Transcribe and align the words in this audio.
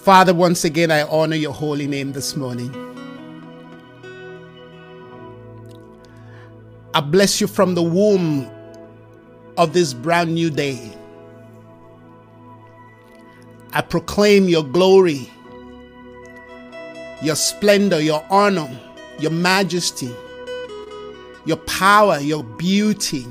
Father, 0.00 0.32
once 0.32 0.64
again, 0.64 0.90
I 0.90 1.02
honor 1.02 1.36
your 1.36 1.52
holy 1.52 1.86
name 1.86 2.12
this 2.12 2.34
morning. 2.34 2.74
I 6.94 7.00
bless 7.02 7.38
you 7.38 7.46
from 7.46 7.74
the 7.74 7.82
womb 7.82 8.50
of 9.58 9.74
this 9.74 9.92
brand 9.92 10.32
new 10.32 10.48
day. 10.48 10.96
I 13.74 13.82
proclaim 13.82 14.48
your 14.48 14.64
glory, 14.64 15.30
your 17.20 17.36
splendor, 17.36 18.00
your 18.00 18.24
honor, 18.30 18.70
your 19.18 19.32
majesty, 19.32 20.10
your 21.44 21.58
power, 21.58 22.18
your 22.20 22.42
beauty 22.42 23.26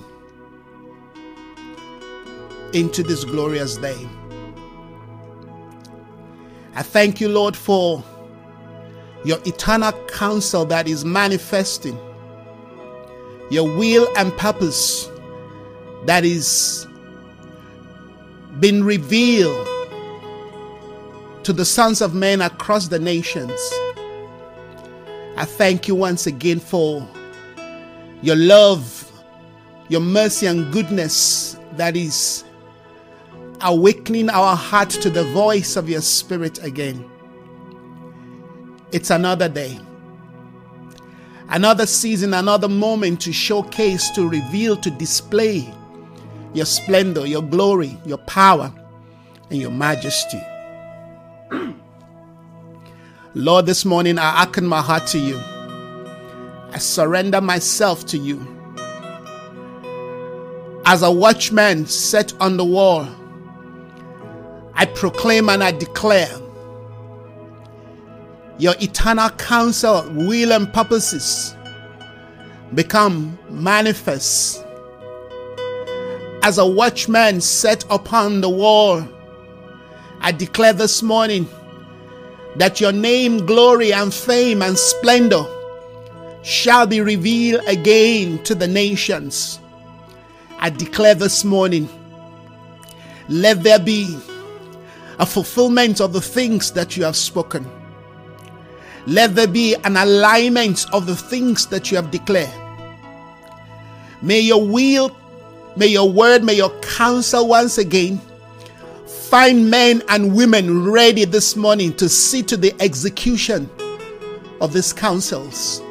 into 2.73 3.01
this 3.01 3.23
glorious 3.23 3.77
day. 3.77 4.07
I 6.79 6.81
thank 6.81 7.19
you, 7.19 7.27
Lord, 7.27 7.57
for 7.57 8.01
your 9.25 9.37
eternal 9.45 9.91
counsel 10.07 10.63
that 10.67 10.87
is 10.87 11.03
manifesting, 11.03 11.99
your 13.51 13.65
will 13.75 14.07
and 14.15 14.31
purpose 14.37 15.09
that 16.05 16.23
is 16.23 16.87
being 18.61 18.81
revealed 18.81 19.67
to 21.43 21.51
the 21.51 21.65
sons 21.65 21.99
of 21.99 22.15
men 22.15 22.39
across 22.39 22.87
the 22.87 22.97
nations. 22.97 23.59
I 25.35 25.43
thank 25.45 25.85
you 25.85 25.95
once 25.95 26.27
again 26.27 26.61
for 26.61 27.05
your 28.21 28.37
love, 28.37 29.11
your 29.89 29.99
mercy, 29.99 30.45
and 30.45 30.71
goodness 30.71 31.57
that 31.73 31.97
is 31.97 32.45
awakening 33.61 34.29
our 34.29 34.55
heart 34.55 34.89
to 34.89 35.09
the 35.09 35.23
voice 35.25 35.75
of 35.75 35.89
your 35.89 36.01
spirit 36.01 36.63
again. 36.63 37.09
It's 38.91 39.09
another 39.09 39.49
day, 39.49 39.79
another 41.49 41.85
season, 41.85 42.33
another 42.33 42.69
moment 42.69 43.21
to 43.21 43.33
showcase, 43.33 44.09
to 44.11 44.27
reveal, 44.27 44.75
to 44.77 44.89
display 44.89 45.71
your 46.53 46.65
splendor, 46.65 47.25
your 47.27 47.43
glory, 47.43 47.97
your 48.05 48.17
power, 48.19 48.73
and 49.49 49.59
your 49.59 49.71
majesty. 49.71 50.41
Lord, 53.35 53.65
this 53.65 53.85
morning 53.85 54.17
I 54.17 54.43
open 54.43 54.65
my 54.65 54.81
heart 54.81 55.05
to 55.07 55.19
you. 55.19 55.39
I 56.71 56.77
surrender 56.77 57.41
myself 57.41 58.05
to 58.07 58.17
you. 58.17 58.39
As 60.85 61.03
a 61.03 61.11
watchman 61.11 61.85
set 61.85 62.33
on 62.41 62.57
the 62.57 62.65
wall, 62.65 63.07
I 64.79 64.85
proclaim 64.85 65.49
and 65.49 65.61
I 65.61 65.73
declare 65.73 66.33
your 68.59 68.75
eternal 68.79 69.29
counsel, 69.31 70.09
will, 70.09 70.53
and 70.53 70.71
purposes 70.71 71.53
become 72.73 73.37
manifest. 73.49 74.63
As 76.43 76.57
a 76.59 76.65
watchman 76.65 77.41
set 77.41 77.83
upon 77.89 78.39
the 78.39 78.49
wall, 78.49 79.05
I 80.21 80.31
declare 80.31 80.71
this 80.71 81.03
morning 81.03 81.49
that 82.55 82.79
your 82.79 82.93
name, 82.93 83.45
glory, 83.45 83.91
and 83.91 84.13
fame 84.13 84.61
and 84.61 84.77
splendor 84.77 85.43
shall 86.41 86.87
be 86.87 87.01
revealed 87.01 87.67
again 87.67 88.41
to 88.43 88.55
the 88.55 88.67
nations. 88.67 89.59
I 90.57 90.69
declare 90.69 91.15
this 91.15 91.43
morning, 91.43 91.89
let 93.27 93.61
there 93.63 93.79
be 93.79 94.17
a 95.19 95.25
fulfillment 95.25 95.99
of 95.99 96.13
the 96.13 96.21
things 96.21 96.71
that 96.71 96.95
you 96.95 97.03
have 97.03 97.15
spoken. 97.15 97.69
Let 99.05 99.35
there 99.35 99.47
be 99.47 99.75
an 99.83 99.97
alignment 99.97 100.85
of 100.93 101.05
the 101.05 101.15
things 101.15 101.65
that 101.67 101.91
you 101.91 101.97
have 101.97 102.11
declared. 102.11 102.49
May 104.21 104.39
your 104.39 104.65
will, 104.65 105.15
may 105.75 105.87
your 105.87 106.09
word, 106.09 106.43
may 106.43 106.53
your 106.53 106.71
counsel 106.81 107.47
once 107.47 107.77
again 107.77 108.21
find 109.07 109.69
men 109.69 110.01
and 110.09 110.35
women 110.35 110.89
ready 110.89 111.25
this 111.25 111.55
morning 111.55 111.93
to 111.97 112.09
see 112.09 112.41
to 112.43 112.57
the 112.57 112.73
execution 112.81 113.69
of 114.61 114.73
these 114.73 114.91
counsels. 114.93 115.81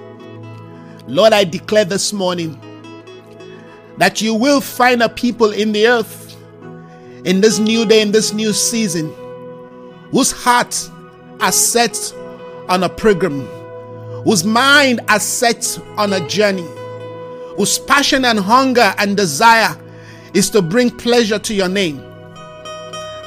Lord, 1.06 1.32
I 1.32 1.44
declare 1.44 1.84
this 1.84 2.12
morning 2.12 2.60
that 3.96 4.20
you 4.20 4.34
will 4.34 4.60
find 4.60 5.02
a 5.02 5.08
people 5.08 5.52
in 5.52 5.72
the 5.72 5.86
earth 5.86 6.28
in 7.24 7.40
this 7.40 7.58
new 7.58 7.84
day, 7.84 8.00
in 8.02 8.12
this 8.12 8.32
new 8.32 8.52
season, 8.52 9.12
whose 10.10 10.32
heart 10.32 10.90
are 11.40 11.52
set 11.52 12.14
on 12.68 12.82
a 12.82 12.88
program, 12.88 13.40
whose 14.24 14.44
mind 14.44 15.00
are 15.08 15.20
set 15.20 15.78
on 15.96 16.12
a 16.12 16.28
journey, 16.28 16.66
whose 17.56 17.78
passion 17.78 18.24
and 18.24 18.38
hunger 18.38 18.94
and 18.98 19.16
desire 19.16 19.76
is 20.34 20.50
to 20.50 20.62
bring 20.62 20.90
pleasure 20.90 21.38
to 21.38 21.54
your 21.54 21.68
name. 21.68 22.02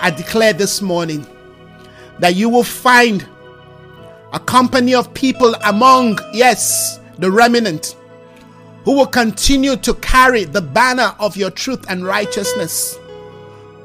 I 0.01 0.11
declare 0.15 0.53
this 0.53 0.81
morning 0.81 1.25
that 2.19 2.35
you 2.35 2.49
will 2.49 2.63
find 2.63 3.27
a 4.33 4.39
company 4.39 4.95
of 4.95 5.13
people 5.13 5.55
among, 5.65 6.17
yes, 6.33 6.99
the 7.17 7.29
remnant, 7.29 7.95
who 8.85 8.95
will 8.95 9.07
continue 9.07 9.75
to 9.77 9.93
carry 9.95 10.43
the 10.43 10.61
banner 10.61 11.15
of 11.19 11.37
your 11.37 11.51
truth 11.51 11.85
and 11.89 12.03
righteousness, 12.05 12.97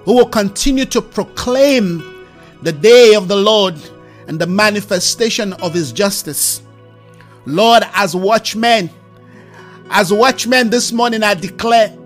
who 0.05 0.15
will 0.15 0.29
continue 0.29 0.87
to 0.87 1.03
proclaim 1.03 2.16
the 2.63 2.73
day 2.73 3.15
of 3.15 3.29
the 3.29 3.37
Lord 3.37 3.75
and 4.27 4.39
the 4.39 4.47
manifestation 4.47 5.53
of 5.55 5.75
his 5.75 5.93
justice. 5.93 6.63
Lord, 7.45 7.85
as 7.95 8.17
watchmen, 8.17 8.91
as 9.91 10.13
watchmen 10.13 10.71
this 10.71 10.91
morning, 10.93 11.23
I 11.23 11.35
declare 11.35 11.97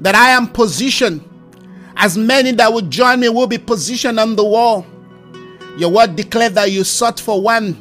that 0.00 0.14
I 0.14 0.30
am 0.30 0.48
positioned 0.48 1.24
as 1.96 2.16
many 2.16 2.52
that 2.52 2.72
would 2.72 2.90
join 2.90 3.20
me 3.20 3.28
will 3.28 3.46
be 3.46 3.58
positioned 3.58 4.18
on 4.18 4.36
the 4.36 4.44
wall. 4.44 4.86
Your 5.76 5.90
word 5.90 6.16
declared 6.16 6.54
that 6.54 6.70
you 6.70 6.84
sought 6.84 7.20
for 7.20 7.40
one 7.40 7.74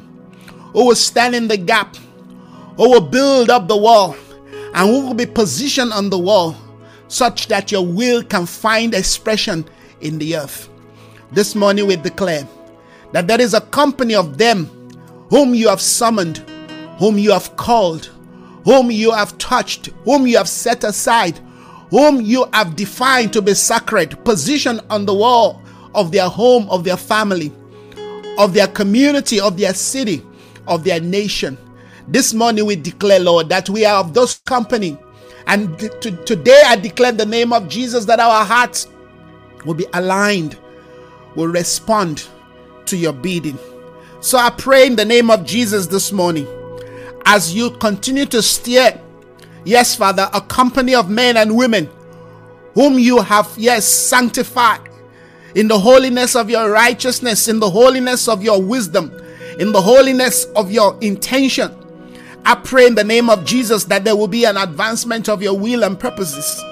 who 0.73 0.87
will 0.87 0.95
stand 0.95 1.35
in 1.35 1.47
the 1.47 1.57
gap, 1.57 1.95
who 2.75 2.89
will 2.89 3.01
build 3.01 3.49
up 3.49 3.67
the 3.67 3.77
wall, 3.77 4.15
and 4.73 4.89
who 4.89 5.07
will 5.07 5.13
be 5.13 5.25
positioned 5.25 5.93
on 5.93 6.09
the 6.09 6.19
wall 6.19 6.55
such 7.07 7.47
that 7.47 7.71
your 7.71 7.85
will 7.85 8.23
can 8.23 8.45
find 8.45 8.93
expression 8.93 9.65
in 10.01 10.19
the 10.19 10.35
earth. 10.35 10.68
This 11.31 11.53
morning 11.53 11.85
we 11.85 11.95
declare 11.95 12.47
that 13.11 13.27
there 13.27 13.39
is 13.39 13.53
a 13.53 13.61
company 13.61 14.15
of 14.15 14.37
them 14.37 14.65
whom 15.29 15.53
you 15.53 15.67
have 15.67 15.81
summoned, 15.81 16.39
whom 16.97 17.19
you 17.19 17.31
have 17.31 17.55
called, 17.55 18.05
whom 18.65 18.89
you 18.89 19.11
have 19.11 19.37
touched, 19.37 19.87
whom 20.05 20.25
you 20.25 20.37
have 20.37 20.49
set 20.49 20.83
aside, 20.83 21.39
whom 21.91 22.19
you 22.21 22.47
have 22.53 22.75
defined 22.75 23.31
to 23.33 23.41
be 23.41 23.53
sacred, 23.53 24.23
positioned 24.25 24.81
on 24.89 25.05
the 25.05 25.13
wall 25.13 25.61
of 25.93 26.11
their 26.11 26.27
home, 26.27 26.67
of 26.69 26.83
their 26.83 26.97
family, 26.97 27.51
of 28.39 28.53
their 28.53 28.67
community, 28.67 29.39
of 29.39 29.57
their 29.57 29.73
city, 29.73 30.25
of 30.67 30.83
their 30.83 30.99
nation. 30.99 31.57
This 32.07 32.33
morning 32.33 32.65
we 32.65 32.75
declare, 32.75 33.19
Lord, 33.19 33.49
that 33.49 33.69
we 33.69 33.85
are 33.85 33.99
of 33.99 34.15
those 34.15 34.39
company. 34.39 34.97
And 35.45 35.77
t- 35.79 36.17
today 36.25 36.61
I 36.65 36.75
declare 36.75 37.11
the 37.11 37.25
name 37.25 37.53
of 37.53 37.69
Jesus 37.69 38.05
that 38.05 38.19
our 38.19 38.43
hearts 38.43 38.87
will 39.65 39.75
be 39.75 39.85
aligned, 39.93 40.57
will 41.35 41.47
respond 41.47 42.27
to 42.85 42.97
your 42.97 43.13
bidding. 43.13 43.57
So 44.21 44.37
I 44.37 44.49
pray 44.49 44.87
in 44.87 44.95
the 44.95 45.05
name 45.05 45.29
of 45.29 45.45
Jesus 45.45 45.87
this 45.87 46.11
morning 46.11 46.47
as 47.25 47.53
you 47.53 47.71
continue 47.71 48.25
to 48.27 48.41
steer 48.41 48.99
Yes, 49.65 49.95
Father, 49.95 50.29
a 50.33 50.41
company 50.41 50.95
of 50.95 51.09
men 51.09 51.37
and 51.37 51.55
women 51.55 51.89
whom 52.73 52.97
you 52.97 53.19
have, 53.19 53.51
yes, 53.57 53.85
sanctified 53.85 54.81
in 55.55 55.67
the 55.67 55.77
holiness 55.77 56.35
of 56.35 56.49
your 56.49 56.71
righteousness, 56.71 57.47
in 57.47 57.59
the 57.59 57.69
holiness 57.69 58.27
of 58.27 58.41
your 58.41 58.61
wisdom, 58.61 59.11
in 59.59 59.71
the 59.71 59.81
holiness 59.81 60.45
of 60.55 60.71
your 60.71 60.97
intention. 61.01 61.75
I 62.45 62.55
pray 62.55 62.87
in 62.87 62.95
the 62.95 63.03
name 63.03 63.29
of 63.29 63.43
Jesus 63.45 63.83
that 63.85 64.05
there 64.05 64.15
will 64.15 64.27
be 64.27 64.45
an 64.45 64.55
advancement 64.55 65.27
of 65.27 65.43
your 65.43 65.57
will 65.57 65.83
and 65.83 65.99
purposes. 65.99 66.63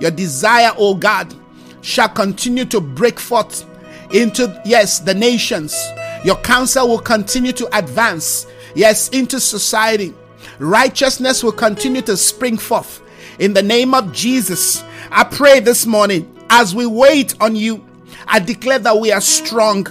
Your 0.00 0.10
desire, 0.10 0.72
O 0.76 0.94
God, 0.94 1.32
shall 1.80 2.08
continue 2.08 2.64
to 2.66 2.80
break 2.80 3.20
forth 3.20 3.64
into, 4.12 4.60
yes, 4.64 4.98
the 4.98 5.14
nations. 5.14 5.76
Your 6.24 6.36
counsel 6.36 6.88
will 6.88 7.00
continue 7.00 7.52
to 7.52 7.78
advance, 7.78 8.46
yes, 8.74 9.08
into 9.10 9.40
society 9.40 10.14
righteousness 10.62 11.42
will 11.42 11.52
continue 11.52 12.02
to 12.02 12.16
spring 12.16 12.56
forth. 12.56 13.02
In 13.38 13.52
the 13.52 13.62
name 13.62 13.94
of 13.94 14.12
Jesus, 14.12 14.84
I 15.10 15.24
pray 15.24 15.60
this 15.60 15.86
morning 15.86 16.28
as 16.50 16.74
we 16.74 16.86
wait 16.86 17.34
on 17.40 17.56
you, 17.56 17.84
I 18.26 18.38
declare 18.38 18.78
that 18.80 18.96
we 18.96 19.10
are 19.10 19.20
strong. 19.20 19.86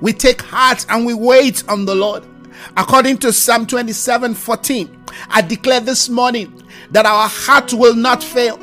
We 0.00 0.12
take 0.12 0.42
heart 0.42 0.86
and 0.88 1.06
we 1.06 1.14
wait 1.14 1.62
on 1.68 1.84
the 1.84 1.94
Lord. 1.94 2.24
According 2.76 3.18
to 3.18 3.32
Psalm 3.32 3.66
27 3.66 4.34
14, 4.34 5.04
I 5.28 5.42
declare 5.42 5.80
this 5.80 6.08
morning 6.08 6.62
that 6.90 7.06
our 7.06 7.28
heart 7.28 7.72
will 7.72 7.94
not 7.94 8.22
fail, 8.22 8.58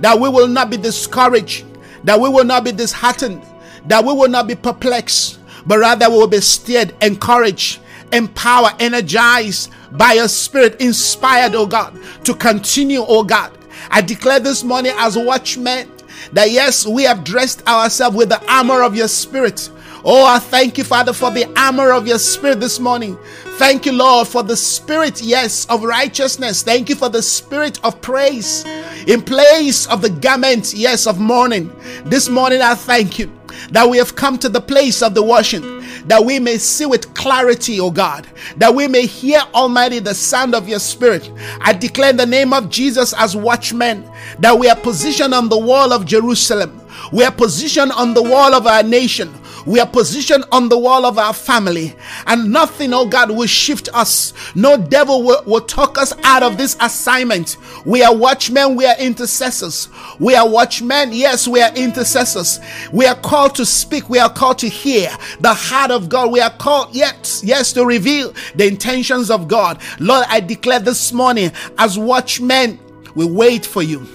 that 0.00 0.18
we 0.18 0.28
will 0.28 0.48
not 0.48 0.70
be 0.70 0.76
discouraged, 0.76 1.64
that 2.04 2.18
we 2.18 2.28
will 2.28 2.44
not 2.44 2.64
be 2.64 2.72
disheartened, 2.72 3.42
that 3.86 4.04
we 4.04 4.12
will 4.12 4.28
not 4.28 4.46
be 4.46 4.54
perplexed, 4.54 5.38
but 5.66 5.78
rather 5.78 6.08
we 6.10 6.16
will 6.16 6.26
be 6.26 6.40
steered, 6.40 6.94
encouraged, 7.02 7.80
empowered, 8.12 8.80
energized 8.80 9.72
by 9.92 10.14
your 10.14 10.28
spirit, 10.28 10.80
inspired, 10.80 11.54
oh 11.54 11.66
God, 11.66 11.98
to 12.24 12.34
continue, 12.34 13.04
oh 13.06 13.22
God. 13.22 13.56
I 13.90 14.00
declare 14.00 14.40
this 14.40 14.64
morning 14.64 14.92
as 14.96 15.16
a 15.16 15.24
watchmen 15.24 15.90
that 16.32 16.50
yes, 16.50 16.86
we 16.86 17.04
have 17.04 17.24
dressed 17.24 17.66
ourselves 17.68 18.16
with 18.16 18.28
the 18.28 18.52
armor 18.52 18.82
of 18.82 18.96
your 18.96 19.08
spirit. 19.08 19.70
Oh, 20.04 20.24
I 20.24 20.38
thank 20.38 20.78
you, 20.78 20.84
Father, 20.84 21.12
for 21.12 21.30
the 21.30 21.46
armor 21.58 21.92
of 21.92 22.06
your 22.06 22.18
spirit 22.18 22.60
this 22.60 22.78
morning. 22.78 23.18
Thank 23.58 23.86
you, 23.86 23.92
Lord, 23.92 24.28
for 24.28 24.42
the 24.42 24.56
spirit, 24.56 25.22
yes, 25.22 25.64
of 25.66 25.82
righteousness. 25.82 26.62
Thank 26.62 26.90
you 26.90 26.94
for 26.94 27.08
the 27.08 27.22
spirit 27.22 27.82
of 27.82 28.02
praise 28.02 28.64
in 29.06 29.22
place 29.22 29.86
of 29.86 30.02
the 30.02 30.10
garment, 30.10 30.74
yes, 30.74 31.06
of 31.06 31.18
mourning. 31.18 31.72
This 32.04 32.28
morning, 32.28 32.60
I 32.60 32.74
thank 32.74 33.18
you 33.18 33.32
that 33.70 33.88
we 33.88 33.96
have 33.96 34.14
come 34.14 34.38
to 34.40 34.50
the 34.50 34.60
place 34.60 35.02
of 35.02 35.14
the 35.14 35.22
washing, 35.22 35.62
that 36.06 36.22
we 36.22 36.38
may 36.38 36.58
see 36.58 36.84
with 36.84 37.14
clarity, 37.14 37.80
O 37.80 37.90
God, 37.90 38.26
that 38.58 38.74
we 38.74 38.88
may 38.88 39.06
hear, 39.06 39.40
Almighty, 39.54 40.00
the 40.00 40.14
sound 40.14 40.54
of 40.54 40.68
your 40.68 40.78
Spirit. 40.78 41.30
I 41.62 41.72
declare 41.72 42.10
in 42.10 42.18
the 42.18 42.26
name 42.26 42.52
of 42.52 42.68
Jesus 42.68 43.14
as 43.14 43.34
watchmen 43.34 44.08
that 44.38 44.58
we 44.58 44.68
are 44.68 44.76
positioned 44.76 45.32
on 45.32 45.48
the 45.48 45.58
wall 45.58 45.94
of 45.94 46.04
Jerusalem. 46.04 46.82
We 47.12 47.24
are 47.24 47.32
positioned 47.32 47.92
on 47.92 48.14
the 48.14 48.22
wall 48.22 48.54
of 48.54 48.66
our 48.66 48.82
nation. 48.82 49.32
We 49.66 49.80
are 49.80 49.86
positioned 49.86 50.44
on 50.52 50.68
the 50.68 50.78
wall 50.78 51.04
of 51.04 51.18
our 51.18 51.32
family, 51.34 51.96
and 52.28 52.52
nothing, 52.52 52.94
oh 52.94 53.04
God, 53.04 53.32
will 53.32 53.48
shift 53.48 53.88
us. 53.92 54.32
No 54.54 54.76
devil 54.76 55.24
will, 55.24 55.42
will 55.44 55.60
talk 55.60 55.98
us 55.98 56.14
out 56.22 56.44
of 56.44 56.56
this 56.56 56.76
assignment. 56.80 57.56
We 57.84 58.04
are 58.04 58.14
watchmen, 58.14 58.76
we 58.76 58.86
are 58.86 58.96
intercessors. 58.96 59.88
We 60.20 60.36
are 60.36 60.48
watchmen, 60.48 61.12
yes, 61.12 61.48
we 61.48 61.60
are 61.60 61.74
intercessors. 61.74 62.60
We 62.92 63.06
are 63.06 63.16
called 63.16 63.56
to 63.56 63.66
speak, 63.66 64.08
we 64.08 64.20
are 64.20 64.32
called 64.32 64.58
to 64.58 64.68
hear 64.68 65.10
the 65.40 65.52
heart 65.52 65.90
of 65.90 66.08
God. 66.08 66.30
We 66.30 66.40
are 66.40 66.50
called, 66.50 66.94
yes, 66.94 67.42
yes, 67.44 67.72
to 67.72 67.84
reveal 67.84 68.32
the 68.54 68.68
intentions 68.68 69.32
of 69.32 69.48
God. 69.48 69.80
Lord, 69.98 70.26
I 70.28 70.38
declare 70.38 70.78
this 70.78 71.12
morning 71.12 71.50
as 71.76 71.98
watchmen, 71.98 72.78
we 73.16 73.24
wait 73.24 73.66
for 73.66 73.82
you. 73.82 74.06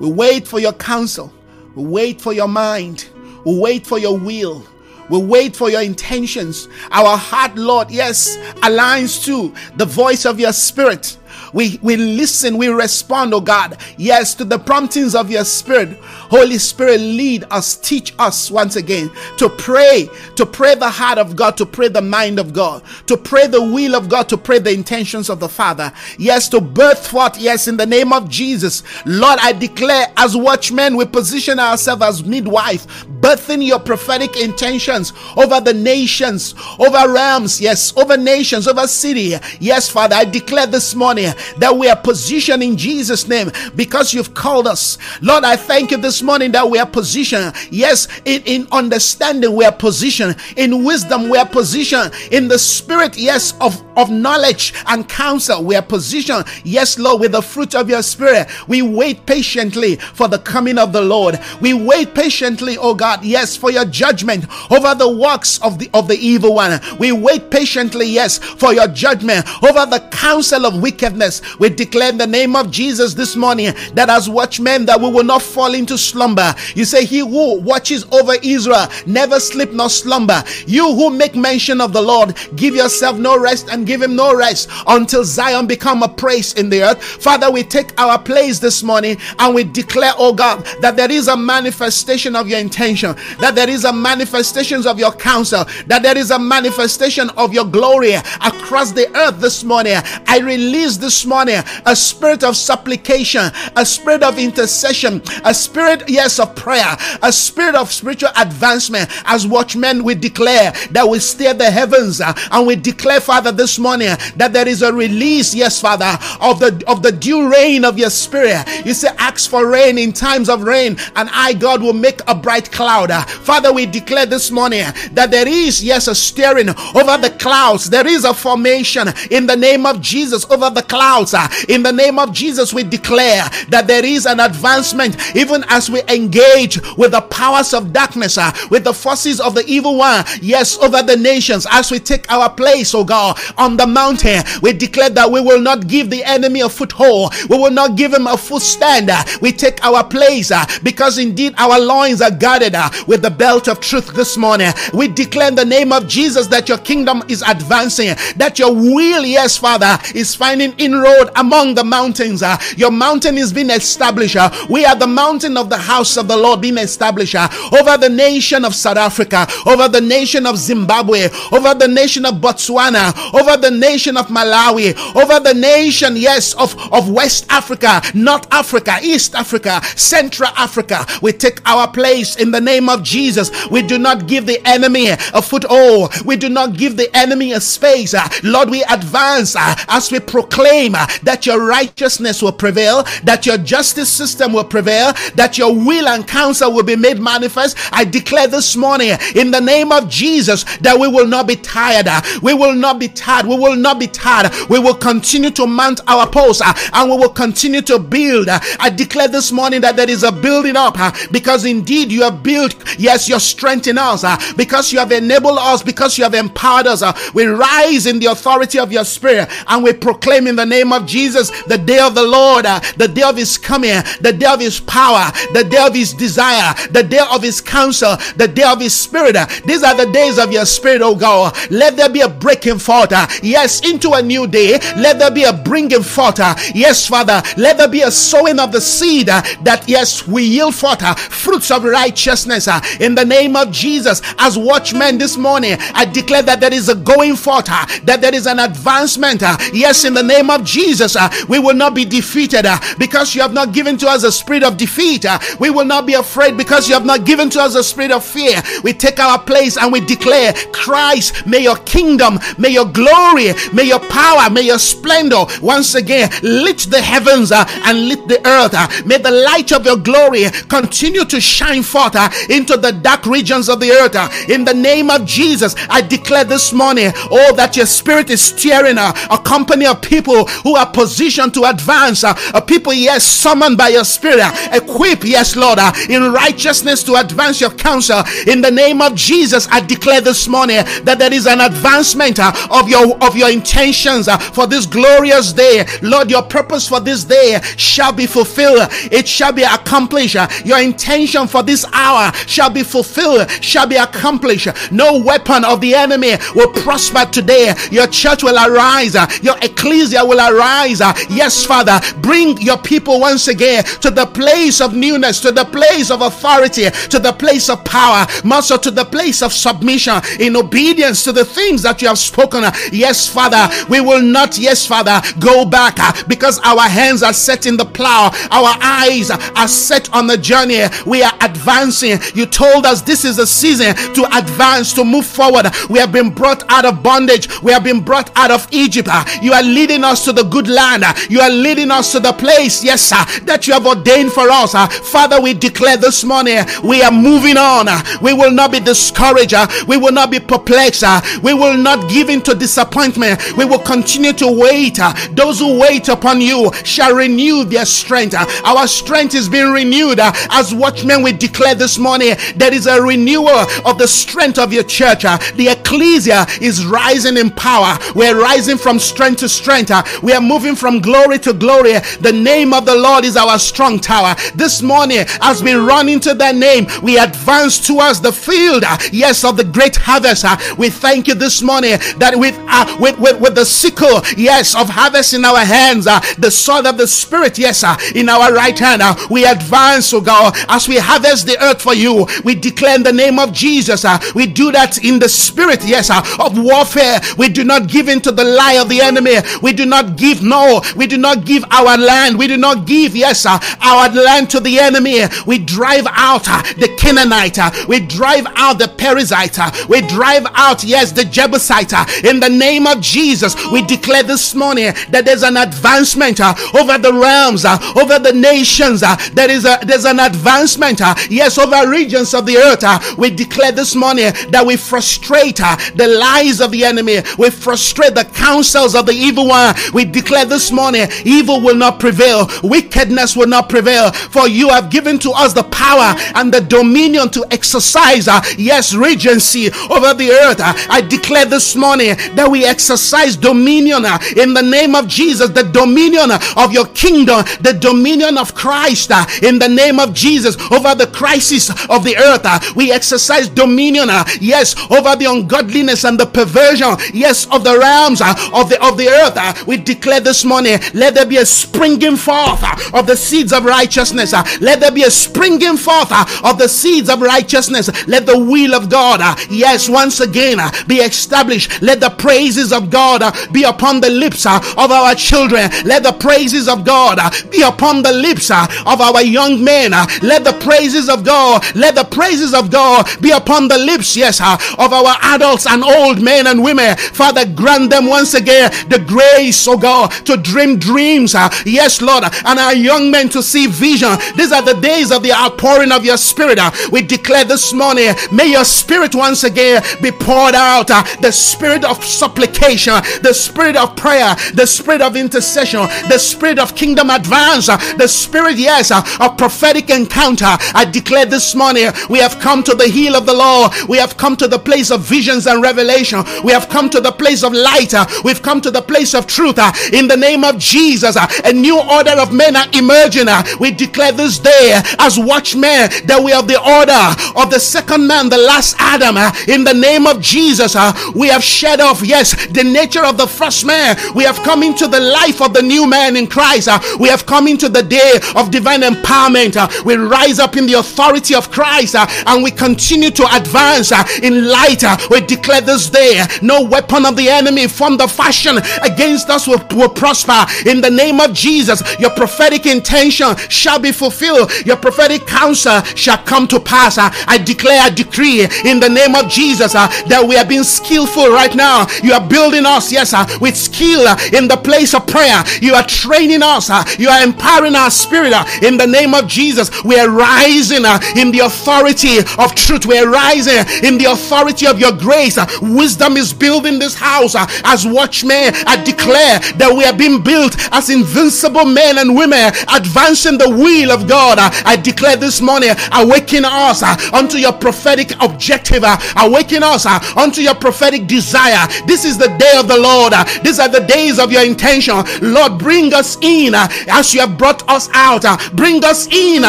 We 0.00 0.10
wait 0.10 0.48
for 0.48 0.58
your 0.58 0.72
counsel. 0.72 1.32
We 1.74 1.84
wait 1.84 2.20
for 2.20 2.32
your 2.32 2.48
mind. 2.48 3.06
We 3.44 3.58
wait 3.58 3.86
for 3.86 3.98
your 3.98 4.18
will. 4.18 4.64
We 5.08 5.18
wait 5.18 5.56
for 5.56 5.70
your 5.70 5.82
intentions. 5.82 6.68
Our 6.90 7.16
heart, 7.16 7.56
Lord, 7.56 7.90
yes, 7.90 8.36
aligns 8.62 9.24
to 9.24 9.52
the 9.76 9.84
voice 9.84 10.24
of 10.24 10.38
your 10.38 10.52
spirit. 10.52 11.16
We, 11.52 11.78
we 11.82 11.96
listen, 11.96 12.56
we 12.56 12.68
respond, 12.68 13.34
oh 13.34 13.40
God, 13.40 13.78
yes, 13.96 14.34
to 14.36 14.44
the 14.44 14.58
promptings 14.58 15.14
of 15.14 15.30
your 15.30 15.44
spirit. 15.44 15.98
Holy 16.00 16.58
Spirit, 16.58 17.00
lead 17.00 17.44
us, 17.50 17.76
teach 17.76 18.14
us 18.18 18.50
once 18.50 18.76
again 18.76 19.10
to 19.36 19.48
pray, 19.48 20.08
to 20.36 20.46
pray 20.46 20.74
the 20.74 20.88
heart 20.88 21.18
of 21.18 21.34
God, 21.36 21.56
to 21.56 21.66
pray 21.66 21.88
the 21.88 22.02
mind 22.02 22.38
of 22.38 22.52
God, 22.52 22.82
to 23.06 23.16
pray 23.16 23.46
the 23.46 23.62
will 23.62 23.94
of 23.94 24.08
God, 24.08 24.28
to 24.28 24.36
pray 24.36 24.58
the 24.58 24.72
intentions 24.72 25.28
of 25.28 25.40
the 25.40 25.48
Father. 25.48 25.92
Yes, 26.18 26.48
to 26.50 26.60
birth 26.60 27.06
forth, 27.06 27.38
yes, 27.38 27.68
in 27.68 27.76
the 27.76 27.86
name 27.86 28.12
of 28.12 28.28
Jesus. 28.28 28.82
Lord, 29.06 29.38
I 29.42 29.52
declare 29.52 30.06
as 30.16 30.36
watchmen, 30.36 30.96
we 30.96 31.04
position 31.06 31.58
ourselves 31.58 32.02
as 32.02 32.24
midwife, 32.24 32.86
birthing 33.20 33.66
your 33.66 33.80
prophetic 33.80 34.36
intentions 34.36 35.12
over 35.36 35.60
the 35.60 35.74
nations, 35.74 36.54
over 36.78 37.12
realms, 37.12 37.60
yes, 37.60 37.96
over 37.96 38.16
nations, 38.16 38.68
over 38.68 38.86
city. 38.86 39.34
Yes, 39.58 39.88
Father, 39.88 40.16
I 40.16 40.24
declare 40.24 40.66
this 40.66 40.94
morning 40.94 41.32
that 41.58 41.74
we 41.76 41.88
are 41.88 41.96
positioned 41.96 42.62
in 42.62 42.76
Jesus' 42.76 43.28
name 43.28 43.50
because 43.76 44.12
you've 44.14 44.34
called 44.34 44.66
us. 44.66 44.98
Lord, 45.20 45.44
I 45.44 45.56
thank 45.56 45.90
you 45.90 45.96
this 45.96 46.22
morning 46.22 46.52
that 46.52 46.68
we 46.68 46.78
are 46.78 46.86
positioned. 46.86 47.54
Yes, 47.70 48.08
in, 48.24 48.42
in 48.44 48.68
understanding, 48.72 49.54
we 49.54 49.64
are 49.64 49.72
positioned. 49.72 50.36
In 50.56 50.84
wisdom, 50.84 51.28
we 51.28 51.38
are 51.38 51.46
positioned. 51.46 52.12
In 52.30 52.48
the 52.48 52.58
spirit, 52.58 53.16
yes, 53.16 53.54
of, 53.60 53.82
of 53.96 54.10
knowledge 54.10 54.74
and 54.88 55.08
counsel, 55.08 55.64
we 55.64 55.76
are 55.76 55.82
positioned. 55.82 56.44
Yes, 56.64 56.98
Lord, 56.98 57.20
with 57.20 57.32
the 57.32 57.42
fruit 57.42 57.74
of 57.74 57.88
your 57.88 58.02
spirit, 58.02 58.48
we 58.68 58.82
wait 58.82 59.26
patiently 59.26 59.96
for 59.96 60.28
the 60.28 60.38
coming 60.38 60.78
of 60.78 60.92
the 60.92 61.00
Lord. 61.00 61.38
We 61.60 61.74
wait 61.74 62.14
patiently, 62.14 62.76
oh 62.78 62.94
God, 62.94 63.24
yes, 63.24 63.56
for 63.56 63.70
your 63.70 63.84
judgment 63.84 64.46
over 64.70 64.94
the 64.94 65.08
works 65.08 65.60
of 65.60 65.78
the 65.78 65.90
of 65.94 66.08
the 66.08 66.16
evil 66.16 66.54
one. 66.54 66.80
We 66.98 67.12
wait 67.12 67.50
patiently, 67.50 68.06
yes, 68.06 68.38
for 68.38 68.72
your 68.72 68.88
judgment 68.88 69.46
over 69.62 69.86
the 69.86 70.06
counsel 70.10 70.66
of 70.66 70.80
wickedness. 70.80 71.29
We 71.58 71.68
declare 71.68 72.10
in 72.10 72.18
the 72.18 72.26
name 72.26 72.56
of 72.56 72.70
Jesus 72.70 73.14
this 73.14 73.36
morning 73.36 73.72
that 73.94 74.08
as 74.08 74.28
watchmen 74.28 74.86
that 74.86 75.00
we 75.00 75.10
will 75.10 75.24
not 75.24 75.42
fall 75.42 75.74
into 75.74 75.96
slumber. 75.98 76.54
You 76.74 76.84
say, 76.84 77.04
He 77.04 77.20
who 77.20 77.60
watches 77.60 78.04
over 78.12 78.34
Israel 78.42 78.88
never 79.06 79.38
sleep 79.40 79.72
nor 79.72 79.90
slumber. 79.90 80.42
You 80.66 80.94
who 80.94 81.10
make 81.10 81.34
mention 81.34 81.80
of 81.80 81.92
the 81.92 82.02
Lord, 82.02 82.36
give 82.56 82.74
yourself 82.74 83.18
no 83.18 83.38
rest 83.38 83.68
and 83.70 83.86
give 83.86 84.02
him 84.02 84.16
no 84.16 84.34
rest 84.34 84.68
until 84.86 85.24
Zion 85.24 85.66
become 85.66 86.02
a 86.02 86.08
praise 86.08 86.54
in 86.54 86.70
the 86.70 86.82
earth. 86.82 87.02
Father, 87.02 87.50
we 87.50 87.62
take 87.62 87.98
our 88.00 88.18
place 88.18 88.58
this 88.58 88.82
morning 88.82 89.16
and 89.38 89.54
we 89.54 89.64
declare, 89.64 90.12
oh 90.16 90.32
God, 90.32 90.64
that 90.80 90.96
there 90.96 91.10
is 91.10 91.28
a 91.28 91.36
manifestation 91.36 92.36
of 92.36 92.48
your 92.48 92.58
intention, 92.58 93.14
that 93.40 93.54
there 93.54 93.68
is 93.68 93.84
a 93.84 93.92
manifestation 93.92 94.86
of 94.86 94.98
your 94.98 95.12
counsel, 95.12 95.64
that 95.86 96.02
there 96.02 96.16
is 96.16 96.30
a 96.30 96.38
manifestation 96.38 97.30
of 97.30 97.52
your 97.52 97.64
glory 97.64 98.14
across 98.14 98.92
the 98.92 99.10
earth 99.16 99.40
this 99.40 99.64
morning. 99.64 99.96
I 100.26 100.40
release 100.40 100.96
this 100.96 101.19
morning 101.26 101.62
a 101.86 101.96
spirit 101.96 102.42
of 102.44 102.56
supplication, 102.56 103.50
a 103.76 103.84
spirit 103.84 104.22
of 104.22 104.38
intercession, 104.38 105.22
a 105.44 105.54
spirit, 105.54 106.04
yes, 106.08 106.38
of 106.38 106.54
prayer, 106.56 106.96
a 107.22 107.32
spirit 107.32 107.74
of 107.74 107.90
spiritual 107.92 108.30
advancement. 108.36 109.08
As 109.24 109.46
watchmen, 109.46 110.04
we 110.04 110.14
declare 110.14 110.72
that 110.92 111.08
we 111.08 111.18
steer 111.18 111.54
the 111.54 111.70
heavens 111.70 112.20
uh, 112.20 112.32
and 112.50 112.66
we 112.66 112.76
declare, 112.76 113.20
Father, 113.20 113.52
this 113.52 113.78
morning 113.78 114.16
that 114.36 114.52
there 114.52 114.68
is 114.68 114.82
a 114.82 114.92
release, 114.92 115.54
yes, 115.54 115.80
Father, 115.80 116.18
of 116.40 116.58
the 116.60 116.82
of 116.86 117.02
the 117.02 117.12
dew 117.12 117.50
rain 117.50 117.84
of 117.84 117.98
your 117.98 118.10
spirit. 118.10 118.64
You 118.84 118.94
say, 118.94 119.08
ask 119.18 119.50
for 119.50 119.66
rain 119.66 119.98
in 119.98 120.12
times 120.12 120.48
of 120.48 120.62
rain, 120.62 120.96
and 121.16 121.28
I, 121.32 121.54
God, 121.54 121.82
will 121.82 121.92
make 121.92 122.20
a 122.28 122.34
bright 122.34 122.70
cloud. 122.70 123.10
Uh, 123.10 123.22
Father, 123.22 123.72
we 123.72 123.86
declare 123.86 124.26
this 124.26 124.50
morning 124.50 124.84
that 125.12 125.30
there 125.30 125.48
is, 125.48 125.82
yes, 125.82 126.08
a 126.08 126.14
steering 126.14 126.68
over 126.68 127.18
the 127.18 127.34
clouds. 127.38 127.90
There 127.90 128.06
is 128.06 128.24
a 128.24 128.34
formation 128.34 129.08
in 129.30 129.46
the 129.46 129.56
name 129.56 129.86
of 129.86 130.00
Jesus 130.00 130.48
over 130.50 130.70
the 130.70 130.82
clouds. 130.82 131.09
Uh, 131.10 131.48
in 131.68 131.82
the 131.82 131.92
name 131.92 132.20
of 132.20 132.32
Jesus, 132.32 132.72
we 132.72 132.84
declare 132.84 133.48
that 133.68 133.88
there 133.88 134.04
is 134.04 134.26
an 134.26 134.38
advancement 134.38 135.16
even 135.34 135.64
as 135.68 135.90
we 135.90 136.02
engage 136.08 136.78
with 136.96 137.10
the 137.10 137.20
powers 137.22 137.74
of 137.74 137.92
darkness, 137.92 138.38
uh, 138.38 138.52
with 138.70 138.84
the 138.84 138.94
forces 138.94 139.40
of 139.40 139.56
the 139.56 139.64
evil 139.66 139.96
one. 139.96 140.24
Yes, 140.40 140.78
over 140.78 141.02
the 141.02 141.16
nations, 141.16 141.66
as 141.70 141.90
we 141.90 141.98
take 141.98 142.30
our 142.30 142.48
place, 142.48 142.94
oh 142.94 143.02
God, 143.02 143.36
on 143.58 143.76
the 143.76 143.88
mountain, 143.88 144.44
we 144.62 144.72
declare 144.72 145.10
that 145.10 145.30
we 145.30 145.40
will 145.40 145.60
not 145.60 145.88
give 145.88 146.10
the 146.10 146.22
enemy 146.22 146.60
a 146.60 146.68
foothold. 146.68 147.34
We 147.48 147.58
will 147.58 147.72
not 147.72 147.96
give 147.96 148.14
him 148.14 148.28
a 148.28 148.36
footstand. 148.36 149.10
We 149.40 149.50
take 149.50 149.84
our 149.84 150.04
place 150.04 150.52
uh, 150.52 150.64
because 150.84 151.18
indeed 151.18 151.54
our 151.58 151.80
loins 151.80 152.22
are 152.22 152.30
guarded 152.30 152.76
uh, 152.76 152.88
with 153.08 153.22
the 153.22 153.30
belt 153.30 153.66
of 153.66 153.80
truth 153.80 154.14
this 154.14 154.36
morning. 154.36 154.72
We 154.94 155.08
declare 155.08 155.48
in 155.48 155.56
the 155.56 155.64
name 155.64 155.92
of 155.92 156.06
Jesus 156.06 156.46
that 156.48 156.68
your 156.68 156.78
kingdom 156.78 157.24
is 157.28 157.42
advancing, 157.42 158.14
that 158.36 158.58
your 158.60 158.72
will, 158.72 159.24
yes, 159.24 159.56
Father, 159.56 159.98
is 160.14 160.34
finding 160.34 160.72
inroad 161.00 161.30
among 161.36 161.74
the 161.74 161.84
mountains. 161.84 162.42
Uh, 162.42 162.56
your 162.76 162.90
mountain 162.90 163.38
is 163.38 163.52
being 163.52 163.70
established. 163.70 164.36
Uh, 164.36 164.50
we 164.68 164.84
are 164.84 164.96
the 164.96 165.06
mountain 165.06 165.56
of 165.56 165.70
the 165.70 165.76
house 165.76 166.16
of 166.16 166.28
the 166.28 166.36
Lord 166.36 166.60
being 166.60 166.78
established 166.78 167.34
uh, 167.34 167.48
over 167.72 167.96
the 167.96 168.08
nation 168.08 168.64
of 168.64 168.74
South 168.74 168.96
Africa, 168.96 169.46
over 169.66 169.88
the 169.88 170.00
nation 170.00 170.46
of 170.46 170.56
Zimbabwe, 170.56 171.28
over 171.52 171.74
the 171.74 171.88
nation 171.88 172.24
of 172.26 172.34
Botswana, 172.34 173.12
over 173.34 173.56
the 173.56 173.70
nation 173.70 174.16
of 174.16 174.26
Malawi, 174.26 174.94
over 175.16 175.40
the 175.40 175.54
nation, 175.54 176.16
yes, 176.16 176.54
of, 176.54 176.76
of 176.92 177.10
West 177.10 177.46
Africa, 177.50 178.02
North 178.14 178.46
Africa, 178.52 178.98
East 179.02 179.34
Africa, 179.34 179.80
Central 179.96 180.50
Africa. 180.56 181.06
We 181.22 181.32
take 181.32 181.60
our 181.68 181.90
place 181.90 182.36
in 182.36 182.50
the 182.50 182.60
name 182.60 182.88
of 182.88 183.02
Jesus. 183.02 183.50
We 183.68 183.82
do 183.82 183.98
not 183.98 184.26
give 184.26 184.46
the 184.46 184.60
enemy 184.66 185.08
a 185.10 185.42
foothold. 185.42 186.12
We 186.24 186.36
do 186.36 186.48
not 186.48 186.76
give 186.76 186.96
the 186.96 187.14
enemy 187.16 187.52
a 187.52 187.60
space. 187.60 188.14
Lord, 188.42 188.70
we 188.70 188.82
advance 188.84 189.56
as 189.58 190.10
we 190.10 190.20
proclaim 190.20 190.79
uh, 190.88 191.06
that 191.22 191.46
your 191.46 191.64
righteousness 191.66 192.42
will 192.42 192.52
prevail, 192.52 193.04
that 193.24 193.46
your 193.46 193.58
justice 193.58 194.08
system 194.08 194.52
will 194.52 194.64
prevail, 194.64 195.12
that 195.34 195.58
your 195.58 195.74
will 195.74 196.08
and 196.08 196.26
counsel 196.26 196.72
will 196.72 196.82
be 196.82 196.96
made 196.96 197.20
manifest. 197.20 197.76
I 197.92 198.04
declare 198.04 198.46
this 198.46 198.76
morning 198.76 199.16
in 199.34 199.50
the 199.50 199.60
name 199.60 199.92
of 199.92 200.08
Jesus 200.08 200.64
that 200.78 200.98
we 200.98 201.08
will 201.08 201.26
not 201.26 201.46
be 201.46 201.56
tired. 201.56 202.06
Uh, 202.08 202.20
we 202.42 202.54
will 202.54 202.74
not 202.74 202.98
be 202.98 203.08
tired. 203.08 203.46
We 203.46 203.56
will 203.56 203.76
not 203.76 203.98
be 203.98 204.06
tired. 204.06 204.50
We 204.68 204.78
will 204.78 204.94
continue 204.94 205.50
to 205.50 205.66
mount 205.66 206.00
our 206.08 206.26
posts 206.28 206.62
uh, 206.64 206.72
and 206.92 207.10
we 207.10 207.16
will 207.16 207.30
continue 207.30 207.82
to 207.82 207.98
build. 207.98 208.48
Uh, 208.48 208.60
I 208.78 208.90
declare 208.90 209.28
this 209.28 209.52
morning 209.52 209.80
that 209.82 209.96
there 209.96 210.10
is 210.10 210.22
a 210.22 210.32
building 210.32 210.76
up 210.76 210.96
because 211.30 211.64
indeed 211.64 212.10
you 212.10 212.22
have 212.22 212.42
built, 212.42 212.74
yes, 212.98 213.28
your 213.28 213.40
strength 213.40 213.86
in 213.86 213.98
us 213.98 214.24
because 214.54 214.92
you 214.92 214.98
have 214.98 215.12
enabled 215.12 215.58
us, 215.58 215.82
because 215.82 216.18
you 216.18 216.24
have 216.24 216.34
empowered 216.34 216.86
us. 216.86 217.02
We 217.34 217.46
rise 217.46 218.06
in 218.06 218.18
the 218.18 218.26
authority 218.26 218.78
of 218.78 218.92
your 218.92 219.04
spirit 219.04 219.48
and 219.66 219.82
we 219.82 219.92
proclaim 219.92 220.46
in 220.46 220.56
the 220.56 220.66
name 220.70 220.92
of 220.92 221.04
Jesus, 221.06 221.50
the 221.64 221.76
day 221.76 221.98
of 221.98 222.14
the 222.14 222.22
Lord, 222.22 222.64
uh, 222.64 222.80
the 222.96 223.08
day 223.08 223.22
of 223.22 223.36
his 223.36 223.58
coming, 223.58 224.02
the 224.20 224.32
day 224.32 224.46
of 224.46 224.60
his 224.60 224.80
power, 224.80 225.30
the 225.52 225.64
day 225.64 225.84
of 225.84 225.94
his 225.94 226.14
desire, 226.14 226.72
the 226.92 227.02
day 227.02 227.20
of 227.30 227.42
his 227.42 227.60
counsel, 227.60 228.16
the 228.36 228.48
day 228.48 228.62
of 228.62 228.80
his 228.80 228.94
spirit. 228.94 229.36
Uh, 229.36 229.46
these 229.66 229.82
are 229.82 229.96
the 229.96 230.10
days 230.12 230.38
of 230.38 230.52
your 230.52 230.64
spirit, 230.64 231.02
oh 231.02 231.14
God. 231.14 231.54
Let 231.70 231.96
there 231.96 232.08
be 232.08 232.20
a 232.20 232.28
breaking 232.28 232.78
forth, 232.78 233.12
uh, 233.12 233.26
yes, 233.42 233.80
into 233.86 234.12
a 234.12 234.22
new 234.22 234.46
day. 234.46 234.78
Let 234.96 235.18
there 235.18 235.30
be 235.30 235.44
a 235.44 235.52
bringing 235.52 236.02
forth, 236.02 236.38
yes, 236.74 237.06
Father. 237.06 237.42
Let 237.56 237.78
there 237.78 237.88
be 237.88 238.02
a 238.02 238.10
sowing 238.10 238.60
of 238.60 238.72
the 238.72 238.80
seed 238.80 239.26
that, 239.26 239.84
yes, 239.86 240.26
we 240.26 240.44
yield 240.44 240.74
forth 240.74 241.02
fruits 241.18 241.70
of 241.70 241.84
righteousness 241.84 242.68
in 243.00 243.14
the 243.14 243.24
name 243.24 243.56
of 243.56 243.72
Jesus. 243.72 244.22
As 244.38 244.56
watchmen 244.56 245.18
this 245.18 245.36
morning, 245.36 245.76
I 245.94 246.04
declare 246.04 246.42
that 246.42 246.60
there 246.60 246.72
is 246.72 246.88
a 246.88 246.94
going 246.94 247.36
forth, 247.36 247.66
that 247.66 248.18
there 248.20 248.34
is 248.34 248.46
an 248.46 248.58
advancement. 248.58 249.42
Yes, 249.72 250.04
in 250.04 250.14
the 250.14 250.22
name 250.22 250.50
of 250.50 250.59
Jesus, 250.64 251.16
uh, 251.16 251.30
we 251.48 251.58
will 251.58 251.74
not 251.74 251.94
be 251.94 252.04
defeated 252.04 252.66
uh, 252.66 252.78
because 252.98 253.34
you 253.34 253.42
have 253.42 253.52
not 253.52 253.72
given 253.72 253.96
to 253.98 254.08
us 254.08 254.22
a 254.24 254.32
spirit 254.32 254.62
of 254.62 254.76
defeat. 254.76 255.24
Uh, 255.24 255.38
we 255.58 255.70
will 255.70 255.84
not 255.84 256.06
be 256.06 256.14
afraid 256.14 256.56
because 256.56 256.88
you 256.88 256.94
have 256.94 257.04
not 257.04 257.24
given 257.24 257.50
to 257.50 257.60
us 257.60 257.74
a 257.74 257.84
spirit 257.84 258.10
of 258.10 258.24
fear. 258.24 258.60
We 258.82 258.92
take 258.92 259.18
our 259.18 259.38
place 259.38 259.76
and 259.76 259.92
we 259.92 260.00
declare, 260.00 260.52
Christ, 260.72 261.46
may 261.46 261.60
your 261.62 261.76
kingdom, 261.78 262.38
may 262.58 262.70
your 262.70 262.86
glory, 262.86 263.52
may 263.72 263.84
your 263.84 264.00
power, 264.00 264.50
may 264.50 264.62
your 264.62 264.78
splendor 264.78 265.44
once 265.62 265.94
again 265.94 266.30
lit 266.42 266.78
the 266.90 267.00
heavens 267.00 267.52
and 267.52 268.08
lit 268.08 268.26
the 268.28 268.46
earth. 268.46 269.06
May 269.06 269.18
the 269.18 269.30
light 269.30 269.72
of 269.72 269.84
your 269.84 269.96
glory 269.96 270.44
continue 270.68 271.24
to 271.24 271.40
shine 271.40 271.82
forth 271.82 272.16
into 272.50 272.76
the 272.76 272.92
dark 272.92 273.26
regions 273.26 273.68
of 273.68 273.80
the 273.80 273.90
earth. 273.92 274.48
In 274.48 274.64
the 274.64 274.74
name 274.74 275.10
of 275.10 275.24
Jesus, 275.24 275.74
I 275.88 276.00
declare 276.00 276.44
this 276.44 276.72
morning, 276.72 277.12
oh, 277.30 277.54
that 277.56 277.76
your 277.76 277.86
spirit 277.86 278.30
is 278.30 278.42
steering 278.42 278.98
uh, 278.98 279.12
a 279.30 279.38
company 279.38 279.86
of 279.86 280.00
people 280.02 280.46
who 280.62 280.76
are 280.76 280.90
positioned 280.90 281.54
to 281.54 281.64
advance, 281.64 282.24
uh, 282.24 282.34
a 282.54 282.60
people, 282.60 282.92
yes, 282.92 283.24
summoned 283.24 283.76
by 283.76 283.88
your 283.88 284.04
spirit, 284.04 284.40
uh, 284.40 284.52
equip, 284.72 285.24
yes, 285.24 285.56
Lord, 285.56 285.78
uh, 285.78 285.92
in 286.08 286.32
righteousness 286.32 287.02
to 287.04 287.14
advance 287.14 287.60
your 287.60 287.70
counsel. 287.70 288.22
In 288.46 288.60
the 288.60 288.70
name 288.70 289.00
of 289.00 289.14
Jesus, 289.14 289.68
I 289.70 289.80
declare 289.80 290.20
this 290.20 290.48
morning 290.48 290.82
that 291.04 291.16
there 291.18 291.32
is 291.32 291.46
an 291.46 291.60
advancement 291.60 292.38
of 292.38 292.88
your 292.88 293.16
of 293.22 293.36
your 293.36 293.50
intentions 293.50 294.28
for 294.54 294.66
this 294.66 294.86
glorious 294.86 295.52
day. 295.52 295.86
Lord, 296.02 296.30
your 296.30 296.42
purpose 296.42 296.88
for 296.88 297.00
this 297.00 297.24
day 297.24 297.60
shall 297.76 298.12
be 298.12 298.26
fulfilled. 298.26 298.88
It 299.10 299.26
shall 299.26 299.52
be 299.52 299.62
accomplished. 299.62 300.36
Your 300.64 300.80
intention 300.80 301.46
for 301.46 301.62
this 301.62 301.84
hour 301.92 302.32
shall 302.46 302.70
be 302.70 302.82
fulfilled, 302.82 303.50
shall 303.62 303.86
be 303.86 303.96
accomplished. 303.96 304.68
No 304.90 305.18
weapon 305.18 305.64
of 305.64 305.80
the 305.80 305.94
enemy 305.94 306.36
will 306.54 306.72
prosper 306.72 307.24
today. 307.30 307.74
Your 307.90 308.06
church 308.06 308.42
will 308.42 308.56
arise. 308.56 309.14
Your 309.42 309.56
ecclesia 309.62 310.24
will 310.24 310.39
arise. 310.40 311.00
uh, 311.00 311.12
Yes, 311.28 311.64
Father, 311.64 312.00
bring 312.20 312.58
your 312.60 312.78
people 312.78 313.20
once 313.20 313.48
again 313.48 313.84
to 314.00 314.10
the 314.10 314.26
place 314.26 314.80
of 314.80 314.94
newness, 314.94 315.40
to 315.40 315.52
the 315.52 315.64
place 315.64 316.10
of 316.10 316.22
authority, 316.22 316.90
to 317.10 317.18
the 317.18 317.32
place 317.32 317.68
of 317.68 317.84
power, 317.84 318.26
also 318.50 318.76
to 318.76 318.90
the 318.90 319.04
place 319.04 319.42
of 319.42 319.52
submission 319.52 320.20
in 320.38 320.56
obedience 320.56 321.22
to 321.24 321.32
the 321.32 321.44
things 321.44 321.82
that 321.82 322.00
you 322.02 322.08
have 322.08 322.18
spoken. 322.18 322.64
Yes, 322.92 323.28
Father, 323.28 323.68
we 323.88 324.00
will 324.00 324.22
not, 324.22 324.58
yes, 324.58 324.86
Father, 324.86 325.20
go 325.38 325.64
back 325.64 325.98
uh, 325.98 326.12
because 326.28 326.58
our 326.60 326.88
hands 326.88 327.22
are 327.22 327.32
set 327.32 327.66
in 327.66 327.76
the 327.76 327.84
plow, 327.84 328.30
our 328.50 328.74
eyes 328.80 329.30
are 329.30 329.68
set 329.68 330.12
on 330.12 330.26
the 330.26 330.36
journey. 330.38 330.82
We 331.06 331.22
are 331.22 331.32
advancing. 331.40 332.18
You 332.34 332.46
told 332.46 332.86
us 332.86 333.02
this 333.02 333.24
is 333.24 333.38
a 333.38 333.46
season 333.46 333.94
to 334.14 334.24
advance, 334.36 334.92
to 334.94 335.04
move 335.04 335.26
forward. 335.26 335.66
We 335.88 335.98
have 335.98 336.12
been 336.12 336.30
brought 336.30 336.64
out 336.70 336.84
of 336.84 337.02
bondage, 337.02 337.48
we 337.62 337.72
have 337.72 337.84
been 337.84 338.00
brought 338.00 338.30
out 338.36 338.50
of 338.50 338.66
Egypt. 338.72 339.08
Uh, 339.10 339.24
You 339.42 339.52
are 339.52 339.62
leading 339.62 340.04
us 340.04 340.24
to 340.24 340.29
the 340.32 340.44
good 340.44 340.68
land, 340.68 341.04
you 341.28 341.40
are 341.40 341.50
leading 341.50 341.90
us 341.90 342.12
to 342.12 342.20
the 342.20 342.32
place, 342.32 342.82
yes, 342.84 343.02
sir, 343.02 343.24
that 343.44 343.66
you 343.66 343.72
have 343.74 343.86
ordained 343.86 344.32
for 344.32 344.48
us. 344.50 344.74
Uh, 344.74 344.86
Father, 344.88 345.40
we 345.40 345.54
declare 345.54 345.96
this 345.96 346.24
morning 346.24 346.58
we 346.82 347.02
are 347.02 347.12
moving 347.12 347.56
on. 347.56 347.88
Uh, 347.88 348.00
We 348.20 348.32
will 348.32 348.50
not 348.50 348.72
be 348.72 348.80
discouraged, 348.80 349.54
Uh, 349.54 349.66
we 349.86 349.96
will 349.96 350.12
not 350.12 350.30
be 350.30 350.40
perplexed, 350.40 351.04
we 351.42 351.54
will 351.54 351.76
not 351.76 352.08
give 352.08 352.28
in 352.30 352.40
to 352.42 352.54
disappointment. 352.54 353.56
We 353.56 353.64
will 353.64 353.78
continue 353.78 354.32
to 354.34 354.48
wait. 354.48 354.98
Those 355.32 355.58
who 355.60 355.78
wait 355.78 356.08
upon 356.08 356.40
you 356.40 356.70
shall 356.84 357.14
renew 357.14 357.64
their 357.64 357.86
strength. 357.86 358.34
Our 358.64 358.86
strength 358.86 359.34
is 359.34 359.48
being 359.48 359.70
renewed 359.72 360.20
as 360.20 360.74
watchmen. 360.74 361.22
We 361.22 361.32
declare 361.32 361.74
this 361.74 361.98
morning 361.98 362.36
there 362.56 362.72
is 362.72 362.86
a 362.86 363.00
renewal 363.02 363.66
of 363.84 363.98
the 363.98 364.08
strength 364.08 364.58
of 364.58 364.72
your 364.72 364.82
church. 364.84 365.22
The 365.22 365.68
ecclesia 365.70 366.46
is 366.60 366.84
rising 366.84 367.36
in 367.36 367.50
power. 367.50 367.98
We're 368.14 368.40
rising 368.40 368.78
from 368.78 368.98
strength 368.98 369.40
to 369.40 369.48
strength. 369.48 369.90
We 370.22 370.32
are 370.32 370.40
moving 370.40 370.74
from 370.76 371.00
glory 371.00 371.38
to 371.40 371.52
glory. 371.52 371.94
The 372.20 372.32
name 372.32 372.72
of 372.72 372.84
the 372.86 372.94
Lord 372.94 373.24
is 373.24 373.36
our 373.36 373.58
strong 373.58 373.98
tower. 373.98 374.34
This 374.54 374.82
morning, 374.82 375.24
as 375.40 375.62
we 375.62 375.74
run 375.74 376.08
into 376.08 376.34
that 376.34 376.54
name, 376.54 376.86
we 377.02 377.18
advance 377.18 377.78
towards 377.84 378.20
the 378.20 378.32
field. 378.32 378.84
uh, 378.84 378.96
Yes, 379.12 379.44
of 379.44 379.56
the 379.56 379.64
great 379.64 379.96
harvest. 379.96 380.44
Uh, 380.44 380.56
We 380.76 380.90
thank 380.90 381.28
you 381.28 381.34
this 381.34 381.62
morning 381.62 381.98
that 382.18 382.38
with 382.38 382.56
uh, 382.68 382.96
with, 383.00 383.18
with 383.18 383.40
with 383.40 383.54
the 383.54 383.64
sickle, 383.64 384.20
yes, 384.36 384.74
of 384.74 384.88
harvest 384.88 385.34
in 385.34 385.44
our 385.44 385.64
hands, 385.64 386.06
uh, 386.06 386.20
the 386.38 386.50
sword 386.50 386.86
of 386.86 386.96
the 386.98 387.06
spirit, 387.06 387.58
yes, 387.58 387.82
uh, 387.84 387.96
in 388.14 388.28
our 388.28 388.52
right 388.52 388.78
hand, 388.78 389.02
uh, 389.02 389.14
we 389.30 389.44
advance, 389.44 390.12
oh 390.12 390.20
God, 390.20 390.54
as 390.68 390.88
we 390.88 390.96
harvest 390.98 391.46
the 391.46 391.62
earth 391.62 391.82
for 391.82 391.94
you. 391.94 392.26
We 392.44 392.54
declare 392.54 392.96
in 392.96 393.02
the 393.02 393.12
name 393.12 393.38
of 393.38 393.52
Jesus. 393.52 394.04
we 394.34 394.46
do 394.46 394.72
that 394.72 395.02
in 395.04 395.18
the 395.18 395.28
spirit, 395.28 395.84
yes, 395.84 396.10
of 396.10 396.58
warfare. 396.58 397.20
We 397.36 397.48
do 397.48 397.64
not 397.64 397.88
give 397.88 398.08
in 398.08 398.20
to 398.22 398.32
the 398.32 398.44
lie 398.44 398.74
of 398.74 398.88
the 398.88 399.00
enemy. 399.00 399.36
We 399.62 399.72
do 399.72 399.86
not 399.86 400.09
give, 400.16 400.42
no, 400.42 400.82
we 400.96 401.06
do 401.06 401.16
not 401.16 401.44
give 401.44 401.64
our 401.70 401.96
land. 401.96 402.38
We 402.38 402.46
do 402.46 402.56
not 402.56 402.86
give, 402.86 403.16
yes, 403.16 403.46
uh, 403.46 403.58
our 403.80 404.08
land 404.10 404.50
to 404.50 404.60
the 404.60 404.78
enemy. 404.78 405.22
We 405.46 405.58
drive 405.58 406.06
out 406.10 406.48
uh, 406.48 406.62
the 406.74 406.94
Canaanite. 406.98 407.58
uh, 407.58 407.70
we 407.88 408.00
drive 408.00 408.46
out 408.56 408.78
the 408.78 408.86
Perizzite. 408.86 409.58
Uh, 409.58 409.70
we 409.88 410.00
drive 410.02 410.46
out, 410.54 410.84
yes, 410.84 411.12
the 411.12 411.22
Jebusite. 411.24 411.92
Uh. 411.92 412.04
in 412.24 412.40
the 412.40 412.48
name 412.48 412.86
of 412.86 413.00
Jesus, 413.00 413.54
we 413.72 413.82
declare 413.82 414.22
this 414.22 414.54
morning 414.54 414.92
that 415.10 415.24
there's 415.24 415.42
an 415.42 415.56
advancement 415.56 416.40
uh, 416.40 416.54
over 416.78 416.98
the 416.98 417.12
realms, 417.12 417.64
over 417.64 418.18
the 418.18 418.32
nations. 418.32 419.00
there 419.32 419.50
is 419.50 419.64
a 419.64 419.78
there's 419.82 420.04
an 420.04 420.20
advancement, 420.20 421.00
yes, 421.28 421.58
over 421.58 421.88
regions 421.90 422.34
of 422.34 422.46
the 422.46 422.56
earth. 422.56 422.84
we 423.18 423.30
declare 423.30 423.72
this 423.72 423.94
morning 423.94 424.32
that 424.50 424.64
we 424.66 424.76
frustrate 424.76 425.56
the 425.56 426.06
lies 426.20 426.60
of 426.60 426.70
the 426.70 426.84
enemy. 426.84 427.20
We 427.38 427.50
frustrate 427.50 428.14
the 428.14 428.24
counsels 428.24 428.94
of 428.94 429.06
the 429.06 429.12
evil 429.12 429.48
one. 429.48 429.74
We 429.92 429.99
declare 430.04 430.44
this 430.44 430.70
morning 430.72 431.06
evil 431.24 431.60
will 431.60 431.76
not 431.76 432.00
prevail, 432.00 432.48
wickedness 432.62 433.36
will 433.36 433.46
not 433.48 433.68
prevail. 433.68 434.12
For 434.12 434.48
you 434.48 434.68
have 434.70 434.90
given 434.90 435.18
to 435.20 435.30
us 435.32 435.52
the 435.52 435.64
power 435.64 436.14
and 436.34 436.52
the 436.52 436.60
dominion 436.60 437.30
to 437.30 437.44
exercise, 437.50 438.28
uh, 438.28 438.40
yes, 438.56 438.94
regency 438.94 439.68
over 439.90 440.14
the 440.14 440.30
earth. 440.30 440.60
Uh, 440.60 440.72
I 440.88 441.00
declare 441.00 441.46
this 441.46 441.74
morning 441.76 442.16
that 442.34 442.48
we 442.50 442.64
exercise 442.64 443.36
dominion 443.36 444.04
uh, 444.04 444.18
in 444.36 444.54
the 444.54 444.62
name 444.62 444.94
of 444.94 445.06
Jesus, 445.08 445.50
the 445.50 445.64
dominion 445.64 446.30
uh, 446.30 446.38
of 446.56 446.72
your 446.72 446.86
kingdom, 446.88 447.44
the 447.60 447.72
dominion 447.78 448.38
of 448.38 448.54
Christ 448.54 449.10
uh, 449.12 449.26
in 449.42 449.58
the 449.58 449.68
name 449.68 449.98
of 449.98 450.14
Jesus 450.14 450.56
over 450.70 450.94
the 450.94 451.06
crisis 451.12 451.70
of 451.88 452.04
the 452.04 452.16
earth. 452.16 452.42
uh, 452.44 452.58
We 452.76 452.92
exercise 452.92 453.48
dominion, 453.48 454.08
yes, 454.40 454.74
over 454.90 455.16
the 455.16 455.26
ungodliness 455.28 456.04
and 456.04 456.18
the 456.18 456.26
perversion, 456.26 456.96
yes, 457.12 457.46
of 457.50 457.64
the 457.64 457.78
realms 457.78 458.20
of 458.20 458.68
the 458.68 458.78
of 458.82 458.96
the 458.96 459.08
earth. 459.08 459.66
We 459.66 459.76
declare 459.84 460.20
this 460.20 460.44
morning, 460.44 460.78
let 460.94 461.14
there 461.14 461.26
be 461.26 461.38
a 461.38 461.46
springing 461.46 462.16
forth 462.16 462.62
of 462.94 463.06
the 463.06 463.16
seeds 463.16 463.52
of 463.52 463.64
righteousness. 463.64 464.32
Let 464.60 464.80
there 464.80 464.92
be 464.92 465.04
a 465.04 465.10
springing 465.10 465.76
forth 465.76 466.12
of 466.44 466.58
the 466.58 466.68
seeds 466.68 467.08
of 467.08 467.20
righteousness. 467.20 467.90
Let 468.06 468.26
the 468.26 468.38
will 468.38 468.74
of 468.74 468.88
God, 468.88 469.20
yes, 469.50 469.88
once 469.88 470.20
again 470.20 470.58
be 470.86 470.96
established. 470.96 471.82
Let 471.82 472.00
the 472.00 472.10
praises 472.10 472.72
of 472.72 472.90
God 472.90 473.22
be 473.52 473.64
upon 473.64 474.00
the 474.00 474.10
lips 474.10 474.46
of 474.46 474.76
our 474.76 475.14
children. 475.14 475.70
Let 475.84 476.02
the 476.02 476.12
praises 476.12 476.68
of 476.68 476.84
God 476.84 477.18
be 477.50 477.62
upon 477.62 478.02
the 478.02 478.12
lips 478.12 478.50
of 478.50 479.00
our 479.00 479.22
young 479.22 479.62
men. 479.62 479.92
Let 480.22 480.44
the 480.44 480.58
praises 480.60 481.08
of 481.08 481.24
God, 481.24 481.64
let 481.74 481.94
the 481.94 482.04
praises 482.04 482.54
of 482.54 482.70
God 482.70 483.06
be 483.20 483.30
upon 483.30 483.68
the 483.68 483.78
lips, 483.78 484.16
yes, 484.16 484.40
of 484.40 484.92
our 484.92 485.16
adults 485.22 485.66
and 485.66 485.82
old 485.82 486.20
men 486.22 486.46
and 486.46 486.62
women. 486.62 486.96
Father, 486.96 487.44
grant 487.46 487.90
them 487.90 488.06
once 488.06 488.34
again 488.34 488.70
the 488.88 488.98
grace, 488.98 489.66
oh 489.70 489.76
God, 489.78 490.10
to 490.26 490.36
dream 490.36 490.78
dreams. 490.78 491.34
uh, 491.34 491.48
Yes, 491.64 492.00
Lord, 492.02 492.24
and 492.44 492.58
our 492.58 492.74
young 492.74 493.10
men 493.10 493.28
to 493.30 493.42
see 493.42 493.66
vision. 493.66 494.10
These 494.36 494.52
are 494.52 494.62
the 494.62 494.74
days 494.74 495.10
of 495.12 495.22
the 495.22 495.32
outpouring 495.32 495.92
of 495.92 496.04
your 496.04 496.16
spirit. 496.16 496.58
uh, 496.58 496.70
We 496.90 497.02
declare 497.02 497.44
this 497.44 497.72
morning, 497.72 498.14
may 498.32 498.46
your 498.46 498.64
spirit 498.64 499.14
once 499.14 499.44
again 499.44 499.82
be 500.02 500.10
poured 500.10 500.54
out. 500.54 500.90
uh, 500.90 501.04
The 501.20 501.32
spirit 501.32 501.84
of 501.84 502.04
supplication, 502.04 502.94
the 503.22 503.34
spirit 503.34 503.76
of 503.76 503.96
prayer, 503.96 504.36
the 504.54 504.66
spirit 504.66 505.00
of 505.02 505.16
intercession, 505.16 505.86
the 506.08 506.18
spirit 506.18 506.58
of 506.58 506.74
kingdom 506.74 507.10
advance, 507.10 507.66
the 507.66 508.08
spirit, 508.08 508.56
yes, 508.56 508.90
of 508.90 509.36
prophetic 509.36 509.90
encounter. 509.90 510.56
I 510.74 510.84
declare 510.84 511.26
this 511.26 511.54
morning, 511.54 511.92
we 512.08 512.18
have 512.18 512.38
come 512.40 512.62
to 512.64 512.74
the 512.74 512.88
heel 512.88 513.14
of 513.16 513.26
the 513.26 513.34
Lord. 513.34 513.72
We 513.88 513.98
have 513.98 514.16
come 514.16 514.36
to 514.36 514.48
the 514.48 514.58
place 514.58 514.90
of 514.90 515.00
visions 515.02 515.46
and 515.46 515.62
revelation. 515.62 516.24
We 516.44 516.52
have 516.52 516.68
come 516.68 516.90
to 516.90 517.00
the 517.00 517.12
place 517.12 517.42
of 517.42 517.52
light. 517.52 517.94
We've 518.24 518.42
come 518.42 518.60
to 518.62 518.70
the 518.70 518.82
place 518.82 519.14
of 519.14 519.26
truth. 519.26 519.58
In 519.92 520.08
the 520.08 520.16
name 520.16 520.44
of 520.44 520.58
Jesus. 520.58 521.16
Uh, 521.16 521.26
a 521.44 521.52
new 521.52 521.78
order 521.80 522.12
of 522.18 522.32
men 522.32 522.56
are 522.56 522.66
emerging. 522.72 523.28
Uh, 523.28 523.42
we 523.58 523.70
declare 523.70 524.12
this 524.12 524.38
day 524.38 524.80
as 524.98 525.18
watchmen 525.18 525.90
that 526.06 526.20
we 526.22 526.32
have 526.32 526.46
the 526.46 526.60
order 526.60 527.40
of 527.40 527.50
the 527.50 527.60
second 527.60 528.06
man, 528.06 528.28
the 528.28 528.38
last 528.38 528.76
Adam. 528.78 529.16
Uh, 529.16 529.32
in 529.48 529.64
the 529.64 529.74
name 529.74 530.06
of 530.06 530.20
Jesus, 530.20 530.76
we 531.14 531.28
have 531.28 531.42
shed 531.42 531.80
off, 531.80 532.02
yes, 532.02 532.34
the 532.48 532.64
nature 532.64 533.04
of 533.04 533.16
the 533.16 533.26
first 533.26 533.64
man. 533.64 533.96
We 534.14 534.24
have 534.24 534.36
come 534.42 534.62
into 534.62 534.86
the 534.86 535.00
life 535.00 535.40
of 535.42 535.54
the 535.54 535.62
new 535.62 535.88
man 535.88 536.16
in 536.16 536.26
Christ. 536.26 536.68
We 536.98 537.08
have 537.08 537.26
come 537.26 537.46
into 537.46 537.68
the 537.68 537.82
day 537.82 538.18
of 538.36 538.50
divine 538.50 538.82
empowerment. 538.82 539.84
We 539.84 539.96
rise 539.96 540.38
up 540.38 540.56
in 540.56 540.66
the 540.66 540.74
authority 540.74 541.34
of 541.34 541.50
Christ 541.50 541.94
and 541.94 542.42
we 542.42 542.50
continue 542.50 543.10
to 543.10 543.26
advance 543.36 543.92
in 544.22 544.48
light. 544.48 544.82
We 545.10 545.20
declare 545.20 545.60
this 545.60 545.88
day 545.90 546.24
no 546.42 546.62
weapon 546.62 547.04
of 547.04 547.16
the 547.16 547.28
enemy 547.28 547.66
from 547.66 547.96
the 547.96 548.08
fashion 548.08 548.58
against 548.82 549.30
us 549.30 549.46
will, 549.50 549.62
will 549.76 549.88
prosper. 549.88 550.46
In 550.68 550.80
the 550.80 550.90
name 550.90 551.20
of 551.20 551.32
Jesus, 551.32 551.82
your 551.98 552.10
prophetic 552.10 552.66
intention 552.66 553.36
shall 553.48 553.78
be 553.78 553.92
fulfilled. 553.92 554.50
Your 554.64 554.76
prophetic 554.76 555.26
counsel 555.26 555.82
shall 555.82 556.18
come 556.18 556.46
to 556.48 556.60
pass. 556.60 556.98
I 556.98 557.38
declare 557.38 557.88
a 557.88 557.90
decree 557.90 558.42
in 558.64 558.80
the 558.80 558.88
name 558.88 559.14
of 559.14 559.28
Jesus 559.28 559.74
uh, 559.74 559.88
that 560.08 560.24
we 560.26 560.36
are 560.36 560.44
being 560.44 560.64
skillful 560.64 561.28
right 561.28 561.54
now. 561.54 561.86
You 562.02 562.12
are 562.12 562.26
building 562.26 562.66
us, 562.66 562.92
yes, 562.92 563.12
uh, 563.12 563.26
with 563.40 563.56
skill 563.56 564.06
uh, 564.06 564.16
in 564.32 564.48
the 564.48 564.56
place 564.56 564.94
of 564.94 565.06
prayer. 565.06 565.42
You 565.60 565.74
are 565.74 565.84
training 565.86 566.42
us. 566.42 566.70
Uh, 566.70 566.84
you 566.98 567.08
are 567.08 567.22
empowering 567.22 567.74
our 567.74 567.90
spirit 567.90 568.32
uh, 568.32 568.44
in 568.62 568.76
the 568.76 568.86
name 568.86 569.14
of 569.14 569.26
Jesus. 569.26 569.70
We 569.84 569.98
are 569.98 570.08
rising 570.08 570.84
uh, 570.84 571.00
in 571.16 571.30
the 571.32 571.40
authority 571.40 572.18
of 572.38 572.54
truth. 572.54 572.86
We 572.86 572.98
are 572.98 573.08
rising 573.08 573.64
in 573.84 573.98
the 573.98 574.06
authority 574.12 574.66
of 574.66 574.78
your 574.78 574.92
grace. 574.92 575.38
wisdom 575.60 576.16
is 576.16 576.32
building 576.32 576.78
this 576.78 576.94
house 576.94 577.34
as 577.64 577.86
watchmen. 577.86 578.52
I 578.66 578.82
declare 578.82 579.39
that 579.56 579.72
we 579.72 579.84
are 579.84 579.96
being 579.96 580.22
built 580.22 580.56
as 580.72 580.90
invincible 580.90 581.64
men 581.64 581.98
and 581.98 582.14
women 582.14 582.52
advancing 582.74 583.38
the 583.38 583.48
will 583.48 583.90
of 583.90 584.08
God. 584.08 584.38
I 584.38 584.76
declare 584.76 585.16
this 585.16 585.40
morning, 585.40 585.70
awaken 585.92 586.44
us 586.44 586.82
uh, 586.82 586.96
unto 587.12 587.38
your 587.38 587.52
prophetic 587.52 588.12
objective, 588.22 588.84
uh, 588.84 588.98
awaken 589.16 589.62
us 589.62 589.86
uh, 589.86 589.98
unto 590.16 590.40
your 590.40 590.54
prophetic 590.54 591.06
desire. 591.06 591.66
This 591.86 592.04
is 592.04 592.18
the 592.18 592.28
day 592.38 592.52
of 592.56 592.68
the 592.68 592.78
Lord. 592.78 593.12
These 593.42 593.58
are 593.58 593.68
the 593.68 593.80
days 593.80 594.18
of 594.18 594.32
your 594.32 594.44
intention. 594.44 594.96
Lord, 595.22 595.58
bring 595.58 595.92
us 595.94 596.16
in 596.22 596.54
as 596.54 597.14
you 597.14 597.20
have 597.20 597.38
brought 597.38 597.68
us 597.68 597.88
out. 597.94 598.24
Bring 598.54 598.84
us 598.84 599.06
in 599.08 599.44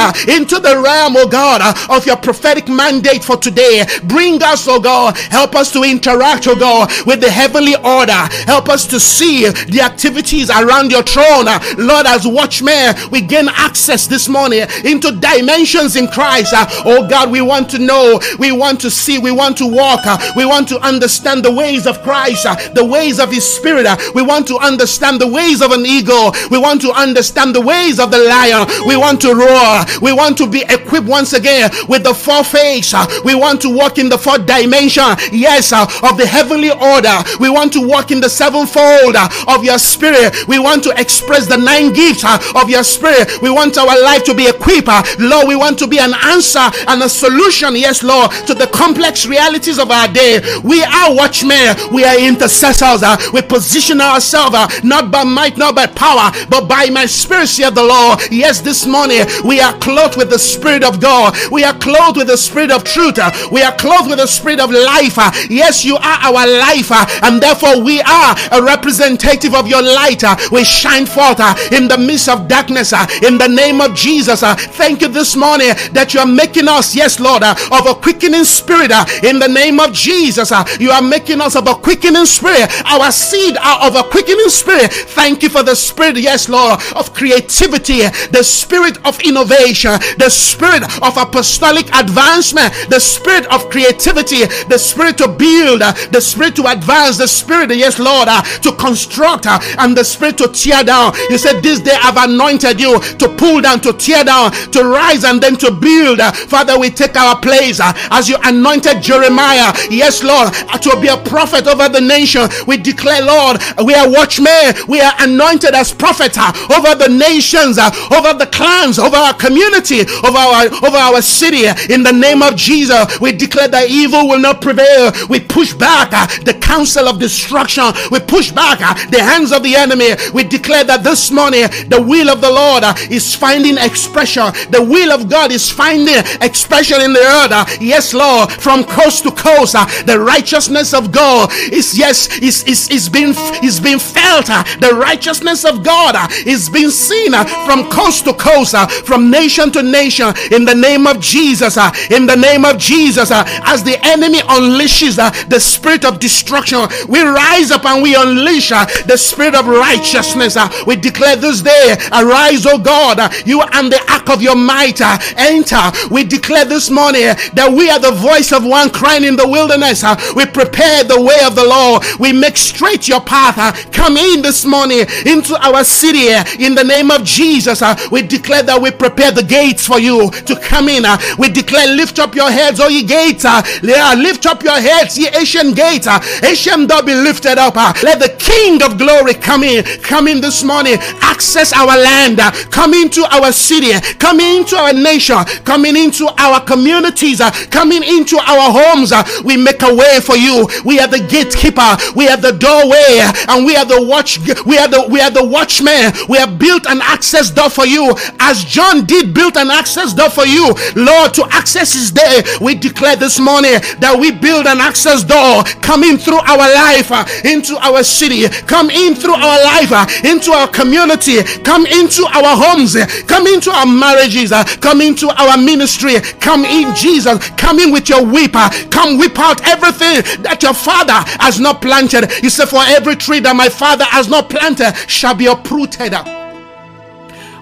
into 0.30 0.60
the 0.60 0.80
realm, 0.80 1.16
oh 1.18 1.28
God, 1.28 1.62
of 1.90 2.06
your 2.06 2.18
prophetic 2.18 2.68
mandate 2.68 3.24
for 3.24 3.38
today. 3.38 3.86
Bring 4.04 4.42
us, 4.44 4.68
oh 4.68 4.80
God, 4.80 5.18
help 5.18 5.56
us 5.56 5.72
to 5.74 5.84
interact, 5.84 6.48
oh 6.48 6.56
God, 6.56 6.92
with 7.06 7.22
the 7.22 7.30
heavenly 7.30 7.76
order. 7.76 8.22
Help 8.46 8.70
us 8.70 8.86
to 8.88 9.00
see 9.00 9.48
the 9.48 9.81
activities 9.82 10.50
around 10.50 10.92
your 10.92 11.04
throne. 11.04 11.46
Lord, 11.78 12.06
as 12.06 12.28
watchmen, 12.28 12.96
we 13.12 13.22
gain 13.22 13.48
access 13.50 14.08
this 14.08 14.30
morning 14.30 14.66
into 14.86 15.12
dimensions 15.12 15.96
in 15.96 16.08
Christ. 16.08 16.54
Oh 16.86 17.08
God, 17.10 17.32
we 17.32 17.42
want 17.42 17.70
to 17.72 17.80
know, 17.80 18.20
we 18.40 18.52
want 18.52 18.80
to 18.82 18.92
see, 18.92 19.20
we 19.20 19.32
want 19.32 19.58
to 19.58 19.68
walk, 19.68 20.02
we 20.36 20.46
want 20.46 20.68
to 20.70 20.80
understand 20.80 21.44
the 21.44 21.52
ways 21.52 21.88
of 21.88 22.02
Christ, 22.02 22.44
the 22.74 22.86
ways 22.86 23.20
of 23.20 23.32
His 23.32 23.48
Spirit. 23.48 23.88
We 24.14 24.22
want 24.22 24.48
to 24.48 24.58
understand 24.58 25.20
the 25.20 25.28
ways 25.28 25.62
of 25.62 25.72
an 25.72 25.86
eagle. 25.86 26.34
We 26.50 26.58
want 26.58 26.82
to 26.82 26.92
understand 26.92 27.56
the 27.56 27.62
ways 27.62 28.00
of 28.00 28.12
the 28.12 28.20
lion. 28.20 28.68
We 28.88 28.96
want 28.98 29.22
to 29.22 29.34
roar. 29.34 29.86
We 30.02 30.14
want 30.14 30.38
to 30.38 30.48
be 30.48 30.64
equipped 30.70 31.08
once 31.08 31.34
again 31.34 31.72
with 31.88 32.04
the 32.04 32.14
four 32.14 32.44
face. 32.44 32.94
We 33.24 33.36
want 33.36 33.62
to 33.62 33.70
walk 33.76 33.98
in 33.98 34.10
the 34.10 34.18
fourth 34.18 34.46
dimension, 34.46 35.04
yes, 35.32 35.72
of 35.74 36.18
the 36.18 36.26
heavenly 36.26 36.72
order. 36.72 37.18
We 37.40 37.50
want 37.50 37.74
to 37.74 37.88
walk 37.88 38.12
in 38.12 38.20
the 38.20 38.30
sevenfold 38.30 39.16
of 39.48 39.64
your 39.64 39.71
spirit. 39.80 40.48
We 40.48 40.60
want 40.60 40.84
to 40.84 40.92
express 41.00 41.48
the 41.48 41.58
nine 41.58 41.94
gifts 41.94 42.24
uh, 42.24 42.40
of 42.56 42.70
your 42.70 42.84
spirit. 42.84 43.42
We 43.42 43.50
want 43.50 43.78
our 43.78 44.02
life 44.04 44.24
to 44.26 44.34
be 44.34 44.48
equipped. 44.48 44.90
Lord, 45.20 45.48
we 45.48 45.56
want 45.56 45.78
to 45.80 45.88
be 45.88 46.00
an 46.00 46.14
answer 46.26 46.66
and 46.88 47.02
a 47.04 47.10
solution, 47.10 47.76
yes, 47.76 48.04
Lord, 48.04 48.32
to 48.48 48.54
the 48.54 48.68
complex 48.68 49.26
realities 49.26 49.80
of 49.80 49.92
our 49.92 50.08
day. 50.08 50.42
We 50.64 50.84
are 50.84 51.16
watchmen. 51.16 51.76
We 51.92 52.04
are 52.04 52.20
intercessors. 52.20 53.04
Uh, 53.04 53.18
we 53.34 53.42
position 53.42 54.02
ourselves 54.02 54.56
uh, 54.56 54.68
not 54.84 55.12
by 55.12 55.24
might, 55.24 55.58
not 55.58 55.76
by 55.76 55.88
power, 55.88 56.32
but 56.50 56.68
by 56.68 56.90
my 56.90 57.06
spirit, 57.06 57.48
saith 57.48 57.76
the 57.76 57.84
Lord. 57.84 58.20
Yes, 58.32 58.62
this 58.62 58.86
morning 58.86 59.26
we 59.46 59.60
are 59.60 59.78
clothed 59.80 60.18
with 60.18 60.30
the 60.30 60.40
Spirit 60.40 60.84
of 60.84 61.00
God. 61.00 61.36
We 61.52 61.64
are 61.64 61.78
clothed 61.78 62.18
with 62.18 62.28
the 62.28 62.38
Spirit 62.38 62.72
of 62.72 62.84
truth. 62.84 63.20
We 63.52 63.62
are 63.62 63.76
clothed 63.76 64.10
with 64.10 64.20
the 64.20 64.28
Spirit 64.28 64.60
of 64.60 64.72
life. 64.72 65.18
Yes, 65.50 65.84
you 65.86 65.96
are 65.96 66.20
our 66.22 66.48
life, 66.48 66.92
and 67.24 67.42
therefore 67.42 67.82
we 67.84 68.02
are 68.02 68.36
a 68.52 68.62
representative 68.62 69.54
of 69.54 69.61
your 69.68 69.82
light. 69.82 70.24
Uh, 70.24 70.36
we 70.52 70.64
shine 70.64 71.06
forth 71.06 71.40
uh, 71.40 71.56
in 71.72 71.88
the 71.88 71.98
midst 71.98 72.30
of 72.30 72.48
darkness 72.48 72.94
uh, 72.94 73.06
in 73.24 73.38
the 73.38 73.48
name 73.48 73.82
of 73.82 73.96
Jesus. 73.96 74.42
Thank 74.42 75.02
you 75.02 75.08
this 75.08 75.36
morning 75.36 75.74
that 75.94 76.14
you 76.14 76.20
are 76.20 76.26
making 76.26 76.68
us, 76.68 76.96
yes, 76.96 77.20
Lord, 77.20 77.44
of 77.44 77.86
a 77.86 77.96
quickening 77.96 78.46
spirit 78.46 78.92
in 79.24 79.40
the 79.40 79.48
name 79.48 79.80
of 79.80 79.94
Jesus. 79.94 80.52
You 80.80 80.92
are 80.92 81.02
making 81.02 81.42
us 81.42 81.56
of 81.56 81.68
a 81.68 81.76
quickening 81.76 82.26
spirit. 82.26 82.70
Our 82.86 83.12
seed 83.12 83.58
are 83.58 83.88
of 83.88 83.96
a 83.96 84.04
quickening 84.04 84.50
spirit. 84.50 84.92
Thank 84.92 85.44
you 85.44 85.50
for 85.50 85.64
the 85.64 85.76
spirit, 85.76 86.18
yes, 86.18 86.50
Lord, 86.50 86.80
of 86.96 87.14
creativity, 87.14 88.02
the 88.32 88.44
spirit 88.44 88.98
of 89.06 89.20
innovation, 89.22 89.92
the 90.18 90.30
spirit 90.30 90.84
of 91.02 91.18
apostolic 91.18 91.88
advancement, 91.96 92.74
the 92.90 93.00
spirit 93.00 93.46
of 93.52 93.70
creativity, 93.70 94.46
the 94.70 94.78
spirit 94.78 95.18
to 95.18 95.28
build, 95.28 95.82
the 95.82 96.22
spirit 96.22 96.56
to 96.56 96.68
advance, 96.68 97.18
the 97.18 97.28
spirit, 97.28 97.70
yes, 97.76 98.00
Lord, 98.00 98.28
to 98.62 98.72
construct, 98.74 99.41
and 99.46 99.96
the 99.98 100.04
spirit 100.04 100.38
to 100.40 100.48
tear 100.48 100.84
down. 100.84 101.14
You 101.30 101.38
said, 101.38 101.62
This 101.62 101.80
day 101.80 101.98
I've 102.02 102.18
anointed 102.30 102.80
you 102.80 103.00
to 103.00 103.30
pull 103.38 103.62
down, 103.62 103.82
to 103.82 103.94
tear 103.94 104.24
down, 104.24 104.52
to 104.72 104.84
rise, 104.84 105.24
and 105.24 105.42
then 105.42 105.56
to 105.58 105.72
build. 105.72 106.20
Father, 106.50 106.78
we 106.80 106.90
take 106.90 107.16
our 107.18 107.40
place 107.40 107.80
as 107.84 108.30
you 108.30 108.38
anointed 108.44 109.02
Jeremiah, 109.02 109.74
yes, 109.90 110.24
Lord, 110.24 110.54
to 110.54 111.00
be 111.02 111.08
a 111.08 111.18
prophet 111.18 111.68
over 111.68 111.90
the 111.90 112.02
nation. 112.02 112.48
We 112.68 112.78
declare, 112.78 113.22
Lord, 113.24 113.58
we 113.86 113.94
are 113.94 114.10
watchmen, 114.10 114.76
we 114.88 115.00
are 115.02 115.14
anointed 115.20 115.74
as 115.76 115.94
prophets 115.94 116.38
over 116.38 116.96
the 116.96 117.10
nations, 117.10 117.78
over 117.78 118.34
the 118.34 118.50
clans, 118.52 119.00
over 119.00 119.16
our 119.16 119.34
community, 119.34 120.02
over 120.24 120.38
our 120.38 120.66
over 120.86 120.98
our 120.98 121.22
city. 121.22 121.66
In 121.94 122.04
the 122.04 122.12
name 122.14 122.42
of 122.42 122.56
Jesus, 122.56 123.20
we 123.20 123.32
declare 123.32 123.68
that 123.70 123.90
evil 123.90 124.28
will 124.28 124.40
not 124.40 124.62
prevail. 124.62 125.12
We 125.30 125.40
push 125.40 125.74
back 125.74 126.10
uh, 126.14 126.28
the 126.44 126.54
counsel 126.54 127.08
of 127.08 127.20
destruction. 127.20 127.84
We 128.12 128.20
push 128.20 128.52
back 128.52 128.80
uh, 128.82 128.94
the 129.10 129.20
hands 129.32 129.52
of 129.52 129.64
the 129.64 129.76
enemy. 129.76 130.12
We 130.34 130.44
declare 130.44 130.84
that 130.84 131.04
this 131.04 131.32
morning 131.32 131.68
the 131.88 132.02
will 132.02 132.30
of 132.30 132.42
the 132.42 132.52
Lord 132.52 132.84
uh, 132.84 132.94
is 133.10 133.36
finding 133.36 133.78
expression. 133.78 134.44
The 134.70 134.84
will 134.84 135.12
of 135.12 135.30
God 135.30 135.52
is 135.52 135.70
finding 135.70 136.20
expression 136.42 137.02
in 137.02 137.14
the 137.14 137.24
earth. 137.24 137.52
Uh, 137.52 137.66
yes, 137.80 138.14
Lord, 138.14 138.52
from 138.52 138.84
coast 138.84 139.24
to 139.24 139.32
coast, 139.32 139.76
uh, 139.76 139.86
the 140.04 140.20
righteousness 140.20 140.94
of 140.94 141.12
God 141.12 141.50
is 141.72 141.98
yes 141.98 142.40
is 142.40 142.64
is 142.66 142.90
is 142.90 143.08
being 143.10 143.34
is 143.64 143.80
being 143.80 144.00
felt. 144.00 144.50
Uh, 144.50 144.64
the 144.80 144.94
righteousness 144.96 145.64
of 145.64 145.84
God 145.84 146.16
is 146.46 146.70
being 146.70 146.90
seen 146.90 147.32
from 147.66 147.90
coast 147.90 148.26
to 148.26 148.34
coast, 148.34 148.76
from 149.06 149.32
nation 149.32 149.72
to 149.72 149.82
nation. 149.84 150.34
In 150.52 150.66
the 150.66 150.76
name 150.76 151.08
of 151.08 151.20
Jesus, 151.20 151.78
in 152.10 152.26
the 152.26 152.36
name 152.36 152.66
of 152.66 152.78
Jesus, 152.78 153.32
as 153.32 153.84
the 153.84 153.98
enemy 154.04 154.40
unleashes 154.40 155.16
the 155.48 155.60
spirit 155.60 156.04
of 156.06 156.20
destruction, 156.20 156.82
we 157.08 157.22
rise 157.22 157.72
up 157.72 157.86
and 157.86 158.04
we 158.04 158.16
unleash 158.16 158.70
the 158.70 159.18
spirit 159.22 159.56
of 159.56 159.68
righteousness. 159.68 160.58
Uh, 160.58 160.70
we 160.86 160.96
declare 160.96 161.36
this 161.36 161.62
day, 161.62 161.96
arise, 162.12 162.66
O 162.66 162.78
God, 162.78 163.20
uh, 163.20 163.30
you 163.46 163.62
and 163.62 163.92
the 163.92 164.02
ark 164.12 164.30
of 164.30 164.42
your 164.42 164.56
might 164.56 165.00
uh, 165.02 165.18
enter. 165.38 165.80
We 166.10 166.24
declare 166.24 166.66
this 166.66 166.90
morning 166.90 167.36
that 167.54 167.72
we 167.72 167.90
are 167.90 168.00
the 168.00 168.12
voice 168.12 168.52
of 168.52 168.66
one 168.66 168.90
crying 168.90 169.24
in 169.24 169.36
the 169.36 169.48
wilderness. 169.48 170.04
We 170.36 170.46
prepare 170.46 171.04
the 171.04 171.22
way 171.22 171.40
of 171.46 171.56
the 171.56 171.66
Lord. 171.66 172.04
We 172.20 172.34
make 172.34 172.58
straight 172.58 173.08
your 173.08 173.22
path. 173.22 173.92
Come 173.92 174.18
in 174.18 174.42
this 174.42 174.66
morning 174.66 175.06
into 175.26 175.56
our 175.62 175.84
city 175.84 176.28
in 176.64 176.76
the 176.76 176.84
name 176.84 177.12
of 177.12 177.24
Jesus. 177.24 177.82
We 178.12 178.22
declare 178.24 178.64
that 178.64 178.82
we 178.82 178.92
prepare 178.92 179.32
the 179.32 179.44
gates 179.44 179.86
for 179.86 180.00
you 180.00 180.32
to 180.32 180.56
come 180.60 180.90
in. 180.90 181.04
We 181.38 181.50
declare, 181.50 181.88
lift 181.88 182.20
up 182.20 182.36
your 182.36 182.52
heads, 182.52 182.80
O 182.80 182.88
ye 182.88 183.04
gates. 183.04 183.46
Lift 183.84 184.46
up 184.46 184.64
your 184.64 184.80
heads, 184.80 185.18
ye 185.18 185.28
ancient 185.34 185.76
gates. 185.76 186.08
Ancient 186.44 186.90
be 187.06 187.16
lifted 187.16 187.58
up. 187.58 187.76
Let 188.04 188.20
the 188.20 188.36
King 188.38 188.82
of 188.84 188.98
glory 188.98 189.11
come 189.42 189.64
in. 189.64 189.84
Come 190.02 190.28
in 190.28 190.42
this 190.42 190.64
morning. 190.64 190.98
Access 191.22 191.74
our 191.74 191.98
land. 191.98 192.40
Come 192.72 192.94
into 192.94 193.22
our 193.32 193.52
city. 193.52 193.92
Come 194.18 194.40
into 194.40 194.76
our 194.76 194.94
nation. 194.94 195.38
Coming 195.66 195.96
into 195.96 196.28
our 196.38 196.62
communities. 196.62 197.42
Coming 197.70 198.04
into 198.04 198.38
our 198.38 198.72
homes. 198.72 199.12
We 199.44 199.58
make 199.58 199.82
a 199.84 199.94
way 199.94 200.20
for 200.22 200.38
you. 200.38 200.68
We 200.86 201.00
are 201.00 201.08
the 201.08 201.20
gatekeeper. 201.20 201.98
We 202.16 202.28
are 202.28 202.38
the 202.38 202.54
doorway. 202.54 203.22
And 203.50 203.66
we 203.66 203.76
are 203.76 203.86
the 203.86 204.06
watch. 204.06 204.40
We 204.66 204.78
are 204.78 204.88
the 204.88 205.08
we 205.10 205.20
are 205.20 205.32
the 205.32 205.46
watchmen. 205.46 206.14
We 206.30 206.38
have 206.38 206.58
built 206.58 206.86
an 206.88 207.02
access 207.02 207.52
door 207.52 207.70
for 207.70 207.86
you. 207.86 208.14
As 208.40 208.64
John 208.64 209.06
did 209.06 209.34
build 209.34 209.58
an 209.58 209.72
access 209.72 210.14
door 210.14 210.30
for 210.30 210.46
you. 210.46 210.74
Lord, 210.96 211.34
to 211.36 211.46
access 211.52 211.96
is 211.96 212.12
there. 212.12 212.44
We 212.62 212.76
declare 212.76 213.16
this 213.16 213.40
morning 213.40 213.80
that 214.00 214.16
we 214.18 214.32
build 214.32 214.68
an 214.68 214.80
access 214.80 215.24
door 215.24 215.64
coming 215.82 216.18
through 216.18 216.40
our 216.46 216.68
life 216.74 217.12
uh, 217.12 217.26
into 217.44 217.76
our 217.82 218.04
city. 218.04 218.48
Come 218.68 218.90
in 218.90 219.01
through 219.10 219.34
our 219.34 219.64
life, 219.64 219.92
uh, 219.92 220.06
into 220.24 220.52
our 220.52 220.68
community, 220.68 221.42
come 221.64 221.86
into 221.86 222.24
our 222.26 222.56
homes, 222.56 222.96
come 223.26 223.48
into 223.48 223.72
our 223.72 223.86
marriages, 223.86 224.52
uh, 224.52 224.64
come 224.80 225.02
into 225.02 225.30
our 225.30 225.58
ministry, 225.58 226.20
come 226.40 226.64
in, 226.66 226.94
Jesus, 226.96 227.50
come 227.58 227.80
in 227.80 227.92
with 227.92 228.10
your 228.10 228.26
whipper, 228.26 228.70
come 228.90 229.18
whip 229.18 229.38
out 229.40 229.66
everything 229.68 230.22
that 230.44 230.62
your 230.62 230.74
father 230.74 231.18
has 231.42 231.60
not 231.60 231.82
planted. 231.82 232.32
You 232.44 232.50
say, 232.50 232.66
For 232.66 232.82
every 232.84 233.16
tree 233.16 233.40
that 233.42 233.56
my 233.56 233.70
father 233.70 234.06
has 234.06 234.28
not 234.28 234.50
planted 234.50 234.94
shall 235.08 235.34
be 235.34 235.48
uprooted. 235.48 236.14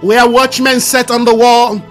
We 0.02 0.16
are 0.16 0.30
watchmen 0.30 0.80
set 0.80 1.12
on 1.12 1.26
the 1.26 1.36
wall. 1.36 1.82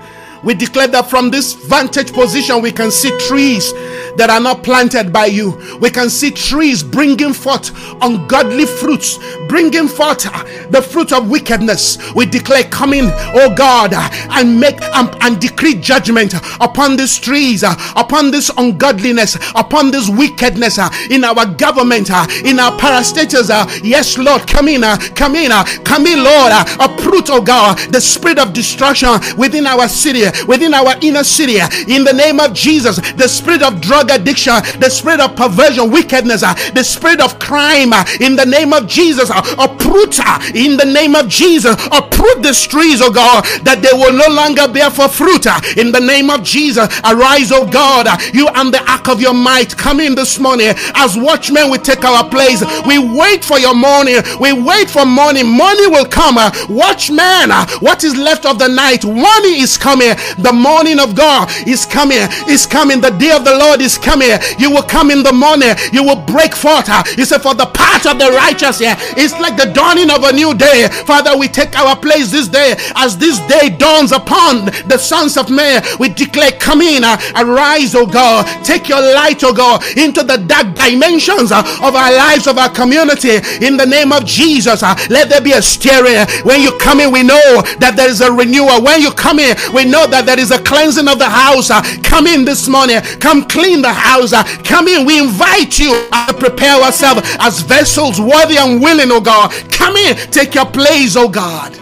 We 0.42 0.54
declare 0.54 0.88
that 0.88 1.10
from 1.10 1.30
this 1.30 1.52
vantage 1.52 2.12
position, 2.12 2.62
we 2.62 2.72
can 2.72 2.90
see 2.90 3.10
trees 3.18 3.72
that 4.18 4.30
are 4.30 4.40
not 4.40 4.62
planted 4.62 5.12
by 5.12 5.26
you. 5.26 5.60
We 5.80 5.90
can 5.90 6.10
see 6.10 6.30
trees 6.30 6.82
bringing 6.82 7.32
forth 7.32 7.70
ungodly 8.02 8.66
fruits, 8.66 9.18
bringing 9.48 9.88
forth 9.88 10.26
uh, 10.26 10.44
the 10.70 10.82
fruit 10.82 11.12
of 11.12 11.30
wickedness. 11.30 11.98
We 12.14 12.26
declare 12.26 12.64
coming, 12.64 13.04
oh 13.34 13.54
God, 13.54 13.92
uh, 13.94 14.08
and 14.30 14.58
make 14.58 14.80
and, 14.82 15.14
and 15.22 15.40
decree 15.40 15.74
judgment 15.74 16.34
upon 16.60 16.96
these 16.96 17.16
trees, 17.18 17.62
uh, 17.64 17.74
upon 17.96 18.30
this 18.30 18.50
ungodliness, 18.56 19.36
upon 19.54 19.90
this 19.90 20.08
wickedness 20.08 20.78
in 21.10 21.24
our 21.24 21.46
government, 21.46 22.10
in 22.44 22.58
our 22.58 22.72
parastatals. 22.78 23.48
Yes, 23.84 24.18
Lord, 24.18 24.46
come 24.46 24.68
in, 24.68 24.82
come 25.14 25.36
in, 25.36 25.50
come 25.84 26.06
in, 26.06 26.22
Lord. 26.24 26.52
Uproot, 26.80 27.30
oh 27.30 27.42
God, 27.42 27.78
the 27.92 28.00
spirit 28.00 28.38
of 28.38 28.52
destruction 28.52 29.10
within 29.36 29.66
our 29.66 29.88
city, 29.88 30.24
within 30.46 30.74
our 30.74 30.94
inner 31.00 31.24
city. 31.24 31.58
In 31.92 32.04
the 32.04 32.12
name 32.12 32.40
of 32.40 32.52
Jesus, 32.54 32.96
the 33.12 33.28
spirit 33.28 33.62
of 33.62 33.80
drug 33.80 34.10
addiction, 34.10 34.54
the 34.78 34.90
spirit 34.90 35.20
of 35.20 35.36
perversion, 35.36 35.90
wickedness, 35.90 36.42
uh, 36.42 36.54
the 36.74 36.84
spirit 36.84 37.20
of 37.20 37.38
crime 37.38 37.92
uh, 37.92 38.04
in 38.20 38.36
the 38.36 38.46
name 38.46 38.72
of 38.72 38.86
Jesus. 38.86 39.30
Uh, 39.30 39.42
uproot 39.58 40.18
in 40.54 40.76
the 40.76 40.84
name 40.84 41.14
of 41.14 41.28
Jesus. 41.28 41.74
Uproot 41.92 42.42
the 42.42 42.52
trees, 42.68 43.00
oh 43.00 43.10
God, 43.12 43.44
that 43.64 43.80
they 43.82 43.92
will 43.96 44.12
no 44.12 44.28
longer 44.34 44.68
bear 44.68 44.90
for 44.90 45.08
fruit 45.08 45.46
in 45.76 45.92
the 45.92 46.00
name 46.00 46.30
of 46.30 46.42
Jesus. 46.42 46.88
Arise, 47.04 47.52
oh 47.52 47.66
God, 47.66 48.06
you 48.34 48.48
and 48.48 48.72
the 48.72 48.82
ark 48.90 49.08
of 49.08 49.20
your 49.20 49.34
might. 49.34 49.76
Come 49.76 50.00
in 50.00 50.14
this 50.14 50.38
morning 50.38 50.72
as 50.94 51.16
watchmen. 51.16 51.70
We 51.70 51.78
take 51.78 52.04
our 52.04 52.28
place. 52.28 52.62
We 52.86 52.98
wait 52.98 53.44
for 53.44 53.58
your 53.58 53.74
morning. 53.74 54.20
We 54.40 54.52
wait 54.52 54.90
for 54.90 55.04
morning. 55.04 55.46
Morning 55.46 55.90
will 55.90 56.06
come. 56.06 56.36
Watchmen, 56.68 57.50
what 57.80 58.04
is 58.04 58.16
left 58.16 58.46
of 58.46 58.58
the 58.58 58.68
night? 58.68 59.04
Morning 59.04 59.56
is 59.60 59.76
coming. 59.78 60.14
The 60.38 60.52
morning 60.52 60.98
of 61.00 61.14
God 61.14 61.50
is 61.66 61.86
coming. 61.86 62.26
Is 62.48 62.66
coming. 62.66 63.00
The 63.00 63.10
day 63.10 63.32
of 63.32 63.44
the 63.44 63.56
Lord 63.56 63.80
is 63.80 63.98
coming. 63.98 64.30
You 64.58 64.70
will 64.70 64.82
come 64.82 65.10
in 65.10 65.22
the 65.22 65.32
morning. 65.32 65.74
You 65.92 66.04
will 66.04 66.20
break 66.24 66.54
forth. 66.54 66.88
He 67.16 67.24
said, 67.24 67.42
For 67.42 67.54
the 67.54 67.66
path 67.66 68.06
of 68.06 68.18
the 68.18 68.30
righteous 68.32 68.78
here 68.78 68.96
is 69.16 69.32
like 69.34 69.56
the 69.56 69.70
dawning 69.72 70.10
of 70.10 70.24
a 70.24 70.32
new 70.32 70.54
day. 70.54 70.88
Father, 71.06 71.36
we 71.36 71.48
take 71.48 71.78
our 71.78 71.96
place 71.96 72.30
this 72.30 72.48
day 72.48 72.74
as 72.96 73.16
this 73.16 73.38
day 73.46 73.68
dawns 73.70 74.12
upon 74.12 74.66
the 74.88 74.98
sons 74.98 75.36
of 75.36 75.50
men. 75.50 75.82
We 75.98 76.08
declare, 76.08 76.52
Come 76.58 76.80
in, 76.82 77.04
uh, 77.04 77.16
arise, 77.36 77.94
O 77.94 78.06
God. 78.06 78.46
Take 78.64 78.88
your 78.88 79.00
light, 79.00 79.42
O 79.44 79.52
God, 79.52 79.82
into 79.96 80.22
the 80.22 80.38
dark 80.38 80.74
dimensions 80.74 81.52
uh, 81.52 81.60
of 81.82 81.94
our 81.94 82.12
lives, 82.12 82.46
of 82.46 82.58
our 82.58 82.68
community. 82.70 83.36
In 83.64 83.76
the 83.76 83.86
name 83.86 84.12
of 84.12 84.24
Jesus, 84.24 84.82
uh, 84.82 84.94
let 85.10 85.28
there 85.28 85.40
be 85.40 85.52
a 85.52 85.62
steering. 85.62 86.26
When 86.44 86.60
you 86.60 86.76
come 86.78 87.00
in, 87.00 87.12
we 87.12 87.22
know 87.22 87.62
that 87.78 87.94
there 87.96 88.08
is 88.08 88.20
a 88.20 88.32
renewal. 88.32 88.82
When 88.82 89.00
you 89.00 89.12
come 89.12 89.38
in, 89.38 89.56
we 89.72 89.84
know 89.84 90.06
that 90.10 90.26
there 90.26 90.38
is 90.38 90.50
a 90.50 90.62
cleansing 90.62 91.08
of 91.08 91.18
the 91.18 91.28
house. 91.28 91.70
Uh, 91.70 91.82
come 92.02 92.26
in 92.26 92.44
this 92.44 92.68
morning. 92.68 93.00
Come 93.20 93.44
clean 93.44 93.82
the 93.82 93.92
house. 93.92 94.32
Uh, 94.32 94.44
come 94.64 94.88
in. 94.88 95.06
We 95.06 95.18
invite 95.18 95.78
you 95.78 96.08
uh, 96.12 96.26
to 96.26 96.34
prepare 96.34 96.82
ourselves 96.82 97.22
as 97.40 97.60
vessels 97.60 98.20
worthy 98.20 98.56
and 98.56 98.80
willing, 98.80 99.10
oh 99.10 99.20
God. 99.20 99.50
Come 99.70 99.96
in. 99.96 100.16
Take 100.30 100.54
your 100.54 100.66
place, 100.66 101.16
oh 101.16 101.28
God. 101.28 101.72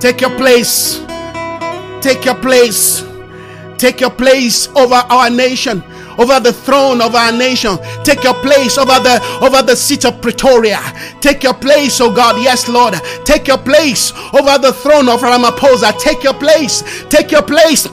Take 0.00 0.20
your 0.20 0.36
place. 0.36 1.00
Take 2.00 2.24
your 2.24 2.34
place. 2.34 3.04
Take 3.78 4.00
your 4.00 4.10
place 4.10 4.68
over 4.76 4.94
our 4.94 5.30
nation 5.30 5.82
over 6.18 6.40
the 6.40 6.52
throne 6.52 7.00
of 7.00 7.14
our 7.14 7.32
nation. 7.32 7.78
Take 8.04 8.24
your 8.24 8.34
place 8.34 8.78
over 8.78 8.98
the 9.00 9.20
over 9.42 9.62
the 9.62 9.76
seat 9.76 10.04
of 10.04 10.20
Pretoria. 10.20 10.80
Take 11.20 11.42
your 11.42 11.54
place, 11.54 12.00
oh 12.00 12.12
God. 12.12 12.42
Yes, 12.42 12.68
Lord. 12.68 12.94
Take 13.24 13.48
your 13.48 13.58
place 13.58 14.12
over 14.34 14.58
the 14.58 14.72
throne 14.72 15.08
of 15.08 15.20
Ramaphosa. 15.20 15.98
Take 15.98 16.24
your 16.24 16.34
place. 16.34 16.82
Take 17.08 17.30
your 17.30 17.42
place. 17.42 17.88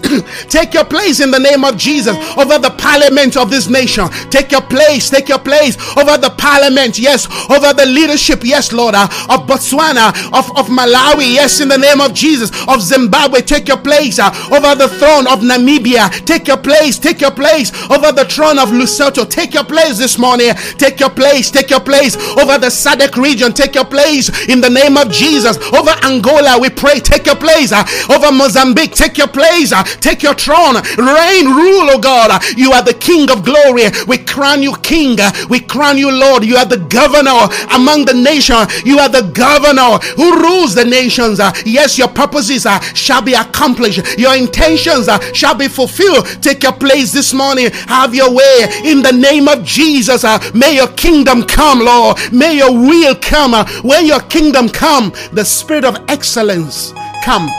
take 0.50 0.74
your 0.74 0.86
place 0.86 1.20
in 1.20 1.32
the 1.32 1.40
name 1.40 1.64
of 1.64 1.78
Jesus 1.78 2.16
over 2.38 2.58
the 2.58 2.72
parliament 2.78 3.38
of 3.38 3.50
this 3.50 3.68
nation. 3.70 4.08
Take 4.30 4.52
your 4.52 4.62
place. 4.62 5.10
Take 5.10 5.30
your 5.30 5.40
place 5.40 5.76
over 5.98 6.18
the 6.18 6.34
parliament. 6.38 7.00
Yes, 7.00 7.28
over 7.50 7.74
the 7.74 7.86
leadership. 7.86 8.42
Yes, 8.44 8.72
Lord. 8.72 8.96
Uh, 8.96 9.08
of 9.30 9.48
Botswana, 9.48 10.10
of, 10.34 10.50
of 10.58 10.68
Malawi. 10.68 11.34
Yes, 11.34 11.60
in 11.62 11.68
the 11.70 11.78
name 11.78 12.02
of 12.02 12.14
Jesus. 12.14 12.52
Of 12.68 12.82
Zimbabwe. 12.82 13.42
Take 13.42 13.68
your 13.68 13.78
place 13.78 14.20
uh, 14.20 14.30
over 14.52 14.76
the 14.76 14.88
throne 14.88 15.28
of 15.28 15.40
Namibia. 15.40 16.10
Take 16.26 16.48
your 16.48 16.58
place. 16.58 16.98
Take 17.00 17.22
your 17.22 17.32
place 17.32 17.72
over 17.90 18.09
over 18.10 18.24
the 18.24 18.30
throne 18.30 18.58
of 18.58 18.70
Lesotho. 18.70 19.30
Take 19.30 19.54
your 19.54 19.64
place 19.64 19.98
this 19.98 20.18
morning. 20.18 20.54
Take 20.78 21.00
your 21.00 21.10
place. 21.10 21.52
Take 21.52 21.70
your 21.70 21.80
place 21.80 22.16
over 22.38 22.58
the 22.58 22.68
SADC 22.68 23.16
region. 23.22 23.54
Take 23.54 23.76
your 23.76 23.86
place 23.86 24.30
in 24.48 24.62
the 24.62 24.70
name 24.70 24.98
of 24.98 25.12
Jesus. 25.12 25.58
Over 25.74 25.92
Angola, 26.04 26.58
we 26.60 26.70
pray. 26.70 27.00
Take 27.00 27.26
your 27.28 27.36
place. 27.36 27.72
Uh, 27.72 27.84
over 28.10 28.32
Mozambique, 28.32 28.94
take 28.94 29.18
your 29.18 29.28
place. 29.28 29.72
Uh, 29.72 29.84
take 29.84 30.24
your 30.24 30.34
throne. 30.34 30.76
Reign, 30.98 31.46
rule, 31.46 31.90
oh 31.94 32.00
God. 32.02 32.32
Uh, 32.32 32.40
you 32.58 32.72
are 32.72 32.84
the 32.84 32.94
King 32.94 33.30
of 33.30 33.44
glory. 33.46 33.86
We 34.08 34.18
crown 34.18 34.64
you 34.64 34.76
King. 34.78 35.18
We 35.50 35.60
crown 35.60 35.98
you 35.98 36.12
Lord. 36.12 36.44
You 36.44 36.58
are 36.58 36.66
the 36.66 36.78
governor 36.78 37.48
among 37.76 38.06
the 38.06 38.14
nation. 38.14 38.58
You 38.86 39.00
are 39.00 39.10
the 39.10 39.30
governor 39.34 39.98
who 40.16 40.42
rules 40.42 40.74
the 40.74 40.86
nations. 40.86 41.40
Yes, 41.66 41.98
your 41.98 42.08
purposes 42.08 42.66
shall 42.96 43.22
be 43.22 43.34
accomplished. 43.34 44.18
Your 44.18 44.36
intentions 44.36 45.08
shall 45.34 45.56
be 45.56 45.68
fulfilled. 45.68 46.26
Take 46.42 46.64
your 46.64 46.74
place 46.74 47.12
this 47.12 47.34
morning 47.34 47.70
have 48.00 48.16
your 48.16 48.34
way 48.34 48.66
in 48.86 49.02
the 49.02 49.12
name 49.12 49.48
of 49.50 49.64
Jesus. 49.64 50.24
Uh, 50.24 50.40
may 50.54 50.76
your 50.76 50.88
kingdom 50.90 51.44
come, 51.44 51.80
Lord. 51.80 52.18
May 52.32 52.58
your 52.58 52.72
will 52.72 53.16
come. 53.16 53.54
Uh, 53.54 53.68
when 53.82 54.06
your 54.06 54.22
kingdom 54.22 54.70
come, 54.70 55.12
the 55.34 55.44
spirit 55.44 55.84
of 55.84 55.98
excellence 56.08 56.94
come. 57.24 57.50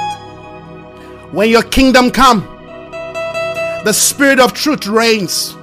When 1.32 1.50
your 1.50 1.62
kingdom 1.62 2.10
come, 2.10 2.40
the 3.84 3.92
spirit 3.92 4.40
of 4.40 4.54
truth 4.54 4.86
reigns. 4.86 5.54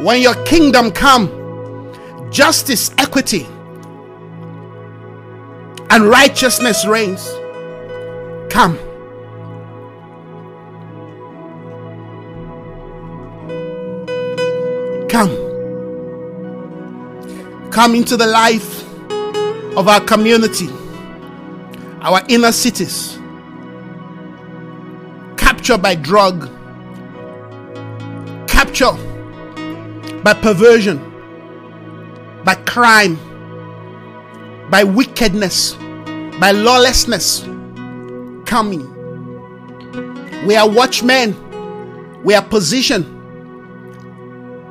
When 0.00 0.22
your 0.22 0.34
kingdom 0.44 0.90
come, 0.92 1.28
justice, 2.30 2.92
equity, 2.96 3.46
and 5.90 6.04
righteousness 6.04 6.86
reigns. 6.86 7.28
Come. 8.50 8.78
Come. 15.10 15.30
Come 17.72 17.96
into 17.96 18.16
the 18.16 18.28
life 18.28 18.84
of 19.76 19.88
our 19.88 20.00
community, 20.00 20.68
our 22.00 22.22
inner 22.28 22.52
cities, 22.52 23.18
captured 25.36 25.78
by 25.78 25.96
drug, 25.96 26.48
captured 28.46 28.96
by 30.22 30.32
perversion, 30.32 30.98
by 32.44 32.54
crime, 32.64 33.16
by 34.70 34.84
wickedness, 34.84 35.72
by 36.38 36.52
lawlessness. 36.52 37.40
Coming. 38.46 38.86
We 40.46 40.54
are 40.54 40.68
watchmen. 40.70 41.34
We 42.22 42.34
are 42.34 42.42
positioned 42.44 43.19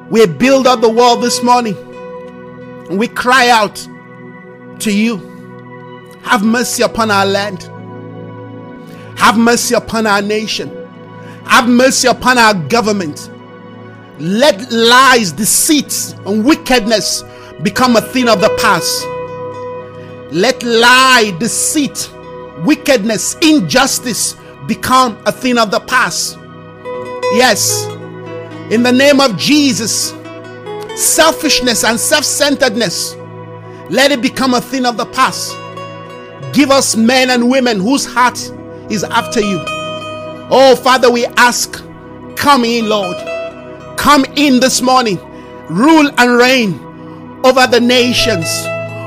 we 0.09 0.25
build 0.25 0.67
up 0.67 0.81
the 0.81 0.89
wall 0.89 1.17
this 1.17 1.43
morning. 1.43 1.75
We 2.97 3.07
cry 3.07 3.49
out 3.49 3.75
to 4.79 4.91
you. 4.91 5.17
Have 6.23 6.43
mercy 6.43 6.83
upon 6.83 7.11
our 7.11 7.25
land. 7.25 7.63
Have 9.17 9.37
mercy 9.37 9.75
upon 9.75 10.07
our 10.07 10.21
nation. 10.21 10.69
Have 11.45 11.67
mercy 11.67 12.07
upon 12.07 12.37
our 12.37 12.53
government. 12.53 13.29
Let 14.19 14.71
lies, 14.71 15.31
deceit, 15.31 16.15
and 16.25 16.43
wickedness 16.43 17.23
become 17.61 17.95
a 17.95 18.01
thing 18.01 18.27
of 18.27 18.41
the 18.41 18.49
past. 18.59 19.05
Let 20.33 20.61
lie, 20.63 21.35
deceit, 21.39 22.11
wickedness, 22.65 23.35
injustice 23.41 24.35
become 24.67 25.21
a 25.25 25.31
thing 25.31 25.57
of 25.57 25.71
the 25.71 25.79
past. 25.81 26.37
Yes, 27.33 27.85
in 28.69 28.83
the 28.83 28.91
name 28.91 29.19
of 29.19 29.35
Jesus, 29.35 30.11
selfishness 30.95 31.83
and 31.83 31.99
self 31.99 32.23
centeredness, 32.23 33.15
let 33.89 34.11
it 34.11 34.21
become 34.21 34.53
a 34.53 34.61
thing 34.61 34.85
of 34.85 34.95
the 34.95 35.07
past. 35.07 35.55
Give 36.53 36.69
us 36.69 36.95
men 36.95 37.31
and 37.31 37.49
women 37.49 37.79
whose 37.79 38.05
heart 38.05 38.37
is 38.91 39.03
after 39.03 39.39
you. 39.41 39.59
Oh, 40.51 40.75
Father, 40.75 41.11
we 41.11 41.25
ask, 41.37 41.83
come 42.35 42.63
in, 42.63 42.89
Lord. 42.89 43.17
Come 43.97 44.25
in 44.35 44.59
this 44.59 44.81
morning. 44.81 45.19
Rule 45.69 46.09
and 46.17 46.37
reign 46.37 46.73
over 47.43 47.65
the 47.67 47.79
nations, 47.79 48.47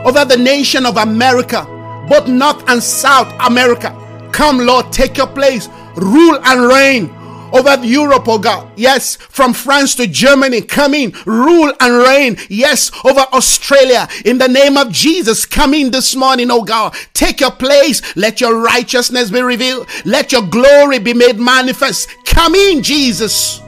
over 0.07 0.25
the 0.25 0.37
nation 0.37 0.87
of 0.87 0.97
America, 0.97 1.65
both 2.09 2.27
North 2.27 2.69
and 2.69 2.83
South 2.83 3.33
America. 3.47 3.97
Come, 4.33 4.59
Lord, 4.59 4.93
take 4.93 5.17
your 5.17 5.27
place, 5.27 5.69
rule 5.97 6.39
and 6.45 6.69
reign 6.69 7.22
over 7.53 7.85
Europe, 7.85 8.27
oh 8.29 8.39
God. 8.39 8.73
Yes, 8.77 9.17
from 9.17 9.53
France 9.53 9.95
to 9.97 10.07
Germany, 10.07 10.63
come 10.63 10.95
in, 10.95 11.13
rule 11.27 11.73
and 11.81 12.03
reign. 12.03 12.37
Yes, 12.49 12.91
over 13.05 13.21
Australia, 13.33 14.09
in 14.25 14.39
the 14.39 14.49
name 14.49 14.77
of 14.77 14.91
Jesus, 14.91 15.45
come 15.45 15.75
in 15.75 15.91
this 15.91 16.17
morning, 16.17 16.51
oh 16.51 16.63
God. 16.63 16.95
Take 17.13 17.41
your 17.41 17.51
place. 17.51 18.01
Let 18.17 18.41
your 18.41 18.61
righteousness 18.63 19.31
be 19.31 19.43
revealed. 19.43 19.89
Let 20.05 20.33
your 20.33 20.43
glory 20.43 20.99
be 20.99 21.15
made 21.15 21.39
manifest. 21.39 22.09
Come 22.25 22.55
in, 22.55 22.83
Jesus. 22.83 23.59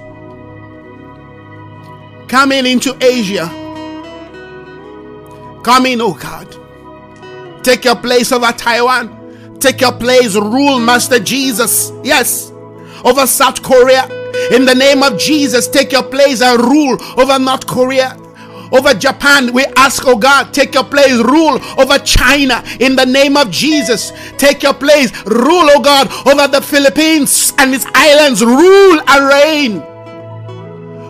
Come 2.29 2.53
in 2.53 2.67
into 2.67 2.97
Asia. 3.05 3.47
Come 5.63 5.87
in, 5.87 6.01
oh 6.01 6.15
God. 6.15 6.57
Take 7.63 7.85
your 7.85 7.97
place 7.97 8.33
over 8.33 8.53
Taiwan. 8.53 9.59
Take 9.59 9.81
your 9.81 9.93
place, 9.93 10.35
rule, 10.35 10.79
Master 10.79 11.19
Jesus. 11.19 11.93
Yes 12.03 12.54
over 13.05 13.27
South 13.27 13.63
Korea. 13.63 14.05
In 14.51 14.65
the 14.65 14.75
name 14.75 15.03
of 15.03 15.19
Jesus, 15.19 15.69
take 15.69 15.93
your 15.93 16.03
place 16.03 16.43
and 16.43 16.61
rule 16.61 16.97
over 17.19 17.39
North 17.39 17.67
Korea. 17.67 18.19
Over 18.73 18.95
Japan, 18.95 19.53
we 19.53 19.65
ask, 19.77 20.05
oh 20.07 20.17
God, 20.17 20.53
take 20.53 20.75
your 20.75 20.85
place, 20.85 21.13
rule 21.13 21.61
over 21.79 21.99
China 21.99 22.65
in 22.81 22.97
the 22.97 23.07
name 23.07 23.37
of 23.37 23.51
Jesus. 23.51 24.13
Take 24.37 24.65
your 24.65 24.75
place, 24.75 25.13
rule, 25.27 25.69
oh 25.71 25.81
God, 25.81 26.09
over 26.27 26.49
the 26.49 26.61
Philippines 26.61 27.53
and 27.59 27.73
its 27.75 27.87
islands, 27.95 28.45
rule 28.45 29.01
and 29.07 29.29
reign. 29.29 29.83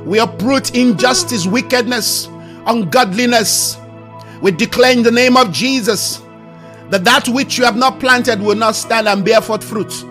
We 0.04 0.18
uproot 0.18 0.74
injustice, 0.74 1.46
wickedness, 1.46 2.28
ungodliness. 2.66 3.78
We 4.42 4.50
declare 4.50 4.92
in 4.92 5.02
the 5.02 5.10
name 5.10 5.38
of 5.38 5.50
Jesus 5.50 6.20
that 6.90 7.04
that 7.04 7.28
which 7.28 7.56
you 7.56 7.64
have 7.64 7.76
not 7.76 7.98
planted 7.98 8.40
will 8.40 8.56
not 8.56 8.74
stand 8.74 9.08
and 9.08 9.24
bear 9.24 9.40
forth 9.40 9.64
fruit. 9.64 10.04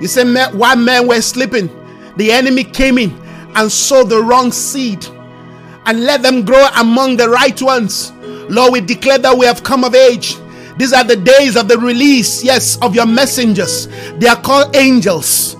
He 0.00 0.06
said, 0.06 0.54
while 0.54 0.76
men 0.76 1.06
were 1.06 1.20
sleeping, 1.20 1.68
the 2.16 2.32
enemy 2.32 2.64
came 2.64 2.98
in 2.98 3.10
and 3.54 3.70
sowed 3.70 4.08
the 4.08 4.22
wrong 4.22 4.50
seed 4.50 5.06
and 5.86 6.04
let 6.04 6.22
them 6.22 6.44
grow 6.44 6.68
among 6.78 7.16
the 7.16 7.28
right 7.28 7.60
ones. 7.60 8.12
Lord, 8.48 8.72
we 8.72 8.80
declare 8.80 9.18
that 9.18 9.36
we 9.36 9.46
have 9.46 9.62
come 9.62 9.84
of 9.84 9.94
age. 9.94 10.36
These 10.76 10.92
are 10.92 11.04
the 11.04 11.16
days 11.16 11.56
of 11.56 11.68
the 11.68 11.76
release, 11.78 12.42
yes, 12.42 12.78
of 12.80 12.94
your 12.94 13.06
messengers. 13.06 13.86
They 14.18 14.26
are 14.26 14.40
called 14.40 14.74
angels. 14.74 15.56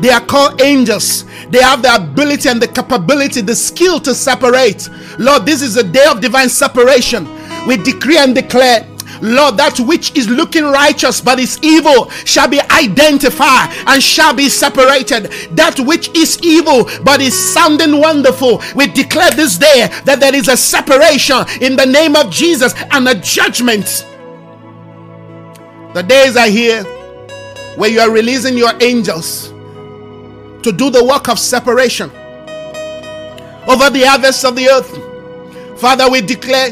They 0.00 0.10
are 0.10 0.24
called 0.24 0.60
angels. 0.62 1.24
They 1.50 1.60
have 1.60 1.82
the 1.82 1.94
ability 1.94 2.48
and 2.48 2.60
the 2.60 2.68
capability, 2.68 3.42
the 3.42 3.54
skill 3.54 4.00
to 4.00 4.14
separate. 4.14 4.88
Lord, 5.18 5.44
this 5.44 5.60
is 5.62 5.76
a 5.76 5.84
day 5.84 6.06
of 6.06 6.20
divine 6.20 6.48
separation. 6.48 7.28
We 7.66 7.76
decree 7.76 8.18
and 8.18 8.34
declare 8.34 8.88
Lord, 9.22 9.56
that 9.58 9.78
which 9.78 10.18
is 10.18 10.28
looking 10.28 10.64
righteous 10.64 11.20
but 11.20 11.38
is 11.38 11.56
evil 11.62 12.10
shall 12.10 12.48
be 12.48 12.60
identified 12.60 13.70
and 13.86 14.02
shall 14.02 14.34
be 14.34 14.48
separated. 14.48 15.30
That 15.56 15.78
which 15.78 16.08
is 16.16 16.40
evil 16.42 16.90
but 17.04 17.20
is 17.20 17.54
sounding 17.54 18.00
wonderful, 18.00 18.60
we 18.74 18.88
declare 18.88 19.30
this 19.30 19.56
day 19.56 19.88
that 20.04 20.18
there 20.18 20.34
is 20.34 20.48
a 20.48 20.56
separation 20.56 21.44
in 21.60 21.76
the 21.76 21.86
name 21.86 22.16
of 22.16 22.30
Jesus 22.30 22.74
and 22.90 23.08
a 23.08 23.14
judgment. 23.14 23.86
The 25.94 26.02
days 26.02 26.36
are 26.36 26.48
here 26.48 26.82
where 27.76 27.90
you 27.90 28.00
are 28.00 28.10
releasing 28.10 28.58
your 28.58 28.72
angels 28.82 29.50
to 30.62 30.72
do 30.72 30.90
the 30.90 31.04
work 31.04 31.28
of 31.28 31.38
separation 31.38 32.10
over 33.68 33.88
the 33.88 34.02
harvest 34.04 34.44
of 34.44 34.56
the 34.56 34.68
earth. 34.68 35.80
Father, 35.80 36.10
we 36.10 36.22
declare, 36.22 36.70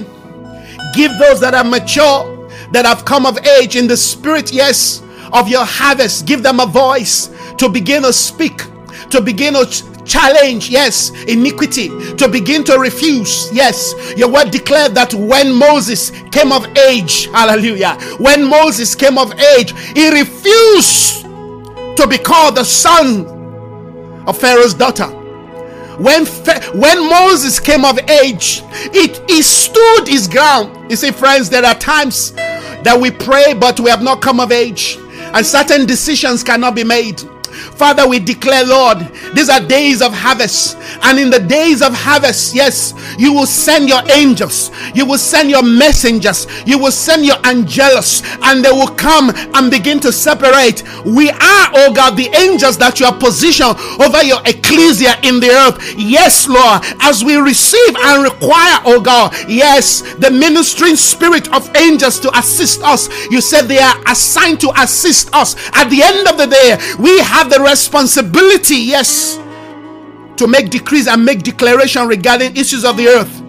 give 0.95 1.17
those 1.19 1.41
that 1.41 1.55
are 1.55 1.65
mature 1.65 2.30
that 2.73 2.85
have 2.85 3.05
come 3.05 3.27
of 3.27 3.39
age 3.47 3.77
in 3.77 3.87
the 3.87 3.97
spirit, 3.97 4.53
yes, 4.53 5.03
of 5.33 5.49
your 5.49 5.65
harvest. 5.65 6.27
Give 6.27 6.43
them 6.43 6.61
a 6.61 6.67
voice 6.67 7.31
to 7.59 7.69
begin 7.69 8.03
to 8.03 8.13
speak, 8.13 8.63
to 9.11 9.21
begin 9.21 9.55
to 9.55 9.67
challenge, 10.05 10.71
yes, 10.71 11.11
iniquity, 11.25 11.89
to 12.17 12.29
begin 12.29 12.65
to 12.65 12.79
refuse. 12.79 13.53
Yes, 13.53 13.95
your 14.17 14.31
word 14.31 14.51
declared 14.51 14.95
that 14.95 15.15
when 15.15 15.53
Moses 15.53 16.11
came 16.31 16.53
of 16.53 16.67
age, 16.77 17.27
hallelujah, 17.33 17.95
when 18.19 18.45
Moses 18.45 18.95
came 18.95 19.19
of 19.19 19.33
age, 19.57 19.73
he 19.95 20.11
refused 20.11 21.23
to 21.23 22.07
be 22.09 22.19
called 22.19 22.57
the 22.57 22.65
son 22.65 23.27
of 24.27 24.39
Pharaoh's 24.39 24.75
daughter 24.75 25.17
when 26.01 26.25
when 26.25 27.11
Moses 27.11 27.61
came 27.61 27.85
of 27.85 27.99
age, 28.09 28.63
it 28.95 29.31
he 29.31 29.43
stood 29.43 30.09
his 30.09 30.27
ground. 30.27 30.91
You 30.91 30.97
see, 30.97 31.11
friends, 31.11 31.51
there 31.51 31.63
are 31.63 31.75
times 31.75 32.33
that 32.83 32.99
we 32.99 33.11
pray, 33.11 33.55
but 33.55 33.79
we 33.81 33.91
have 33.91 34.03
not 34.03 34.23
come 34.23 34.41
of 34.41 34.53
age, 34.53 34.99
and 35.35 35.45
certain 35.45 35.87
decisions 35.87 36.43
cannot 36.43 36.75
be 36.75 36.85
made. 36.85 37.23
Father, 37.51 38.07
we 38.07 38.19
declare, 38.19 38.65
Lord, 38.65 38.99
these 39.35 39.49
are 39.49 39.61
days 39.61 40.03
of 40.03 40.13
harvest. 40.13 40.77
And 41.03 41.19
in 41.19 41.31
the 41.31 41.41
days 41.41 41.83
of 41.83 41.95
harvest, 41.95 42.55
yes, 42.55 42.95
you 43.19 43.33
will 43.33 43.47
send 43.47 43.89
your 43.89 44.03
angels, 44.11 44.71
you 44.95 45.07
will 45.07 45.19
send 45.19 45.51
your 45.51 45.63
messengers, 45.63 46.47
you 46.67 46.79
will 46.79 46.93
send 46.93 47.25
your 47.25 47.37
angels, 47.47 48.23
and 48.43 48.65
they 48.65 48.71
will 48.71 48.95
come 48.95 49.31
and 49.35 49.71
begin 49.71 50.01
to 50.01 50.13
separate. 50.13 50.83
We 51.05 51.31
are, 51.31 51.67
oh 51.75 51.93
God, 51.95 52.17
the 52.17 52.29
angels 52.37 52.77
that 52.79 53.01
you 53.01 53.07
are 53.07 53.17
positioned 53.17 53.79
over 54.01 54.23
your 54.23 54.41
ecclesia 54.45 55.17
in 55.23 55.41
the 55.41 55.51
earth. 55.51 55.95
Yes, 55.97 56.49
Lord, 56.49 56.83
as 57.01 57.25
we 57.25 57.37
receive 57.37 57.97
and 57.97 58.25
require, 58.25 58.81
oh 58.85 59.01
God, 59.01 59.35
yes, 59.49 60.03
the 60.15 60.31
ministering 60.31 60.97
spirit 60.97 61.53
of 61.55 61.75
angels 61.77 62.21
to 62.21 62.39
assist 62.39 62.83
us. 62.83 63.09
You 63.31 63.41
said 63.41 63.63
they 63.63 63.79
are 63.79 63.97
assigned 64.07 64.61
to 64.61 64.73
assist 64.77 65.35
us. 65.35 65.57
At 65.73 65.89
the 65.89 66.03
end 66.03 66.29
of 66.29 66.37
the 66.37 66.47
day, 66.47 66.77
we 66.99 67.19
have 67.21 67.40
the 67.49 67.61
responsibility, 67.61 68.77
yes, 68.77 69.37
to 70.37 70.47
make 70.47 70.71
decrees 70.71 71.07
and 71.07 71.25
make 71.25 71.43
declaration 71.43 72.07
regarding 72.09 72.57
issues 72.57 72.85
of 72.85 72.97
the 72.97 73.09
earth. 73.09 73.43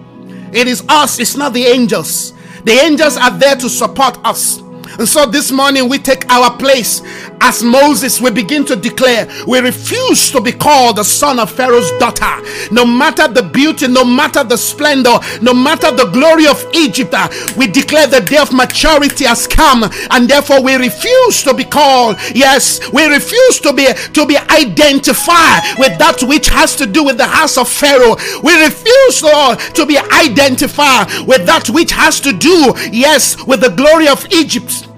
It 0.54 0.68
is 0.68 0.84
us, 0.88 1.18
it's 1.18 1.36
not 1.36 1.52
the 1.52 1.64
angels. 1.64 2.32
The 2.64 2.72
angels 2.72 3.16
are 3.16 3.30
there 3.30 3.56
to 3.56 3.68
support 3.68 4.18
us. 4.24 4.58
And 4.98 5.08
so 5.08 5.26
this 5.26 5.50
morning 5.50 5.88
we 5.88 5.98
take 5.98 6.30
our 6.30 6.56
place 6.56 7.00
as 7.42 7.62
Moses. 7.62 8.20
We 8.20 8.30
begin 8.30 8.64
to 8.66 8.76
declare 8.76 9.28
we 9.46 9.58
refuse 9.58 10.30
to 10.30 10.40
be 10.40 10.52
called 10.52 10.96
the 10.96 11.04
son 11.04 11.38
of 11.38 11.50
Pharaoh's 11.50 11.90
daughter. 11.98 12.40
No 12.72 12.86
matter 12.86 13.28
the 13.28 13.42
beauty, 13.42 13.88
no 13.88 14.04
matter 14.04 14.44
the 14.44 14.56
splendor, 14.56 15.18
no 15.42 15.52
matter 15.52 15.90
the 15.90 16.08
glory 16.12 16.46
of 16.46 16.64
Egypt, 16.72 17.12
uh, 17.12 17.28
we 17.56 17.66
declare 17.66 18.06
the 18.06 18.20
day 18.20 18.38
of 18.38 18.52
maturity 18.52 19.24
has 19.24 19.46
come, 19.46 19.84
and 20.10 20.28
therefore 20.28 20.62
we 20.62 20.74
refuse 20.76 21.42
to 21.42 21.52
be 21.52 21.64
called. 21.64 22.16
Yes, 22.34 22.80
we 22.92 23.04
refuse 23.06 23.60
to 23.60 23.72
be 23.72 23.86
to 24.12 24.26
be 24.26 24.36
identified 24.36 25.62
with 25.78 25.98
that 25.98 26.22
which 26.22 26.48
has 26.48 26.76
to 26.76 26.86
do 26.86 27.04
with 27.04 27.18
the 27.18 27.26
house 27.26 27.58
of 27.58 27.68
Pharaoh. 27.68 28.16
We 28.42 28.54
refuse, 28.62 29.22
Lord, 29.22 29.58
to 29.74 29.84
be 29.84 29.98
identified 29.98 31.26
with 31.26 31.44
that 31.46 31.68
which 31.70 31.90
has 31.90 32.20
to 32.20 32.32
do, 32.32 32.72
yes, 32.92 33.44
with 33.46 33.60
the 33.60 33.70
glory 33.70 34.06
of 34.08 34.24
Egypt. 34.32 34.88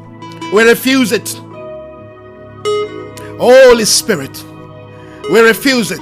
We 0.52 0.62
refuse 0.62 1.10
it. 1.12 1.43
Holy 3.44 3.84
Spirit, 3.84 4.42
we 5.30 5.38
refuse 5.38 5.90
it. 5.90 6.00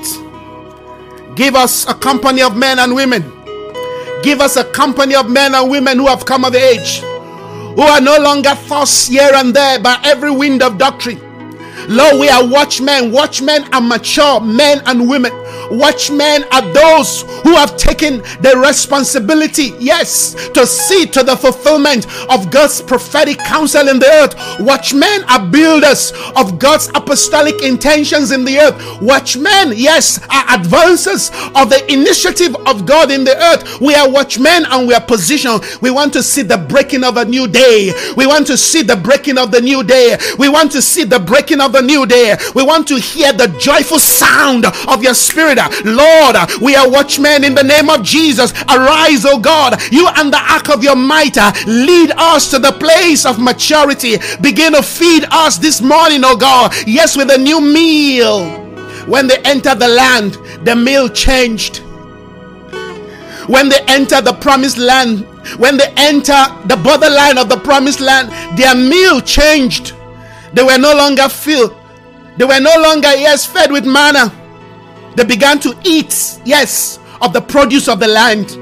Give 1.34 1.56
us 1.56 1.88
a 1.88 1.94
company 1.94 2.40
of 2.40 2.56
men 2.56 2.78
and 2.78 2.94
women. 2.94 3.22
Give 4.22 4.40
us 4.40 4.56
a 4.56 4.62
company 4.62 5.16
of 5.16 5.28
men 5.28 5.56
and 5.56 5.68
women 5.68 5.98
who 5.98 6.06
have 6.06 6.24
come 6.24 6.44
of 6.44 6.54
age, 6.54 7.00
who 7.00 7.82
are 7.82 8.00
no 8.00 8.16
longer 8.18 8.54
tossed 8.68 9.08
here 9.08 9.32
and 9.34 9.52
there 9.52 9.80
by 9.80 9.98
every 10.04 10.30
wind 10.30 10.62
of 10.62 10.78
doctrine. 10.78 11.20
Lord, 11.88 12.20
we 12.20 12.28
are 12.28 12.46
watchmen. 12.46 13.10
Watchmen 13.10 13.64
are 13.74 13.80
mature 13.80 14.40
men 14.40 14.80
and 14.86 15.08
women 15.08 15.32
Watchmen 15.72 16.44
are 16.52 16.62
those 16.72 17.22
who 17.42 17.54
have 17.54 17.76
taken 17.76 18.18
the 18.40 18.62
responsibility, 18.64 19.72
yes, 19.78 20.34
to 20.50 20.66
see 20.66 21.06
to 21.06 21.22
the 21.22 21.36
fulfillment 21.36 22.06
of 22.30 22.50
God's 22.50 22.82
prophetic 22.82 23.38
counsel 23.38 23.88
in 23.88 23.98
the 23.98 24.06
earth. 24.06 24.60
Watchmen 24.60 25.24
are 25.28 25.44
builders 25.46 26.12
of 26.36 26.58
God's 26.58 26.88
apostolic 26.94 27.62
intentions 27.62 28.32
in 28.32 28.44
the 28.44 28.58
earth. 28.58 29.00
Watchmen, 29.00 29.72
yes, 29.74 30.20
are 30.28 30.58
advancers 30.58 31.30
of 31.54 31.70
the 31.70 31.82
initiative 31.90 32.54
of 32.66 32.84
God 32.84 33.10
in 33.10 33.24
the 33.24 33.36
earth. 33.36 33.80
We 33.80 33.94
are 33.94 34.10
watchmen 34.10 34.64
and 34.66 34.86
we 34.86 34.94
are 34.94 35.00
positioned. 35.00 35.62
We 35.80 35.90
want 35.90 36.12
to 36.12 36.22
see 36.22 36.42
the 36.42 36.58
breaking 36.58 37.04
of 37.04 37.16
a 37.16 37.24
new 37.24 37.48
day. 37.48 37.92
We 38.16 38.26
want 38.26 38.46
to 38.48 38.56
see 38.56 38.82
the 38.82 38.96
breaking 38.96 39.38
of 39.38 39.50
the 39.50 39.60
new 39.60 39.82
day. 39.82 40.18
We 40.38 40.48
want 40.48 40.72
to 40.72 40.82
see 40.82 41.04
the 41.04 41.18
breaking 41.18 41.60
of 41.60 41.72
the 41.72 41.82
new 41.82 42.06
day. 42.06 42.36
We 42.54 42.62
want 42.62 42.86
to 42.88 42.96
hear 42.96 43.32
the 43.32 43.48
joyful 43.58 43.98
sound 43.98 44.66
of 44.66 45.02
your 45.02 45.14
spirit 45.14 45.58
Lord, 45.84 46.36
we 46.60 46.74
are 46.76 46.88
watchmen 46.88 47.44
in 47.44 47.54
the 47.54 47.62
name 47.62 47.88
of 47.88 48.02
Jesus. 48.02 48.52
Arise, 48.68 49.24
O 49.24 49.38
God, 49.38 49.80
you 49.92 50.08
and 50.08 50.32
the 50.32 50.38
ark 50.38 50.68
of 50.70 50.82
your 50.82 50.96
might. 50.96 51.36
Uh, 51.36 51.52
lead 51.66 52.12
us 52.16 52.50
to 52.50 52.58
the 52.58 52.72
place 52.72 53.24
of 53.24 53.38
maturity. 53.38 54.18
Begin 54.40 54.72
to 54.72 54.82
feed 54.82 55.24
us 55.30 55.58
this 55.58 55.80
morning, 55.80 56.24
O 56.24 56.36
God. 56.36 56.72
Yes, 56.86 57.16
with 57.16 57.30
a 57.30 57.38
new 57.38 57.60
meal. 57.60 58.60
When 59.06 59.26
they 59.26 59.38
entered 59.38 59.78
the 59.80 59.88
land, 59.88 60.34
the 60.64 60.76
meal 60.76 61.08
changed. 61.08 61.78
When 63.48 63.68
they 63.68 63.80
entered 63.88 64.24
the 64.24 64.34
promised 64.34 64.78
land, 64.78 65.26
when 65.58 65.76
they 65.76 65.92
enter 65.96 66.46
the 66.66 66.76
borderline 66.76 67.36
of 67.36 67.48
the 67.48 67.58
promised 67.58 68.00
land, 68.00 68.30
their 68.56 68.74
meal 68.74 69.20
changed. 69.20 69.94
They 70.52 70.62
were 70.62 70.78
no 70.78 70.94
longer 70.94 71.28
filled. 71.28 71.74
They 72.36 72.44
were 72.44 72.60
no 72.60 72.74
longer, 72.80 73.12
yes, 73.14 73.44
fed 73.44 73.72
with 73.72 73.84
manna. 73.84 74.30
They 75.14 75.24
began 75.24 75.60
to 75.60 75.76
eat, 75.84 76.40
yes, 76.44 76.98
of 77.20 77.32
the 77.32 77.40
produce 77.40 77.88
of 77.88 78.00
the 78.00 78.08
land. 78.08 78.56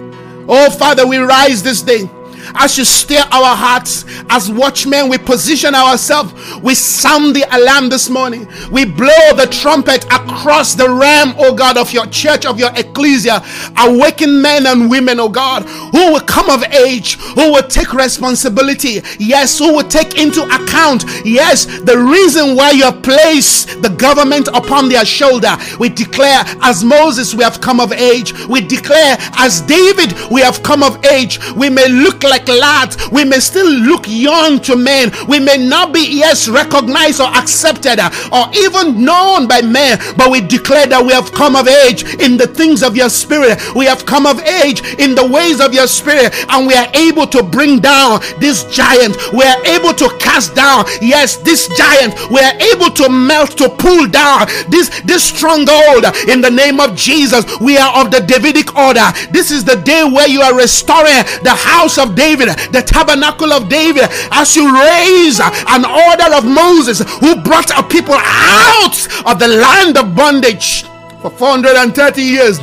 Oh, 0.49 0.71
Father, 0.71 1.07
we 1.07 1.19
rise 1.19 1.63
this 1.63 1.83
day 1.83 2.09
as 2.55 2.79
you 2.79 2.85
stir 2.85 3.23
our 3.31 3.57
hearts 3.57 4.05
as 4.29 4.51
watchmen. 4.51 5.09
We 5.09 5.19
position 5.19 5.75
ourselves. 5.75 6.33
We 6.61 6.75
sound 6.75 7.37
the 7.37 7.45
alarm 7.57 7.89
this 7.89 8.09
morning. 8.09 8.47
We 8.71 8.85
blow 8.85 9.35
the 9.37 9.49
trumpet 9.51 10.05
across 10.07 10.75
the 10.75 10.89
realm 10.89 11.35
oh 11.39 11.55
god 11.55 11.77
of 11.77 11.93
your 11.93 12.07
church 12.07 12.47
of 12.47 12.59
your 12.59 12.71
ecclesia. 12.77 13.43
Awaken 13.79 14.41
men 14.41 14.67
and 14.67 14.91
women 14.91 15.21
oh 15.21 15.29
god 15.29 15.65
who 15.65 16.13
will 16.13 16.21
come 16.21 16.51
of 16.51 16.63
age 16.65 17.15
who 17.17 17.53
will 17.53 17.63
take 17.63 17.93
responsibility. 17.93 19.01
Yes 19.19 19.59
who 19.59 19.75
will 19.75 19.89
take 19.89 20.19
into 20.19 20.43
account. 20.43 21.05
Yes 21.25 21.67
the 21.67 21.99
reason 21.99 22.57
why 22.57 22.71
you 22.73 22.85
have 22.85 23.03
placed 23.03 23.83
the 23.83 23.91
government 23.91 24.49
upon 24.49 24.89
their 24.89 25.05
shoulder. 25.05 25.57
We 25.79 25.89
declare 25.89 26.45
as 26.63 26.85
moses 26.85 27.35
we 27.35 27.45
have 27.45 27.61
come 27.61 27.81
of 27.81 27.93
age. 27.93 28.47
We 28.47 28.61
declare 28.61 29.17
as 29.39 29.61
david 29.61 30.15
we 30.31 30.41
have 30.41 30.63
come 30.63 30.83
of 30.83 31.05
age. 31.07 31.39
We 31.55 31.71
may 31.71 31.89
look 31.89 32.23
like 32.23 32.40
lads, 32.49 32.97
we 33.11 33.25
may 33.25 33.41
still 33.41 33.69
look 33.69 34.05
young 34.07 34.61
to 34.61 34.77
men. 34.77 35.13
We 35.29 35.39
may 35.41 35.57
not 35.57 35.93
be, 35.93 36.07
yes, 36.09 36.49
recognized 36.49 37.21
or 37.21 37.29
accepted 37.29 38.01
or 38.33 38.47
even 38.55 39.05
known 39.05 39.49
by 39.49 39.63
men, 39.63 39.99
but 40.17 40.31
we 40.31 40.41
declare 40.41 40.87
that 40.87 41.05
we 41.05 41.13
have 41.13 41.33
come 41.33 41.57
of 41.57 41.67
age 41.69 42.05
in 42.21 42.37
the 42.37 42.47
things 42.47 42.83
of 42.83 42.97
your 42.97 43.09
spirit. 43.09 43.59
We 43.75 43.87
have 43.87 44.07
come 44.07 44.27
of 44.27 44.41
age 44.41 44.83
in 44.99 45.15
the 45.15 45.27
ways 45.27 45.61
of 45.61 45.75
your 45.75 45.87
spirit, 45.87 46.35
and 46.49 46.67
we 46.67 46.75
are 46.75 46.89
able 46.95 47.27
to 47.29 47.43
bring 47.43 47.81
down 47.81 48.21
this 48.39 48.65
giant. 48.71 49.17
We 49.33 49.43
are 49.43 49.65
able 49.67 49.95
to 49.95 50.09
cast 50.19 50.55
down, 50.55 50.85
yes, 51.01 51.37
this 51.39 51.69
giant. 51.77 52.15
We 52.31 52.41
are 52.41 52.57
able 52.75 52.91
to 52.91 53.09
melt, 53.09 53.57
to 53.59 53.69
pull 53.69 54.07
down 54.07 54.47
this, 54.69 54.89
this 55.05 55.25
stronghold 55.25 56.05
in 56.29 56.41
the 56.41 56.51
name 56.51 56.81
of 56.81 56.97
Jesus. 56.97 57.45
We 57.61 57.79
are 57.79 58.05
of 58.05 58.11
the 58.11 58.21
Davidic 58.21 58.77
order. 58.77 59.11
This 59.31 59.51
is 59.51 59.65
the 59.65 59.77
day 59.77 60.05
where 60.05 60.29
you 60.29 60.41
are 60.41 60.55
restoring 60.55 61.25
the 61.43 61.55
house 61.57 61.99
of 61.99 62.15
David 62.15 62.30
David, 62.31 62.49
the 62.71 62.81
tabernacle 62.81 63.53
of 63.53 63.69
David, 63.69 64.05
as 64.31 64.55
you 64.55 64.73
raise 64.73 65.41
an 65.41 65.85
order 65.85 66.33
of 66.37 66.45
Moses 66.45 67.01
who 67.19 67.35
brought 67.43 67.71
a 67.77 67.83
people 67.83 68.15
out 68.15 68.95
of 69.27 69.41
the 69.41 69.49
land 69.49 69.99
of 69.99 70.15
bondage 70.15 70.85
for 71.21 71.31
430 71.31 72.23
years. 72.23 72.61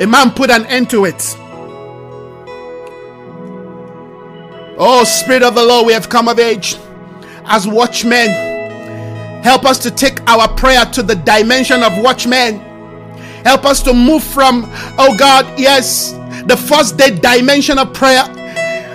A 0.00 0.06
man 0.06 0.30
put 0.30 0.50
an 0.50 0.64
end 0.66 0.88
to 0.90 1.04
it. 1.04 1.36
Oh, 4.82 5.04
Spirit 5.04 5.42
of 5.42 5.54
the 5.54 5.62
Lord, 5.62 5.86
we 5.86 5.92
have 5.92 6.08
come 6.08 6.26
of 6.26 6.38
age 6.38 6.76
as 7.44 7.68
watchmen. 7.68 8.30
Help 9.42 9.66
us 9.66 9.78
to 9.80 9.90
take 9.90 10.26
our 10.30 10.48
prayer 10.48 10.86
to 10.86 11.02
the 11.02 11.16
dimension 11.16 11.82
of 11.82 11.98
watchmen. 11.98 12.58
Help 13.44 13.66
us 13.66 13.82
to 13.82 13.92
move 13.92 14.24
from, 14.24 14.64
oh 14.98 15.14
God, 15.18 15.46
yes, 15.58 16.12
the 16.46 16.56
first 16.56 16.96
day 16.96 17.10
dimension 17.10 17.78
of 17.78 17.92
prayer 17.92 18.24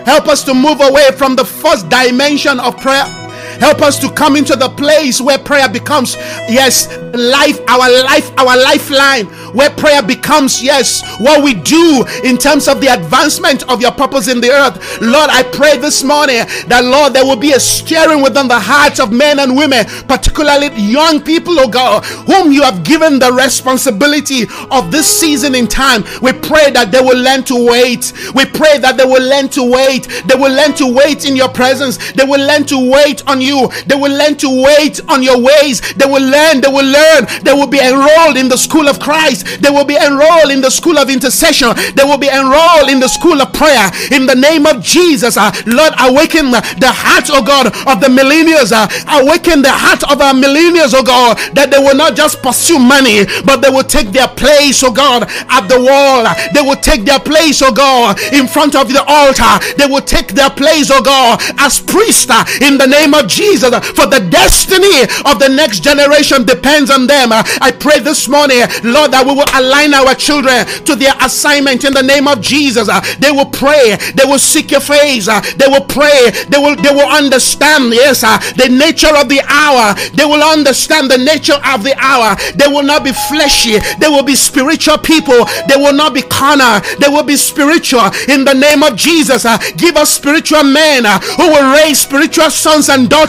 Help 0.06 0.28
us 0.28 0.44
to 0.44 0.54
move 0.54 0.82
away 0.82 1.12
from 1.18 1.36
the 1.36 1.44
first 1.44 1.90
dimension 1.90 2.60
of 2.60 2.80
prayer. 2.80 3.25
Help 3.60 3.82
us 3.82 4.00
to 4.00 4.12
come 4.12 4.36
into 4.36 4.56
the 4.56 4.70
place 4.70 5.22
where 5.22 5.38
prayer 5.38 5.70
becomes, 5.70 6.16
yes, 6.50 6.88
life, 7.14 7.60
our 7.68 7.90
life, 8.04 8.32
our 8.38 8.58
lifeline, 8.58 9.26
where 9.56 9.70
prayer 9.70 10.04
becomes, 10.04 10.62
yes, 10.62 11.02
what 11.20 11.44
we 11.44 11.54
do 11.54 12.06
in 12.24 12.38
terms 12.38 12.68
of 12.68 12.82
the 12.82 12.88
advancement 12.88 13.68
of 13.70 13.82
your 13.82 13.92
purpose 13.92 14.28
in 14.28 14.42
the 14.42 14.52
earth. 14.52 15.02
Lord, 15.02 15.30
I 15.30 15.44
pray 15.44 15.78
this 15.78 16.04
morning 16.04 16.46
that, 16.68 16.84
Lord, 16.84 17.14
there 17.14 17.26
will 17.26 17.38
be 17.38 17.54
a 17.54 17.60
stirring 17.60 18.22
within 18.22 18.48
the 18.48 18.60
hearts 18.60 19.00
of 19.00 19.12
men 19.12 19.40
and 19.40 19.56
women, 19.56 19.86
particularly 20.08 20.68
young 20.76 21.22
people, 21.22 21.60
oh 21.60 21.68
God, 21.68 22.04
whom 22.28 22.52
you 22.52 22.64
have 22.64 22.84
given 22.84 23.20
the 23.20 23.32
responsibility 23.32 24.44
of 24.72 24.92
this 24.92 25.08
season 25.08 25.56
in 25.56 25.68
time. 25.68 26.04
We 26.22 26.34
pray 26.34 26.72
that 26.72 26.92
they 26.92 27.00
will 27.00 27.18
learn 27.18 27.44
to 27.46 27.56
wait. 27.56 28.12
We 28.34 28.46
pray 28.46 28.78
that 28.80 28.98
they 28.98 29.06
will 29.06 29.24
learn 29.24 29.50
to 29.50 29.64
wait. 29.64 30.08
They 30.28 30.36
will 30.36 30.54
learn 30.54 30.74
to 30.76 30.94
wait 30.94 31.26
in 31.26 31.36
your 31.36 31.50
presence. 31.50 31.98
They 32.14 32.24
will 32.24 32.46
learn 32.46 32.66
to 32.66 32.92
wait 32.92 33.26
on 33.28 33.42
you. 33.46 33.70
They 33.86 33.96
will 33.96 34.12
learn 34.12 34.36
to 34.38 34.50
wait 34.50 35.00
on 35.08 35.22
your 35.24 35.40
ways. 35.40 35.82
They 35.94 36.06
will 36.06 36.24
learn, 36.26 36.62
they 36.62 36.68
will 36.68 36.86
learn. 36.86 37.28
They 37.44 37.54
will 37.54 37.68
be 37.68 37.80
enrolled 37.80 38.38
in 38.38 38.50
the 38.50 38.58
school 38.58 38.90
of 38.90 39.00
Christ. 39.00 39.62
They 39.62 39.70
will 39.70 39.86
be 39.86 39.96
enrolled 39.96 40.52
in 40.52 40.62
the 40.62 40.70
school 40.72 40.98
of 40.98 41.10
intercession. 41.10 41.70
They 41.96 42.04
will 42.04 42.18
be 42.18 42.30
enrolled 42.30 42.90
in 42.90 43.00
the 43.00 43.08
school 43.08 43.42
of 43.42 43.54
prayer. 43.54 43.92
In 44.12 44.26
the 44.26 44.36
name 44.36 44.66
of 44.66 44.82
Jesus, 44.84 45.38
uh, 45.38 45.52
Lord, 45.66 45.94
awaken 46.00 46.52
the 46.52 46.92
heart, 46.92 47.30
oh 47.32 47.44
God, 47.44 47.68
of 47.88 48.02
the 48.02 48.08
millennials. 48.08 48.72
Uh, 48.74 48.88
awaken 49.22 49.62
the 49.62 49.72
heart 49.72 50.04
of 50.10 50.22
our 50.22 50.34
millennials, 50.34 50.94
oh 50.96 51.04
God, 51.04 51.38
that 51.54 51.72
they 51.72 51.78
will 51.80 51.96
not 51.96 52.16
just 52.16 52.42
pursue 52.42 52.80
money, 52.80 53.26
but 53.46 53.62
they 53.62 53.70
will 53.70 53.84
take 53.84 54.12
their 54.12 54.28
place, 54.28 54.84
oh 54.84 54.92
God, 54.92 55.24
at 55.50 55.68
the 55.68 55.80
wall. 55.80 56.26
They 56.54 56.62
will 56.62 56.80
take 56.80 57.06
their 57.06 57.20
place, 57.20 57.62
oh 57.62 57.74
God, 57.74 58.20
in 58.34 58.48
front 58.48 58.76
of 58.76 58.90
the 58.90 59.04
altar. 59.08 59.54
They 59.78 59.86
will 59.86 60.02
take 60.02 60.34
their 60.34 60.50
place, 60.50 60.90
oh 60.92 61.02
God, 61.02 61.42
as 61.60 61.80
priest 61.80 62.30
uh, 62.32 62.44
in 62.62 62.78
the 62.78 62.88
name 62.88 63.14
of 63.14 63.28
Jesus. 63.36 63.70
For 63.92 64.08
the 64.08 64.24
destiny 64.32 65.04
of 65.28 65.40
the 65.40 65.52
next 65.52 65.84
generation 65.84 66.46
depends 66.46 66.90
on 66.90 67.08
them. 67.08 67.30
I 67.36 67.76
pray 67.78 68.00
this 68.00 68.28
morning, 68.28 68.64
Lord, 68.84 69.12
that 69.12 69.28
we 69.28 69.36
will 69.36 69.52
align 69.52 69.94
our 69.94 70.16
children 70.16 70.64
to 70.88 70.96
their 70.96 71.14
assignment 71.20 71.84
in 71.84 71.94
the 71.94 72.02
name 72.04 72.28
of 72.28 72.40
Jesus. 72.40 72.88
They 73.20 73.32
will 73.32 73.52
pray, 73.52 73.98
they 74.16 74.24
will 74.24 74.40
seek 74.40 74.72
your 74.72 74.80
face, 74.80 75.28
they 75.28 75.68
will 75.68 75.84
pray, 75.84 76.32
they 76.48 76.58
will 76.58 76.76
they 76.80 76.96
will 76.96 77.10
understand, 77.12 77.92
yes, 77.92 78.22
the 78.56 78.70
nature 78.72 79.12
of 79.12 79.28
the 79.28 79.44
hour. 79.48 79.94
They 80.16 80.26
will 80.26 80.44
understand 80.44 81.12
the 81.12 81.20
nature 81.20 81.60
of 81.66 81.84
the 81.84 81.96
hour. 82.00 82.36
They 82.56 82.68
will 82.68 82.84
not 82.84 83.04
be 83.04 83.12
fleshy, 83.28 83.80
they 84.00 84.08
will 84.08 84.24
be 84.24 84.36
spiritual 84.36 84.98
people, 84.98 85.44
they 85.68 85.76
will 85.76 85.94
not 85.94 86.14
be 86.14 86.22
carnal, 86.22 86.80
they 87.00 87.10
will 87.12 87.28
be 87.28 87.36
spiritual 87.36 88.08
in 88.30 88.46
the 88.46 88.54
name 88.56 88.84
of 88.84 88.96
Jesus. 88.96 89.44
Give 89.76 89.98
us 89.98 90.12
spiritual 90.12 90.64
men 90.64 91.04
who 91.36 91.52
will 91.52 91.74
raise 91.74 92.00
spiritual 92.00 92.50
sons 92.50 92.88
and 92.88 93.10
daughters. 93.10 93.25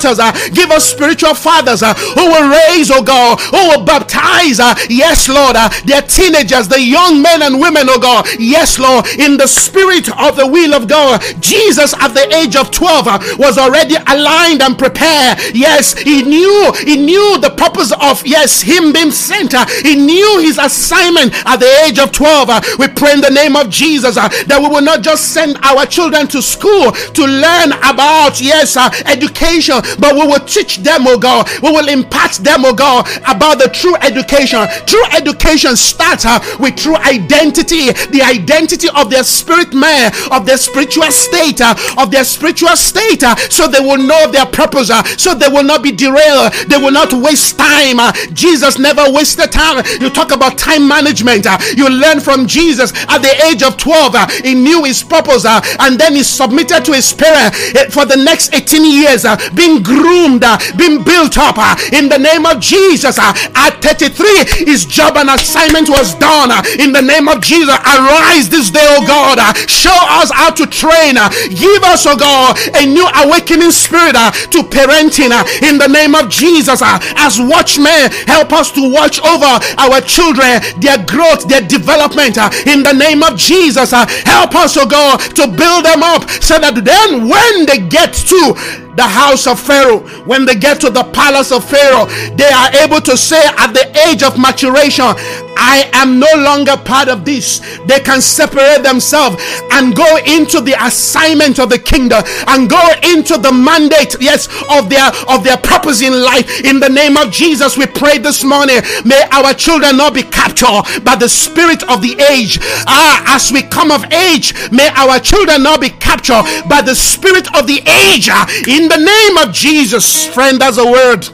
Give 0.52 0.70
us 0.70 0.88
spiritual 0.88 1.34
fathers 1.34 1.80
who 1.80 2.24
will 2.24 2.48
raise, 2.50 2.90
oh 2.90 3.02
God, 3.02 3.40
who 3.40 3.68
will 3.68 3.84
baptize, 3.84 4.58
yes, 4.90 5.28
Lord, 5.28 5.56
their 5.84 6.02
teenagers, 6.02 6.68
the 6.68 6.80
young 6.80 7.22
men 7.22 7.42
and 7.42 7.60
women, 7.60 7.86
oh 7.88 7.98
God. 7.98 8.26
Yes, 8.38 8.78
Lord, 8.78 9.06
in 9.18 9.36
the 9.36 9.46
spirit 9.46 10.08
of 10.18 10.36
the 10.36 10.46
will 10.46 10.74
of 10.74 10.88
God. 10.88 11.22
Jesus, 11.40 11.94
at 11.94 12.08
the 12.08 12.26
age 12.34 12.56
of 12.56 12.70
12, 12.70 13.06
uh, 13.08 13.18
was 13.38 13.58
already 13.58 13.96
aligned 14.06 14.62
and 14.62 14.78
prepared. 14.78 15.38
Yes, 15.54 15.96
he 15.98 16.22
knew, 16.22 16.72
he 16.84 16.96
knew 16.96 17.38
the 17.40 17.50
purpose 17.50 17.92
of, 18.00 18.24
yes, 18.26 18.60
him 18.62 18.92
being 18.92 19.10
sent. 19.10 19.54
Uh, 19.54 19.66
he 19.82 19.94
knew 19.96 20.38
his 20.40 20.58
assignment 20.58 21.34
at 21.46 21.56
the 21.56 21.70
age 21.86 21.98
of 21.98 22.12
12. 22.12 22.50
Uh, 22.50 22.60
we 22.78 22.88
pray 22.88 23.12
in 23.12 23.20
the 23.20 23.30
name 23.30 23.56
of 23.56 23.70
Jesus 23.70 24.16
uh, 24.16 24.28
that 24.46 24.60
we 24.60 24.68
will 24.68 24.82
not 24.82 25.02
just 25.02 25.32
send 25.32 25.56
our 25.62 25.86
children 25.86 26.26
to 26.28 26.42
school 26.42 26.92
to 26.92 27.22
learn 27.26 27.72
about, 27.84 28.40
yes, 28.40 28.76
uh, 28.76 28.90
education, 29.06 29.76
but 29.98 30.14
we 30.14 30.26
will 30.26 30.40
teach 30.40 30.78
them, 30.78 31.06
oh 31.06 31.18
God. 31.18 31.48
We 31.62 31.70
will 31.70 31.88
impart 31.88 32.32
them, 32.42 32.64
oh 32.64 32.74
God, 32.74 33.06
about 33.26 33.58
the 33.58 33.68
true 33.68 33.96
education. 33.96 34.66
True 34.86 35.04
education 35.16 35.76
starts 35.76 36.24
uh, 36.24 36.38
with 36.60 36.76
true 36.76 36.96
identity, 36.96 37.92
the 38.10 38.22
identity 38.22 38.88
of 38.94 39.10
their 39.10 39.24
spirit 39.24 39.74
man, 39.74 40.12
of 40.30 40.46
their 40.46 40.58
spiritual 40.58 41.10
state, 41.10 41.60
uh, 41.60 41.74
of 41.98 42.10
their 42.10 42.24
spiritual 42.24 42.76
state, 42.76 43.22
uh, 43.22 43.36
so 43.36 43.68
they 43.68 43.80
will 43.80 43.98
know 43.98 44.30
their 44.30 44.46
purpose, 44.46 44.90
so 45.16 45.34
they 45.34 45.48
will 45.48 45.64
not 45.64 45.82
be 45.82 45.92
derailed, 45.92 46.52
they 46.68 46.76
will 46.76 46.92
not 46.92 47.12
waste 47.12 47.58
time. 47.58 47.98
Jesus 48.32 48.78
never 48.78 49.02
wasted 49.10 49.52
time. 49.52 49.84
You 50.00 50.10
talk 50.10 50.32
about 50.32 50.58
time 50.58 50.86
management, 50.86 51.46
you 51.76 51.88
learn 51.88 52.20
from 52.20 52.46
Jesus 52.46 52.92
at 53.08 53.18
the 53.18 53.32
age 53.46 53.62
of 53.62 53.76
12, 53.76 54.14
uh, 54.14 54.26
he 54.42 54.54
knew 54.54 54.84
his 54.84 55.02
purpose, 55.02 55.44
and 55.46 55.98
then 55.98 56.14
he 56.14 56.22
submitted 56.22 56.84
to 56.84 56.92
his 56.92 57.12
parent 57.12 57.54
for 57.92 58.04
the 58.04 58.16
next 58.16 58.54
18 58.54 58.84
years, 58.84 59.24
being 59.54 59.75
groomed, 59.82 60.44
uh, 60.44 60.58
being 60.76 61.02
built 61.02 61.38
up 61.38 61.56
uh, 61.58 61.76
in 61.92 62.08
the 62.08 62.18
name 62.18 62.46
of 62.46 62.60
Jesus. 62.60 63.18
Uh, 63.18 63.32
at 63.54 63.82
33, 63.82 64.66
his 64.66 64.84
job 64.84 65.16
and 65.16 65.30
assignment 65.30 65.88
was 65.88 66.14
done 66.16 66.50
in 66.78 66.92
the 66.92 67.02
name 67.02 67.28
of 67.28 67.40
Jesus. 67.40 67.74
Arise 67.84 68.48
this 68.48 68.70
day, 68.70 68.84
oh 68.84 69.06
God. 69.06 69.38
Show 69.68 69.96
us 70.20 70.30
how 70.32 70.50
to 70.50 70.66
train. 70.66 71.14
Give 71.50 71.82
us, 71.84 72.06
oh 72.06 72.16
God, 72.16 72.56
a 72.74 72.86
new 72.86 73.06
awakening 73.24 73.70
spirit 73.70 74.14
to 74.52 74.62
parenting 74.68 75.32
in 75.62 75.78
the 75.78 75.88
name 75.88 76.14
of 76.14 76.28
Jesus. 76.30 76.80
As 76.82 77.40
watchmen, 77.40 78.10
help 78.26 78.52
us 78.52 78.70
to 78.72 78.92
watch 78.92 79.20
over 79.20 79.60
our 79.78 80.00
children, 80.00 80.60
their 80.80 81.02
growth, 81.04 81.48
their 81.48 81.62
development 81.62 82.36
in 82.66 82.82
the 82.82 82.92
name 82.92 83.22
of 83.22 83.36
Jesus. 83.36 83.90
Help 83.90 84.54
us, 84.54 84.76
oh 84.76 84.86
God, 84.86 85.18
to 85.36 85.46
build 85.46 85.84
them 85.84 86.02
up 86.02 86.28
so 86.42 86.58
that 86.58 86.74
then 86.84 87.28
when 87.28 87.66
they 87.66 87.78
get 87.88 88.12
to 88.14 88.85
the 88.96 89.02
house 89.06 89.46
of 89.46 89.60
Pharaoh, 89.60 90.00
when 90.24 90.44
they 90.44 90.54
get 90.54 90.80
to 90.80 90.90
the 90.90 91.04
palace 91.04 91.52
of 91.52 91.68
Pharaoh, 91.68 92.06
they 92.34 92.48
are 92.48 92.72
able 92.82 93.00
to 93.02 93.16
say 93.16 93.42
at 93.58 93.72
the 93.72 93.86
age 94.08 94.22
of 94.22 94.38
maturation, 94.38 95.14
I 95.56 95.88
am 95.94 96.18
no 96.18 96.28
longer 96.36 96.76
part 96.76 97.08
of 97.08 97.24
this. 97.24 97.60
They 97.86 98.00
can 98.00 98.20
separate 98.20 98.82
themselves 98.82 99.42
and 99.72 99.96
go 99.96 100.16
into 100.18 100.60
the 100.60 100.76
assignment 100.84 101.58
of 101.58 101.70
the 101.70 101.78
kingdom 101.78 102.22
and 102.48 102.68
go 102.68 102.82
into 103.02 103.38
the 103.38 103.52
mandate, 103.52 104.16
yes, 104.20 104.48
of 104.70 104.88
their 104.90 105.10
of 105.28 105.44
their 105.44 105.56
purpose 105.56 106.02
in 106.02 106.12
life. 106.12 106.64
In 106.64 106.78
the 106.78 106.88
name 106.88 107.16
of 107.16 107.30
Jesus, 107.30 107.76
we 107.76 107.86
pray 107.86 108.18
this 108.18 108.44
morning. 108.44 108.80
May 109.04 109.26
our 109.32 109.54
children 109.54 109.96
not 109.96 110.14
be 110.14 110.22
captured 110.22 110.82
by 111.04 111.16
the 111.16 111.28
spirit 111.28 111.82
of 111.88 112.02
the 112.02 112.14
age. 112.30 112.58
Ah, 112.86 113.34
as 113.34 113.50
we 113.50 113.62
come 113.62 113.90
of 113.90 114.04
age, 114.12 114.54
may 114.70 114.88
our 114.94 115.18
children 115.18 115.62
not 115.62 115.80
be 115.80 115.90
captured 115.90 116.44
by 116.68 116.82
the 116.82 116.94
spirit 116.94 117.48
of 117.56 117.66
the 117.66 117.80
age. 117.86 118.28
Ah, 118.30 118.46
in 118.86 119.00
the 119.00 119.04
name 119.04 119.36
of 119.38 119.52
Jesus, 119.52 120.26
friend, 120.28 120.62
as 120.62 120.78
a 120.78 120.86
word. 120.86 121.28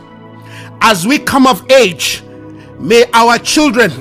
As 0.81 1.07
we 1.07 1.19
come 1.19 1.47
of 1.47 1.71
age, 1.71 2.23
may 2.79 3.05
our 3.13 3.39
children 3.39 3.93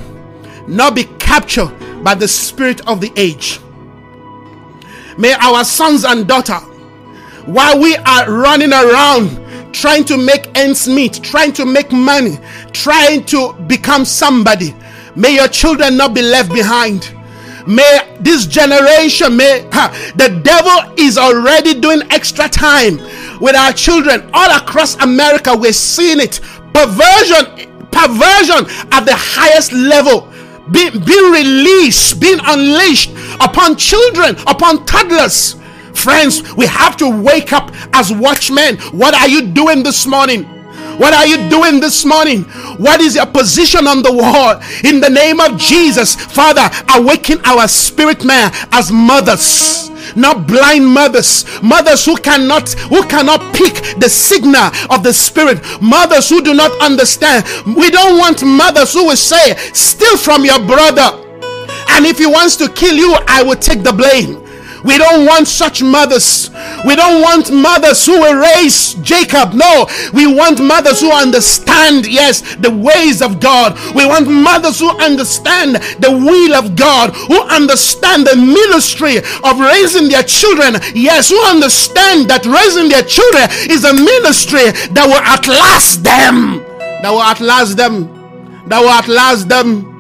not 0.68 0.96
be 0.96 1.04
captured 1.20 1.70
by 2.02 2.16
the 2.16 2.30
spirit 2.30 2.88
of 2.88 3.02
the 3.02 3.12
age. 3.18 3.60
May 5.18 5.34
our 5.34 5.66
sons 5.66 6.06
and 6.06 6.26
daughter, 6.28 6.60
while 7.46 7.78
we 7.78 7.98
are 7.98 8.32
running 8.32 8.72
around 8.72 9.74
trying 9.74 10.06
to 10.06 10.18
make 10.18 10.58
ends 10.58 10.88
meet, 10.88 11.22
trying 11.22 11.52
to 11.54 11.66
make 11.66 11.92
money, 11.92 12.38
trying 12.72 13.26
to 13.26 13.52
become 13.68 14.06
somebody, 14.06 14.74
may 15.14 15.36
your 15.36 15.50
children 15.50 15.98
not 15.98 16.14
be 16.14 16.22
left 16.22 16.54
behind. 16.54 17.14
May 17.68 18.18
this 18.20 18.46
generation, 18.48 19.38
may 19.38 19.62
the 20.16 20.42
devil 20.44 20.94
is 20.98 21.18
already 21.18 21.80
doing 21.80 22.02
extra 22.12 22.50
time 22.50 22.98
with 23.40 23.56
our 23.56 23.74
children 23.74 24.30
all 24.34 24.58
across 24.58 24.96
America. 25.04 25.56
We're 25.56 25.74
seeing 25.74 26.20
it. 26.20 26.40
Perversion, 26.74 27.88
perversion 27.92 28.66
at 28.92 29.02
the 29.06 29.16
highest 29.16 29.74
level 29.74 30.32
be, 30.72 30.90
being 30.90 31.32
released, 31.32 32.20
being 32.20 32.40
unleashed 32.46 33.12
upon 33.40 33.76
children, 33.76 34.36
upon 34.48 34.86
toddlers. 34.86 35.56
Friends, 35.94 36.54
we 36.56 36.66
have 36.66 36.96
to 36.98 37.10
wake 37.22 37.52
up 37.52 37.72
as 37.94 38.12
watchmen. 38.14 38.78
What 38.92 39.14
are 39.14 39.28
you 39.28 39.48
doing 39.48 39.84
this 39.84 40.08
morning? 40.08 40.61
What 40.98 41.14
are 41.14 41.26
you 41.26 41.50
doing 41.50 41.80
this 41.80 42.06
morning? 42.06 42.44
What 42.78 43.02
is 43.02 43.16
your 43.16 43.26
position 43.26 43.88
on 43.88 44.02
the 44.02 44.12
wall? 44.12 44.62
In 44.84 45.00
the 45.00 45.10
name 45.10 45.40
of 45.40 45.58
Jesus, 45.58 46.16
Father, 46.16 46.70
awaken 46.96 47.40
our 47.46 47.68
spirit 47.68 48.24
man 48.26 48.52
as 48.72 48.92
mothers 48.92 49.90
not 50.16 50.46
blind 50.48 50.86
mothers. 50.86 51.46
Mothers 51.62 52.06
who 52.06 52.18
cannot 52.18 52.70
who 52.90 53.04
cannot 53.08 53.56
pick 53.56 53.76
the 54.00 54.10
signal 54.10 54.72
of 54.90 55.04
the 55.04 55.14
spirit. 55.14 55.62
Mothers 55.82 56.28
who 56.28 56.42
do 56.42 56.54
not 56.54 56.72
understand. 56.82 57.46
We 57.78 57.90
don't 57.90 58.18
want 58.18 58.44
mothers 58.44 58.94
who 58.94 59.06
will 59.06 59.16
say 59.16 59.56
steal 59.74 60.18
from 60.18 60.44
your 60.44 60.60
brother. 60.60 61.18
And 61.92 62.06
if 62.06 62.18
he 62.18 62.26
wants 62.26 62.56
to 62.58 62.70
kill 62.70 62.96
you 62.96 63.16
i 63.28 63.44
will 63.44 63.56
take 63.56 63.84
the 63.84 63.92
blame 63.92 64.42
we 64.84 64.98
don't 64.98 65.26
want 65.26 65.48
such 65.48 65.84
mothers. 65.84 66.50
We 66.86 66.96
don't 66.96 67.22
want 67.22 67.52
mothers 67.52 68.06
who 68.06 68.20
will 68.20 68.36
raise 68.36 68.96
Jacob. 68.96 69.54
No, 69.54 69.88
we 70.14 70.26
want 70.26 70.62
mothers 70.62 71.02
who 71.02 71.12
understand, 71.12 72.08
yes, 72.08 72.42
the 72.56 72.72
ways 72.72 73.22
of 73.22 73.40
God. 73.40 73.78
We 73.96 74.06
want 74.06 74.28
mothers 74.28 74.80
who 74.80 74.90
understand 74.98 75.76
the 76.00 76.12
will 76.12 76.56
of 76.56 76.76
God, 76.76 77.12
who 77.14 77.42
understand 77.42 78.26
the 78.26 78.36
ministry 78.36 79.18
of 79.18 79.60
raising 79.60 80.10
their 80.10 80.24
children. 80.24 80.76
Yes, 80.96 81.30
who 81.30 81.40
understand 81.46 82.30
that 82.30 82.46
raising 82.46 82.90
their 82.90 83.04
children 83.04 83.48
is 83.70 83.84
a 83.84 83.94
ministry 83.94 84.72
that 84.94 85.06
will 85.06 85.22
outlast 85.22 86.04
them. 86.04 86.66
That 87.02 87.12
will 87.12 87.22
outlast 87.22 87.78
them. 87.78 88.68
That 88.68 88.80
will 88.80 88.90
outlast 88.90 89.50
them. 89.50 89.92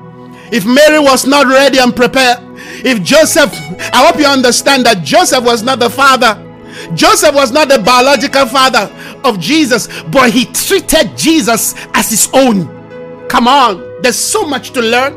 If 0.51 0.65
Mary 0.65 0.99
was 0.99 1.25
not 1.25 1.47
ready 1.47 1.77
and 1.79 1.95
prepared, 1.95 2.50
if 2.83 3.03
Joseph, 3.03 3.51
I 3.93 4.05
hope 4.05 4.19
you 4.19 4.25
understand 4.25 4.85
that 4.85 5.03
Joseph 5.03 5.43
was 5.43 5.63
not 5.63 5.79
the 5.79 5.89
father. 5.89 6.47
Joseph 6.95 7.35
was 7.35 7.51
not 7.51 7.69
the 7.69 7.79
biological 7.79 8.45
father 8.45 8.91
of 9.23 9.39
Jesus, 9.39 9.87
but 10.03 10.31
he 10.31 10.45
treated 10.45 11.15
Jesus 11.17 11.75
as 11.93 12.09
his 12.09 12.29
own. 12.33 12.67
Come 13.27 13.47
on, 13.47 14.01
there's 14.01 14.17
so 14.17 14.45
much 14.45 14.71
to 14.71 14.81
learn. 14.81 15.13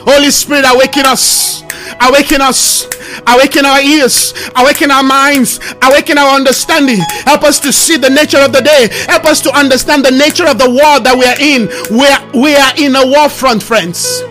Holy 0.00 0.30
Spirit, 0.30 0.64
awaken 0.66 1.04
us, 1.04 1.62
awaken 2.00 2.40
us, 2.40 2.86
awaken 3.26 3.66
our 3.66 3.80
ears, 3.80 4.32
awaken 4.56 4.90
our 4.90 5.02
minds, 5.02 5.60
awaken 5.82 6.16
our 6.16 6.34
understanding. 6.34 6.98
Help 7.24 7.42
us 7.42 7.60
to 7.60 7.72
see 7.72 7.96
the 7.96 8.08
nature 8.08 8.38
of 8.38 8.52
the 8.52 8.62
day. 8.62 8.88
Help 9.06 9.26
us 9.26 9.40
to 9.42 9.52
understand 9.52 10.04
the 10.04 10.10
nature 10.10 10.46
of 10.46 10.58
the 10.58 10.68
war 10.68 11.00
that 11.00 11.14
we 11.14 11.26
are 11.26 11.38
in. 11.38 11.68
We 11.96 12.06
are, 12.06 12.42
we 12.42 12.56
are 12.56 12.72
in 12.78 12.96
a 12.96 13.06
war 13.06 13.28
front, 13.28 13.62
friends. 13.62 14.22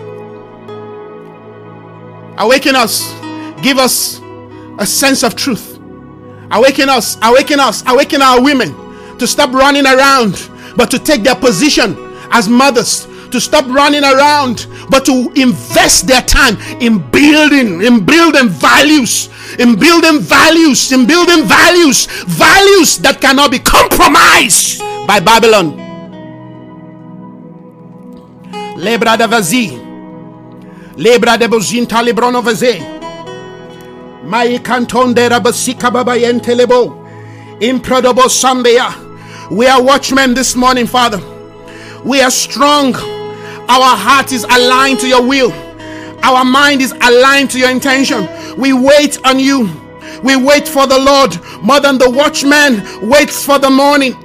Awaken 2.38 2.76
us. 2.76 3.12
Give 3.62 3.78
us 3.78 4.20
a 4.78 4.86
sense 4.86 5.22
of 5.22 5.34
truth. 5.34 5.78
Awaken 6.50 6.88
us. 6.88 7.16
Awaken 7.22 7.60
us. 7.60 7.82
Awaken 7.86 8.22
our 8.22 8.40
women 8.42 8.74
to 9.18 9.26
stop 9.26 9.52
running 9.52 9.86
around, 9.86 10.48
but 10.76 10.90
to 10.90 10.98
take 10.98 11.22
their 11.22 11.34
position 11.34 11.96
as 12.30 12.48
mothers. 12.48 13.06
To 13.32 13.40
stop 13.40 13.66
running 13.66 14.04
around, 14.04 14.66
but 14.88 15.04
to 15.04 15.30
invest 15.36 16.06
their 16.06 16.22
time 16.22 16.56
in 16.80 16.98
building, 17.10 17.82
in 17.82 18.06
building 18.06 18.48
values, 18.48 19.28
in 19.58 19.78
building 19.78 20.20
values, 20.20 20.92
in 20.92 21.06
building 21.06 21.44
values, 21.44 22.06
values 22.24 22.96
that 22.98 23.20
cannot 23.20 23.50
be 23.50 23.58
compromised 23.58 24.80
by 25.06 25.20
Babylon. 25.20 25.76
Lebra 28.78 29.18
de 29.18 29.26
Lebra 30.98 31.38
de 31.38 31.46
bozinta 31.46 32.02
lebrono 32.02 32.42
veze. 32.42 32.82
Canton 34.64 35.14
de 35.14 35.28
rabasika 35.28 35.90
babayente 35.92 36.56
lebo. 36.56 37.06
Improdobo. 37.60 38.28
We 39.52 39.66
are 39.68 39.80
watchmen 39.80 40.34
this 40.34 40.56
morning, 40.56 40.88
Father. 40.88 41.20
We 42.04 42.20
are 42.20 42.32
strong. 42.32 42.96
Our 42.96 43.96
heart 43.96 44.32
is 44.32 44.42
aligned 44.42 44.98
to 45.00 45.06
your 45.06 45.22
will. 45.22 45.52
Our 46.24 46.44
mind 46.44 46.82
is 46.82 46.90
aligned 46.90 47.50
to 47.52 47.58
your 47.60 47.70
intention. 47.70 48.28
We 48.58 48.72
wait 48.72 49.24
on 49.24 49.38
you. 49.38 49.70
We 50.24 50.34
wait 50.34 50.66
for 50.66 50.88
the 50.88 50.98
Lord 50.98 51.38
more 51.62 51.78
than 51.78 51.96
the 51.98 52.10
watchman 52.10 52.82
waits 53.08 53.44
for 53.44 53.60
the 53.60 53.70
morning. 53.70 54.16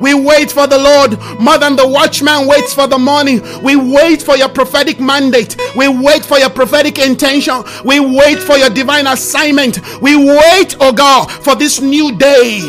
We 0.00 0.14
wait 0.14 0.50
for 0.50 0.66
the 0.66 0.78
Lord 0.78 1.18
more 1.40 1.58
than 1.58 1.76
the 1.76 1.86
watchman 1.86 2.46
waits 2.46 2.72
for 2.74 2.86
the 2.86 2.98
morning. 2.98 3.42
We 3.62 3.76
wait 3.76 4.22
for 4.22 4.36
your 4.36 4.48
prophetic 4.48 5.00
mandate. 5.00 5.56
We 5.76 5.88
wait 5.88 6.24
for 6.24 6.38
your 6.38 6.50
prophetic 6.50 6.98
intention. 6.98 7.62
We 7.84 8.00
wait 8.00 8.38
for 8.38 8.56
your 8.56 8.70
divine 8.70 9.06
assignment. 9.06 10.00
We 10.00 10.16
wait, 10.16 10.76
oh 10.80 10.92
God, 10.92 11.30
for 11.30 11.54
this 11.54 11.80
new 11.80 12.16
day. 12.16 12.60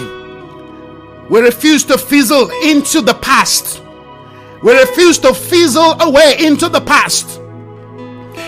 We 1.30 1.39
refuse 1.41 1.84
to 1.86 1.97
fizzle 1.97 2.49
into 2.64 3.01
the 3.01 3.14
past. 3.14 3.82
We 4.64 4.74
refuse 4.74 5.20
to 5.20 5.34
fizzle 5.34 6.01
away 6.01 6.36
into 6.39 6.70
the 6.70 6.82
past. 6.82 7.39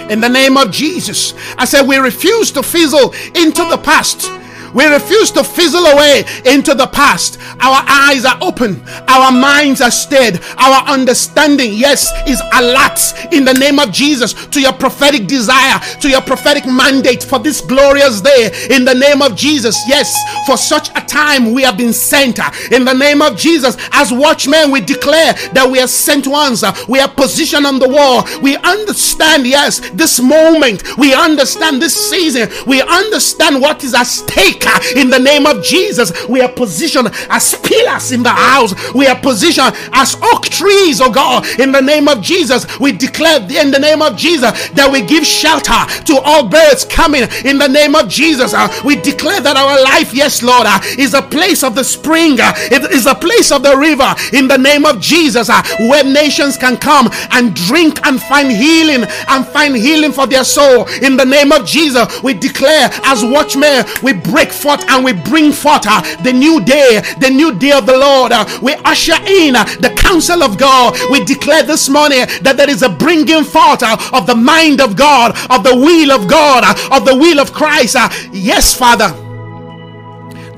In 0.10 0.20
the 0.20 0.28
name 0.28 0.58
of 0.58 0.72
Jesus, 0.72 1.34
I 1.58 1.66
said, 1.66 1.88
we 1.88 1.98
refuse 1.98 2.52
to 2.52 2.64
fizzle 2.64 3.14
into 3.36 3.64
the 3.70 3.80
past. 3.82 4.30
We 4.74 4.86
refuse 4.86 5.32
to 5.32 5.44
fizzle 5.44 5.86
away 5.86 6.24
into 6.46 6.74
the 6.74 6.88
past. 6.88 7.40
Our 7.60 7.84
eyes 7.88 8.26
are 8.26 8.38
open, 8.42 8.82
our 9.08 9.32
minds 9.32 9.82
are 9.82 9.92
stead, 9.92 10.42
our 10.58 10.84
understanding, 10.88 11.74
yes, 11.74 12.12
is 12.28 12.42
alert 12.54 13.00
in 13.34 13.46
the 13.46 13.54
name 13.54 13.80
of 13.80 13.92
Jesus 13.92 14.34
to 14.48 14.62
your 14.62 14.74
prophetic 14.74 15.28
desire, 15.28 15.80
to 16.00 16.10
your 16.10 16.22
prophetic 16.22 16.66
mandate 16.66 17.24
for 17.24 17.40
this 17.40 17.62
glorious 17.62 18.22
day 18.22 18.52
in 18.70 18.86
the 18.86 18.94
name 18.94 19.22
of 19.22 19.36
Jesus. 19.36 19.78
Yes, 19.88 20.16
for 20.46 20.58
such 20.58 20.90
a 20.92 21.02
time 21.06 21.54
we 21.54 21.64
have 21.64 21.78
been 21.78 21.94
sent 21.94 22.40
in 22.72 22.86
the 22.86 22.94
name 22.94 23.22
of 23.22 23.38
Jesus. 23.38 23.78
As 23.92 24.12
watchmen, 24.12 24.72
we 24.72 24.82
declare 24.82 25.34
that 25.54 25.70
we 25.70 25.80
are 25.80 25.88
sent 25.88 26.28
ones, 26.28 26.64
we 26.88 27.00
are 27.00 27.10
positioned 27.10 27.66
on 27.66 27.80
the 27.80 27.90
wall. 27.90 28.26
We 28.42 28.56
understand, 28.58 29.46
yes, 29.46 29.80
this 29.92 30.20
moment, 30.20 30.98
we 30.98 31.14
understand 31.14 31.82
this 31.82 32.10
season, 32.10 32.50
we 32.66 32.82
understand 32.82 33.62
what 33.62 33.84
is 33.84 33.94
at 33.94 34.04
stake 34.04 34.61
in 34.96 35.10
the 35.10 35.20
name 35.20 35.46
of 35.46 35.64
Jesus. 35.64 36.28
We 36.28 36.42
are 36.42 36.52
positioned 36.52 37.10
as 37.30 37.56
pillars 37.56 38.12
in 38.12 38.24
the 38.24 38.30
house. 38.30 38.74
We 38.94 39.08
are 39.08 39.20
positioned 39.20 39.74
as 39.94 40.16
oak 40.22 40.46
trees, 40.46 41.02
oh 41.02 41.12
God, 41.12 41.46
in 41.60 41.72
the 41.72 41.82
name 41.82 42.08
of 42.08 42.22
Jesus. 42.22 42.66
We 42.80 42.92
declare 42.92 43.42
in 43.42 43.72
the 43.72 43.80
name 43.80 44.02
of 44.02 44.16
Jesus 44.16 44.70
that 44.70 44.90
we 44.92 45.02
give 45.02 45.26
shelter 45.26 45.86
to 46.06 46.20
all 46.24 46.48
birds 46.48 46.86
coming 46.86 47.24
in 47.46 47.58
the 47.58 47.68
name 47.68 47.96
of 47.96 48.08
Jesus. 48.10 48.54
Uh, 48.54 48.68
we 48.86 48.96
declare 48.96 49.42
that 49.42 49.58
our 49.58 49.82
life, 49.84 50.14
yes, 50.14 50.44
Lord, 50.44 50.66
uh, 50.68 50.80
is 50.98 51.14
a 51.14 51.22
place 51.22 51.64
of 51.64 51.76
the 51.76 51.84
spring, 51.84 52.40
uh, 52.40 52.54
it 52.72 52.92
is 52.92 53.06
a 53.06 53.16
place 53.16 53.52
of 53.52 53.64
the 53.64 53.76
river 53.76 54.14
in 54.34 54.48
the 54.48 54.58
name 54.58 54.86
of 54.86 55.00
Jesus, 55.00 55.50
uh, 55.50 55.62
where 55.90 56.04
nations 56.04 56.58
can 56.58 56.78
come 56.78 57.10
and 57.32 57.56
drink 57.56 58.06
and 58.06 58.22
find 58.22 58.52
healing 58.52 59.06
and 59.30 59.46
find 59.48 59.76
healing 59.76 60.12
for 60.12 60.28
their 60.28 60.44
soul 60.44 60.88
in 61.02 61.18
the 61.18 61.26
name 61.26 61.52
of 61.52 61.66
Jesus. 61.66 62.22
We 62.24 62.34
declare 62.34 62.90
as 63.06 63.24
watchmen, 63.24 63.86
we 64.04 64.14
break 64.14 64.51
take 64.52 64.62
forth 64.62 64.84
and 64.90 65.04
we 65.04 65.14
bring 65.14 65.52
forth 65.52 65.86
uh, 65.88 66.02
the 66.24 66.32
new 66.34 66.64
day, 66.64 67.02
the 67.20 67.30
new 67.30 67.58
day 67.58 67.72
of 67.72 67.86
the 67.86 67.98
Lord. 67.98 68.32
Uh, 68.32 68.46
we 68.62 68.74
usher 68.86 69.16
in 69.26 69.56
uh, 69.56 69.64
the 69.80 69.94
counsel 69.98 70.44
of 70.44 70.58
God. 70.58 70.96
We 71.10 71.24
declare 71.24 71.64
this 71.64 71.90
morning 71.90 72.26
that 72.42 72.56
there 72.58 72.70
is 72.70 72.84
a 72.84 72.90
bringing 72.90 73.44
forth 73.44 73.84
uh, 73.84 73.98
of 74.14 74.28
the 74.28 74.36
mind 74.36 74.82
of 74.82 74.96
God, 74.96 75.32
of 75.50 75.64
the 75.64 75.76
will 75.76 76.12
of 76.12 76.28
God, 76.28 76.64
uh, 76.66 76.96
of 76.96 77.06
the 77.06 77.16
will 77.16 77.40
of 77.40 77.54
Christ. 77.54 77.96
Uh, 77.96 78.10
yes, 78.32 78.76
Father. 78.76 79.10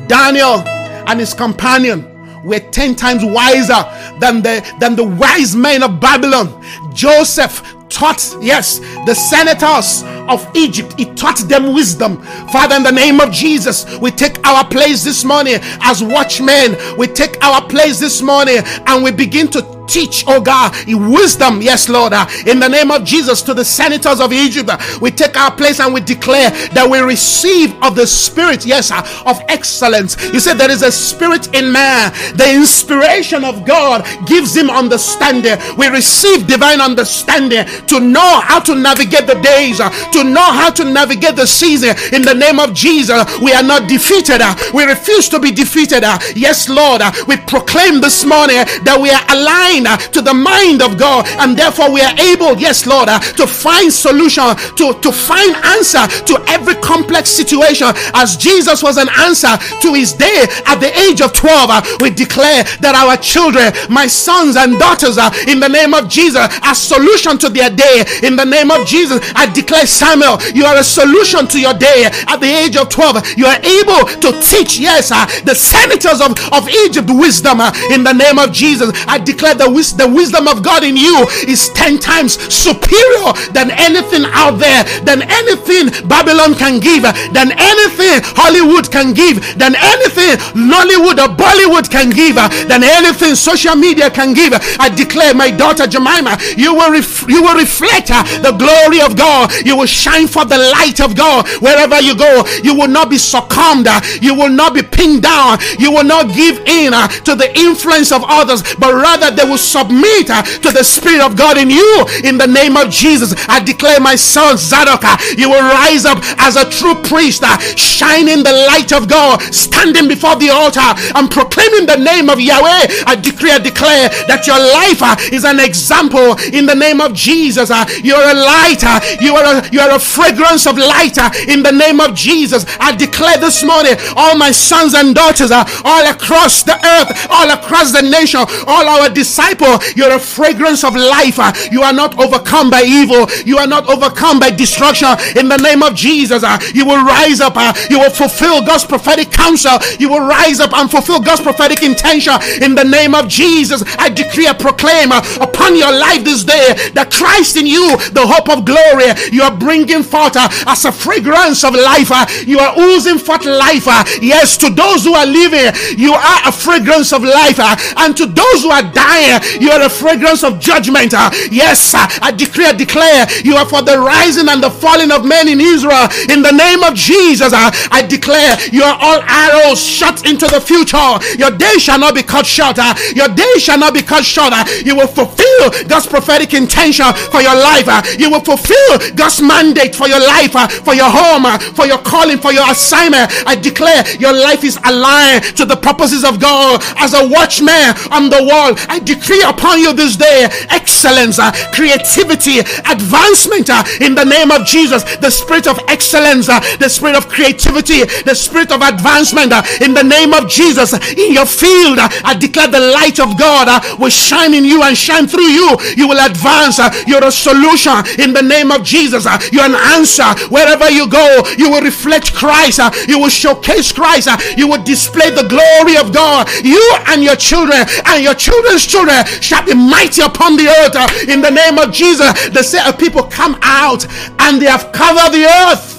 Daniel 0.07 0.59
and 1.07 1.19
his 1.19 1.33
companion 1.33 2.09
were 2.43 2.59
10 2.59 2.95
times 2.95 3.23
wiser 3.23 3.83
than 4.19 4.41
the 4.41 4.59
than 4.79 4.95
the 4.95 5.03
wise 5.03 5.55
men 5.55 5.81
of 5.81 5.99
Babylon. 5.99 6.61
Joseph 6.93 7.72
taught, 7.93 8.35
yes, 8.41 8.79
the 9.05 9.13
senators 9.13 10.03
of 10.27 10.49
Egypt, 10.55 10.95
he 10.97 11.05
taught 11.13 11.37
them 11.47 11.73
wisdom. 11.73 12.21
Father, 12.51 12.75
in 12.75 12.83
the 12.83 12.91
name 12.91 13.19
of 13.19 13.31
Jesus, 13.31 13.85
we 13.99 14.09
take 14.09 14.45
our 14.45 14.67
place 14.67 15.03
this 15.03 15.23
morning 15.23 15.59
as 15.81 16.03
watchmen. 16.03 16.75
We 16.97 17.07
take 17.07 17.41
our 17.43 17.65
place 17.67 17.99
this 17.99 18.21
morning 18.21 18.59
and 18.87 19.03
we 19.03 19.11
begin 19.11 19.47
to 19.49 19.61
teach, 19.87 20.23
oh 20.27 20.41
God, 20.41 20.73
wisdom, 20.87 21.61
yes, 21.61 21.89
Lord, 21.89 22.13
in 22.47 22.59
the 22.59 22.67
name 22.67 22.91
of 22.91 23.03
Jesus 23.03 23.41
to 23.43 23.53
the 23.53 23.65
senators 23.65 24.19
of 24.19 24.31
Egypt. 24.33 24.69
We 25.01 25.11
take 25.11 25.37
our 25.37 25.53
place 25.55 25.79
and 25.79 25.93
we 25.93 26.01
declare 26.01 26.49
that 26.49 26.87
we 26.89 26.99
receive 26.99 27.73
of 27.83 27.95
the 27.95 28.07
spirit, 28.07 28.65
yes, 28.65 28.91
of 28.91 29.39
excellence. 29.49 30.21
You 30.33 30.39
said 30.39 30.55
there 30.55 30.71
is 30.71 30.81
a 30.81 30.91
spirit 30.91 31.53
in 31.55 31.71
man, 31.71 32.11
the 32.35 32.53
inspiration 32.53 33.43
of 33.43 33.65
God 33.65 34.05
gives 34.25 34.55
him 34.55 34.69
understanding. 34.69 35.57
We 35.77 35.87
receive 35.87 36.47
divine 36.47 36.81
understanding 36.81 37.65
to 37.87 37.99
know 37.99 38.39
how 38.41 38.59
to 38.61 38.75
navigate 38.75 39.27
the 39.27 39.39
days, 39.41 39.77
to 39.77 40.23
know 40.23 40.51
how 40.51 40.69
to 40.71 40.85
navigate 40.85 41.35
the 41.35 41.47
season. 41.47 41.95
In 42.13 42.21
the 42.21 42.33
name 42.33 42.59
of 42.59 42.73
Jesus, 42.73 43.23
we 43.39 43.53
are 43.53 43.63
not 43.63 43.87
defeated. 43.89 44.41
We 44.73 44.85
refuse 44.85 45.29
to 45.29 45.39
be 45.39 45.51
defeated. 45.51 46.03
Yes, 46.35 46.69
Lord, 46.69 47.01
we 47.27 47.37
proclaim 47.37 48.01
this 48.01 48.25
morning 48.25 48.63
that 48.83 48.97
we 48.99 49.09
are 49.09 49.25
aligned 49.29 49.72
mind 49.73 49.87
uh, 49.87 49.97
to 49.97 50.21
the 50.21 50.33
mind 50.33 50.81
of 50.81 50.97
God, 50.97 51.25
and 51.39 51.57
therefore 51.57 51.91
we 51.91 52.01
are 52.01 52.13
able, 52.19 52.57
yes, 52.57 52.85
Lord, 52.85 53.09
uh, 53.09 53.19
to 53.19 53.47
find 53.47 53.91
solution, 53.91 54.43
to, 54.77 54.93
to 55.01 55.11
find 55.11 55.55
answer 55.73 56.05
to 56.29 56.43
every 56.47 56.75
complex 56.75 57.29
situation. 57.29 57.87
As 58.13 58.37
Jesus 58.37 58.83
was 58.83 58.97
an 58.97 59.09
answer 59.19 59.57
to 59.81 59.93
his 59.93 60.13
day 60.13 60.45
at 60.65 60.77
the 60.79 60.91
age 61.09 61.21
of 61.21 61.33
12, 61.33 61.69
uh, 61.69 61.81
we 62.01 62.09
declare 62.09 62.63
that 62.81 62.93
our 62.95 63.17
children, 63.17 63.73
my 63.89 64.07
sons 64.07 64.55
and 64.55 64.77
daughters, 64.77 65.17
in 65.47 65.59
the 65.59 65.69
name 65.69 65.93
of 65.93 66.09
Jesus, 66.09 66.45
a 66.63 66.75
solution 66.75 67.37
to 67.37 67.49
their 67.49 67.69
day. 67.69 68.03
In 68.23 68.35
the 68.35 68.45
name 68.45 68.71
of 68.71 68.85
Jesus, 68.85 69.19
I 69.35 69.51
declare, 69.51 69.85
Samuel, 69.85 70.37
you 70.53 70.65
are 70.65 70.77
a 70.77 70.83
solution 70.83 71.47
to 71.47 71.59
your 71.59 71.73
day 71.73 72.09
at 72.27 72.37
the 72.37 72.49
age 72.49 72.77
of 72.77 72.89
12. 72.89 73.37
You 73.37 73.45
are 73.45 73.61
able 73.61 74.05
to 74.21 74.29
teach, 74.41 74.77
yes, 74.77 75.09
the 75.43 75.55
senators 75.55 76.21
of, 76.21 76.37
of 76.53 76.69
Egypt 76.69 77.09
wisdom. 77.09 77.61
In 77.91 78.03
the 78.03 78.13
name 78.13 78.37
of 78.37 78.51
Jesus, 78.51 78.91
I 79.07 79.17
declare 79.19 79.55
the, 79.63 79.69
wis- 79.71 79.93
the 79.95 80.07
wisdom 80.07 80.47
of 80.47 80.61
God 80.63 80.83
in 80.83 80.97
you 80.97 81.23
is 81.47 81.69
10 81.71 81.99
times 81.99 82.35
superior 82.51 83.31
than 83.55 83.71
anything 83.71 84.27
out 84.35 84.59
there, 84.59 84.83
than 85.07 85.23
anything 85.23 85.87
Babylon 86.07 86.53
can 86.55 86.79
give, 86.79 87.03
than 87.31 87.55
anything 87.55 88.19
Hollywood 88.35 88.91
can 88.91 89.13
give, 89.13 89.39
than 89.57 89.75
anything 89.79 90.35
Nollywood 90.57 91.19
or 91.23 91.31
Bollywood 91.31 91.87
can 91.89 92.09
give, 92.11 92.35
than 92.67 92.83
anything 92.83 93.35
social 93.35 93.75
media 93.75 94.09
can 94.09 94.33
give. 94.33 94.51
I 94.79 94.89
declare, 94.89 95.33
my 95.33 95.49
daughter 95.51 95.87
Jemima, 95.87 96.37
you 96.57 96.73
will 96.75 96.91
ref- 96.91 97.27
you 97.29 97.41
will 97.43 97.55
reflect 97.57 98.11
uh, 98.11 98.23
the 98.41 98.51
glory 98.51 98.99
of 99.01 99.15
God. 99.15 99.51
You 99.65 99.77
will 99.77 99.85
shine 99.87 100.27
for 100.27 100.43
the 100.45 100.57
light 100.57 100.99
of 100.99 101.15
God 101.15 101.47
wherever 101.61 101.99
you 102.01 102.15
go. 102.17 102.43
You 102.63 102.75
will 102.75 102.87
not 102.89 103.09
be 103.09 103.17
succumbed. 103.17 103.87
Uh, 103.87 104.01
you 104.21 104.33
will 104.35 104.49
not 104.49 104.73
be 104.73 104.81
pinned 104.83 105.23
down. 105.23 105.57
You 105.79 105.91
will 105.91 106.03
not 106.03 106.33
give 106.35 106.59
in 106.67 106.93
uh, 106.93 107.07
to 107.23 107.35
the 107.35 107.47
influence 107.57 108.11
of 108.11 108.23
others, 108.27 108.63
but 108.75 108.93
rather 108.93 109.31
they 109.31 109.43
will 109.43 109.52
will 109.53 109.61
submit 109.61 110.29
uh, 110.29 110.41
to 110.41 110.73
the 110.73 110.83
Spirit 110.83 111.21
of 111.21 111.37
God 111.37 111.57
in 111.57 111.69
you. 111.69 112.05
In 112.25 112.37
the 112.37 112.47
name 112.47 112.75
of 112.75 112.89
Jesus, 112.89 113.37
I 113.47 113.61
declare 113.61 113.99
my 113.99 114.15
son 114.15 114.57
Zadok, 114.57 115.05
uh, 115.05 115.17
you 115.37 115.49
will 115.49 115.61
rise 115.61 116.05
up 116.05 116.17
as 116.41 116.57
a 116.57 116.67
true 116.69 116.95
priest, 116.95 117.43
uh, 117.45 117.57
shining 117.77 118.41
the 118.41 118.65
light 118.65 118.91
of 118.91 119.07
God, 119.07 119.41
standing 119.53 120.07
before 120.07 120.35
the 120.37 120.49
altar 120.49 120.81
and 121.13 121.29
proclaiming 121.29 121.85
the 121.85 121.97
name 121.97 122.29
of 122.29 122.41
Yahweh. 122.41 123.05
I 123.05 123.15
decree, 123.15 123.51
I 123.51 123.59
declare 123.59 124.09
that 124.25 124.47
your 124.49 124.57
life 124.57 125.05
is 125.31 125.45
an 125.45 125.59
example 125.59 126.33
in 126.49 126.65
the 126.65 126.75
name 126.75 126.99
of 126.99 127.13
Jesus. 127.13 127.69
You're 128.01 128.17
a 128.17 128.33
light, 128.33 128.81
you 129.21 129.35
are 129.35 129.61
a, 129.61 129.69
you 129.69 129.79
are 129.79 129.93
a 129.93 129.99
fragrance 129.99 130.65
of 130.65 130.77
light 130.77 131.17
in 131.47 131.61
the 131.61 131.71
name 131.71 132.01
of 132.01 132.15
Jesus. 132.15 132.65
I 132.79 132.95
declare 132.95 133.37
this 133.37 133.63
morning, 133.63 133.93
all 134.15 134.35
my 134.35 134.49
sons 134.49 134.95
and 134.95 135.13
daughters 135.13 135.51
all 135.51 136.05
across 136.09 136.63
the 136.63 136.73
earth, 136.73 137.27
all 137.29 137.51
across 137.51 137.91
the 137.91 138.01
nation, 138.01 138.41
all 138.65 138.89
our 138.89 139.09
disciples 139.09 139.42
disciple, 139.43 139.79
you're 139.95 140.15
a 140.15 140.19
fragrance 140.19 140.83
of 140.83 140.95
life. 140.95 141.37
You 141.71 141.81
are 141.81 141.93
not 141.93 142.19
overcome 142.19 142.69
by 142.69 142.83
evil. 142.83 143.27
You 143.45 143.57
are 143.57 143.67
not 143.67 143.89
overcome 143.89 144.39
by 144.39 144.51
destruction. 144.51 145.09
In 145.35 145.47
the 145.49 145.57
name 145.57 145.83
of 145.83 145.95
Jesus, 145.95 146.43
you 146.73 146.85
will 146.85 147.03
rise 147.03 147.41
up. 147.41 147.55
You 147.89 147.99
will 147.99 148.09
fulfill 148.09 148.65
God's 148.65 148.85
prophetic 148.85 149.31
counsel. 149.31 149.77
You 149.99 150.09
will 150.09 150.25
rise 150.25 150.59
up 150.59 150.73
and 150.73 150.89
fulfill 150.89 151.21
God's 151.21 151.41
prophetic 151.41 151.83
intention. 151.83 152.33
In 152.61 152.75
the 152.75 152.83
name 152.83 153.15
of 153.15 153.27
Jesus, 153.27 153.83
I 153.97 154.09
decree 154.09 154.47
and 154.47 154.57
proclaim 154.57 155.11
upon 155.11 155.75
your 155.75 155.91
life 155.91 156.23
this 156.23 156.43
day 156.43 156.73
that 156.93 157.11
Christ 157.11 157.57
in 157.57 157.67
you, 157.67 157.97
the 158.11 158.25
hope 158.25 158.49
of 158.49 158.65
glory, 158.65 159.11
you 159.31 159.43
are 159.43 159.55
bringing 159.55 160.03
forth 160.03 160.35
as 160.37 160.85
a 160.85 160.91
fragrance 160.91 161.63
of 161.63 161.73
life. 161.73 162.11
You 162.47 162.59
are 162.59 162.77
oozing 162.79 163.17
forth 163.17 163.45
life. 163.45 163.85
Yes, 164.21 164.57
to 164.57 164.69
those 164.69 165.03
who 165.03 165.13
are 165.13 165.25
living, 165.25 165.73
you 165.97 166.13
are 166.13 166.39
a 166.47 166.51
fragrance 166.51 167.13
of 167.13 167.23
life. 167.23 167.59
And 167.97 168.15
to 168.17 168.25
those 168.25 168.63
who 168.63 168.69
are 168.69 168.83
dying, 168.83 169.32
you 169.59 169.71
are 169.71 169.81
a 169.81 169.89
fragrance 169.89 170.43
of 170.43 170.59
judgment. 170.59 171.13
Uh, 171.13 171.29
yes, 171.51 171.93
uh, 171.93 172.07
I 172.21 172.33
I 172.33 172.75
declare, 172.75 173.27
you 173.43 173.55
are 173.55 173.65
for 173.65 173.81
the 173.81 173.99
rising 173.99 174.49
and 174.49 174.63
the 174.63 174.69
falling 174.69 175.11
of 175.11 175.25
men 175.25 175.47
in 175.47 175.61
Israel. 175.61 176.09
In 176.29 176.41
the 176.41 176.51
name 176.51 176.83
of 176.83 176.95
Jesus, 176.95 177.53
uh, 177.53 177.69
I 177.91 178.01
declare, 178.01 178.57
you 178.71 178.83
are 178.83 178.97
all 178.99 179.21
arrows 179.21 179.83
shot 179.83 180.25
into 180.25 180.47
the 180.47 180.59
future. 180.59 180.97
Your 181.37 181.51
day 181.51 181.77
shall 181.77 181.99
not 181.99 182.15
be 182.15 182.23
cut 182.23 182.45
short. 182.45 182.77
Your 183.15 183.27
day 183.29 183.53
shall 183.59 183.77
not 183.77 183.93
be 183.93 184.01
cut 184.01 184.25
short. 184.25 184.53
You 184.83 184.95
will 184.95 185.07
fulfill 185.07 185.69
God's 185.87 186.07
prophetic 186.07 186.53
intention 186.53 187.13
for 187.31 187.41
your 187.41 187.55
life. 187.55 187.85
You 188.17 188.31
will 188.31 188.41
fulfill 188.41 188.97
God's 189.15 189.41
mandate 189.41 189.95
for 189.95 190.07
your 190.07 190.19
life, 190.19 190.53
for 190.83 190.93
your 190.95 191.09
home, 191.09 191.45
for 191.75 191.85
your 191.85 191.99
calling, 191.99 192.39
for 192.39 192.51
your 192.51 192.69
assignment. 192.71 193.29
I 193.45 193.55
declare 193.55 194.03
your 194.17 194.33
life 194.33 194.63
is 194.63 194.77
aligned 194.83 195.43
to 195.57 195.65
the 195.65 195.75
purposes 195.77 196.23
of 196.23 196.39
God 196.39 196.81
as 196.97 197.13
a 197.13 197.27
watchman 197.27 197.93
on 198.11 198.29
the 198.29 198.41
wall. 198.41 198.73
I 198.89 198.99
declare 198.99 199.22
decree 199.23 199.43
upon 199.47 199.79
you 199.79 199.93
this 199.93 200.17
day 200.17 200.47
excellence, 200.69 201.39
uh, 201.39 201.51
creativity, 201.71 202.59
advancement 202.91 203.69
uh, 203.69 203.83
in 204.01 204.15
the 204.15 204.23
name 204.23 204.51
of 204.51 204.65
Jesus. 204.65 205.03
The 205.17 205.29
spirit 205.29 205.67
of 205.67 205.79
excellence, 205.87 206.49
uh, 206.49 206.59
the 206.77 206.89
spirit 206.89 207.15
of 207.15 207.29
creativity, 207.29 208.03
the 208.23 208.35
spirit 208.35 208.71
of 208.71 208.81
advancement 208.81 209.53
uh, 209.53 209.63
in 209.81 209.93
the 209.93 210.03
name 210.03 210.33
of 210.33 210.49
Jesus. 210.49 210.91
In 211.15 211.31
your 211.31 211.45
field, 211.45 211.99
uh, 211.99 212.09
I 212.23 212.35
declare 212.35 212.67
the 212.67 212.91
light 212.91 213.19
of 213.19 213.37
God 213.37 213.67
uh, 213.69 213.95
will 213.97 214.09
shine 214.09 214.53
in 214.53 214.65
you 214.65 214.83
and 214.83 214.97
shine 214.97 215.27
through 215.27 215.51
you. 215.51 215.77
You 215.95 216.07
will 216.07 216.19
advance. 216.19 216.79
you're 217.07 217.23
a 217.23 217.31
solution 217.31 217.95
in 218.19 218.33
the 218.33 218.43
name 218.43 218.71
of 218.71 218.83
Jesus. 218.83 219.25
you're 219.51 219.63
an 219.63 219.79
answer 219.95 220.27
wherever 220.49 220.89
you 220.89 221.07
go. 221.07 221.43
You 221.57 221.71
will 221.71 221.81
reflect 221.81 222.33
Christ. 222.33 222.79
you 223.07 223.19
will 223.19 223.29
showcase 223.29 223.91
Christ. 223.91 224.27
you 224.57 224.67
will 224.67 224.83
display 224.83 225.31
the 225.31 225.47
glory 225.47 225.95
of 225.95 226.11
God. 226.11 226.49
You 226.63 226.83
and 227.07 227.23
your 227.23 227.35
children 227.35 227.87
and 228.05 228.23
your 228.23 228.35
children's 228.35 228.85
children 228.85 229.03
children 229.03 229.12
Uh, 229.13 229.23
shall 229.25 229.63
be 229.65 229.73
mighty 229.73 230.21
upon 230.21 230.55
the 230.57 230.67
earth. 230.67 230.95
Uh, 230.95 231.07
in 231.31 231.41
the 231.41 231.51
name 231.51 231.77
of 231.77 231.91
Jesus, 231.93 232.31
the 232.49 232.63
set 232.63 232.87
of 232.87 232.97
people 232.99 233.23
come 233.23 233.57
out 233.61 234.05
and 234.39 234.61
they 234.61 234.65
have 234.65 234.91
covered 234.91 235.31
the 235.31 235.45
earth. 235.45 235.93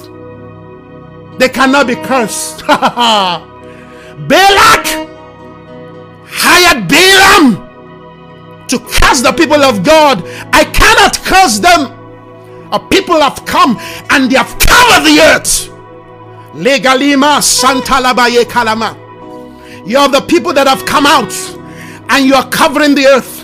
They 1.39 1.49
cannot 1.49 1.87
be 1.87 1.95
cursed. 1.95 2.65
Balak 2.67 3.45
hired 6.27 6.87
Balaam 6.87 7.65
to 8.67 8.79
curse 8.79 9.21
the 9.21 9.33
people 9.33 9.61
of 9.63 9.83
God. 9.83 10.23
I 10.53 10.65
cannot 10.65 11.17
curse 11.23 11.59
them. 11.59 11.91
A 12.71 12.79
people 12.79 13.21
have 13.21 13.45
come 13.45 13.77
and 14.09 14.29
they 14.31 14.37
have 14.37 14.57
covered 14.59 15.03
the 15.05 15.19
earth. 15.21 15.69
Legalima 16.55 17.41
Santa 17.41 17.93
Labaye 18.01 18.49
Kalama. 18.49 18.97
You 19.85 19.97
are 19.99 20.09
the 20.09 20.21
people 20.21 20.53
that 20.53 20.67
have 20.67 20.85
come 20.85 21.05
out 21.05 21.31
and 22.09 22.25
you 22.25 22.35
are 22.35 22.47
covering 22.49 22.95
the 22.95 23.05
earth. 23.07 23.43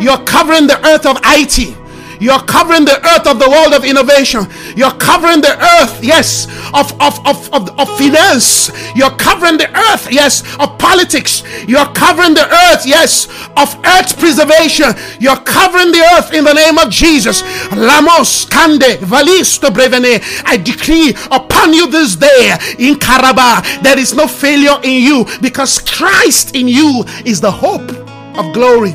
You 0.00 0.10
are 0.10 0.22
covering 0.24 0.66
the 0.66 0.78
earth 0.86 1.06
of 1.06 1.18
IT. 1.24 1.83
You're 2.20 2.40
covering 2.40 2.84
the 2.84 2.98
earth 3.14 3.26
of 3.26 3.38
the 3.38 3.48
world 3.48 3.72
of 3.74 3.84
innovation. 3.84 4.46
You're 4.76 4.94
covering 4.98 5.40
the 5.40 5.56
earth, 5.80 6.02
yes, 6.02 6.46
of, 6.74 6.92
of, 7.00 7.18
of, 7.26 7.52
of, 7.52 7.78
of 7.78 7.88
finance. 7.98 8.70
You're 8.94 9.16
covering 9.16 9.58
the 9.58 9.70
earth, 9.90 10.08
yes, 10.10 10.42
of 10.58 10.78
politics. 10.78 11.42
You're 11.66 11.90
covering 11.94 12.34
the 12.34 12.46
earth, 12.70 12.86
yes, 12.86 13.26
of 13.56 13.74
earth 13.84 14.18
preservation. 14.18 14.92
You're 15.18 15.40
covering 15.42 15.92
the 15.92 16.04
earth 16.16 16.32
in 16.32 16.44
the 16.44 16.54
name 16.54 16.78
of 16.78 16.90
Jesus. 16.90 17.42
Lamos, 17.72 18.44
Kande, 18.46 18.98
Brevene. 18.98 20.20
I 20.44 20.56
decree 20.56 21.14
upon 21.30 21.54
upon 21.64 21.72
you 21.72 21.90
this 21.90 22.16
day 22.16 22.56
in 22.78 22.94
Karaba. 22.96 23.82
There 23.82 23.98
is 23.98 24.14
no 24.14 24.26
failure 24.26 24.78
in 24.82 25.02
you 25.02 25.26
because 25.40 25.80
Christ 25.80 26.54
in 26.54 26.68
you 26.68 27.04
is 27.24 27.40
the 27.40 27.50
hope 27.50 27.90
of 28.38 28.52
glory. 28.52 28.92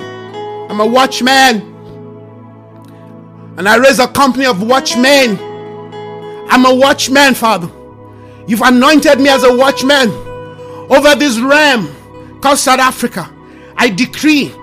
I'm 0.70 0.80
a 0.80 0.86
watchman. 0.86 1.69
And 3.60 3.68
I 3.68 3.76
raise 3.76 4.00
a 4.00 4.08
company 4.08 4.46
of 4.46 4.64
watchmen. 4.64 5.38
I'm 6.50 6.66
a 6.66 6.74
watchman, 6.74 7.34
Father. 7.34 7.70
You've 8.48 8.62
anointed 8.62 9.20
me 9.20 9.28
as 9.28 9.44
a 9.44 9.54
watchman 9.54 10.10
over 10.90 11.14
this 11.14 11.38
realm 11.40 12.40
called 12.40 12.58
South 12.58 12.80
Africa. 12.80 13.30
I 13.76 13.90
decree 13.90 14.54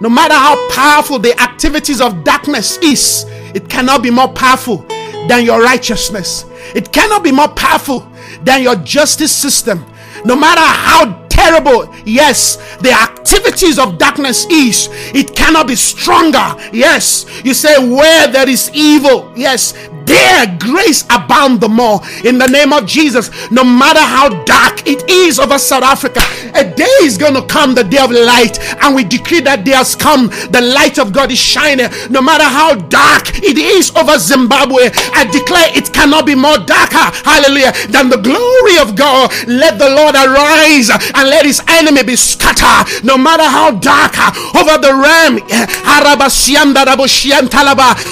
no 0.00 0.08
matter 0.08 0.32
how 0.32 0.56
powerful 0.70 1.18
the 1.18 1.38
activities 1.38 2.00
of 2.00 2.24
darkness 2.24 2.78
is, 2.78 3.26
it 3.54 3.68
cannot 3.68 4.02
be 4.02 4.10
more 4.10 4.28
powerful 4.32 4.86
than 5.28 5.44
your 5.44 5.62
righteousness. 5.62 6.46
It 6.74 6.92
cannot 6.92 7.22
be 7.22 7.32
more 7.32 7.48
powerful 7.48 8.10
than 8.42 8.62
your 8.62 8.76
justice 8.76 9.36
system. 9.36 9.84
No 10.24 10.34
matter 10.34 10.62
how 10.62 11.28
terrible, 11.40 11.92
yes, 12.04 12.56
the 12.78 12.92
activities 12.92 13.78
of 13.78 13.98
darkness 13.98 14.46
is, 14.50 14.88
it 15.14 15.34
cannot 15.34 15.66
be 15.66 15.74
stronger. 15.74 16.54
Yes, 16.72 17.26
you 17.44 17.54
say, 17.54 17.78
where 17.78 18.28
there 18.28 18.48
is 18.48 18.70
evil, 18.74 19.32
yes, 19.36 19.72
there 20.20 20.46
grace 20.58 21.04
abound 21.10 21.60
the 21.60 21.68
more 21.68 22.00
in 22.24 22.38
the 22.38 22.46
name 22.46 22.72
of 22.72 22.86
Jesus. 22.86 23.30
No 23.50 23.64
matter 23.64 24.00
how 24.00 24.28
dark 24.44 24.86
it 24.86 25.08
is 25.08 25.38
over 25.38 25.58
South 25.58 25.82
Africa, 25.82 26.20
a 26.54 26.64
day 26.64 26.96
is 27.02 27.16
going 27.16 27.34
to 27.34 27.42
come, 27.42 27.74
the 27.74 27.84
day 27.84 27.98
of 27.98 28.10
light, 28.10 28.58
and 28.82 28.94
we 28.94 29.04
decree 29.04 29.40
that 29.40 29.64
day 29.64 29.72
has 29.72 29.94
come. 29.94 30.28
The 30.50 30.60
light 30.60 30.98
of 30.98 31.12
God 31.12 31.30
is 31.30 31.38
shining. 31.38 31.88
No 32.10 32.20
matter 32.20 32.44
how 32.44 32.74
dark 32.74 33.24
it 33.42 33.56
is 33.58 33.94
over 33.96 34.18
Zimbabwe, 34.18 34.90
I 35.14 35.24
declare 35.30 35.68
it 35.76 35.92
cannot 35.92 36.26
be 36.26 36.34
more 36.34 36.58
darker, 36.58 37.06
hallelujah, 37.24 37.72
than 37.88 38.08
the 38.08 38.20
glory 38.20 38.76
of 38.78 38.96
God. 38.96 39.30
Let 39.46 39.78
the 39.78 39.90
Lord 39.90 40.14
arise 40.14 40.90
and 40.90 41.24
let 41.28 41.46
his 41.46 41.62
enemy 41.68 42.02
be 42.02 42.16
scattered. 42.16 43.04
No 43.04 43.16
matter 43.16 43.44
how 43.44 43.72
dark 43.72 44.16
over 44.54 44.76
the 44.78 44.92
realm, 44.92 45.40
eh, 45.50 45.66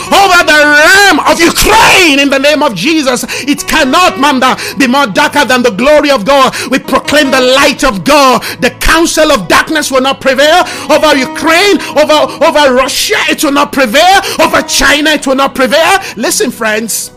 over 0.08 0.40
the 0.44 0.60
realm 0.78 1.18
of 1.20 1.40
Ukraine 1.40 1.97
in 1.98 2.30
the 2.30 2.38
name 2.38 2.62
of 2.62 2.74
Jesus. 2.74 3.24
It 3.46 3.66
cannot, 3.66 4.18
Manda, 4.18 4.56
be 4.78 4.86
more 4.86 5.06
darker 5.06 5.44
than 5.44 5.62
the 5.62 5.70
glory 5.70 6.10
of 6.10 6.24
God. 6.24 6.54
We 6.70 6.78
proclaim 6.78 7.30
the 7.30 7.40
light 7.40 7.84
of 7.84 8.04
God. 8.04 8.42
The 8.60 8.70
counsel 8.80 9.32
of 9.32 9.48
darkness 9.48 9.90
will 9.90 10.00
not 10.00 10.20
prevail 10.20 10.64
over 10.90 11.16
Ukraine, 11.16 11.80
over, 11.96 12.44
over 12.44 12.74
Russia, 12.74 13.16
it 13.28 13.42
will 13.44 13.52
not 13.52 13.72
prevail, 13.72 14.20
over 14.40 14.62
China, 14.62 15.10
it 15.10 15.26
will 15.26 15.36
not 15.36 15.54
prevail. 15.54 15.98
Listen, 16.16 16.50
friends, 16.50 17.12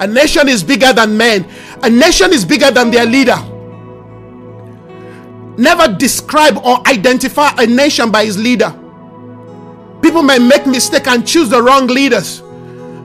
a 0.00 0.06
nation 0.06 0.48
is 0.48 0.62
bigger 0.62 0.92
than 0.92 1.16
men, 1.16 1.46
a 1.82 1.90
nation 1.90 2.32
is 2.32 2.44
bigger 2.44 2.70
than 2.70 2.90
their 2.90 3.06
leader. 3.06 3.36
Never 5.58 5.94
describe 5.96 6.56
or 6.64 6.86
identify 6.88 7.50
a 7.58 7.66
nation 7.66 8.10
by 8.10 8.22
its 8.22 8.38
leader. 8.38 8.70
People 10.00 10.22
may 10.22 10.38
make 10.38 10.66
mistake 10.66 11.06
and 11.06 11.26
choose 11.26 11.48
the 11.48 11.62
wrong 11.62 11.86
leaders. 11.86 12.42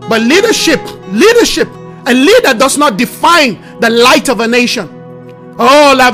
But 0.09 0.21
leadership, 0.21 0.79
leadership, 1.09 1.67
a 2.05 2.13
leader 2.13 2.53
does 2.53 2.77
not 2.77 2.97
define 2.97 3.79
the 3.79 3.89
light 3.89 4.29
of 4.29 4.39
a 4.39 4.47
nation. 4.47 4.89
Oh, 5.59 5.95
la. 5.97 6.11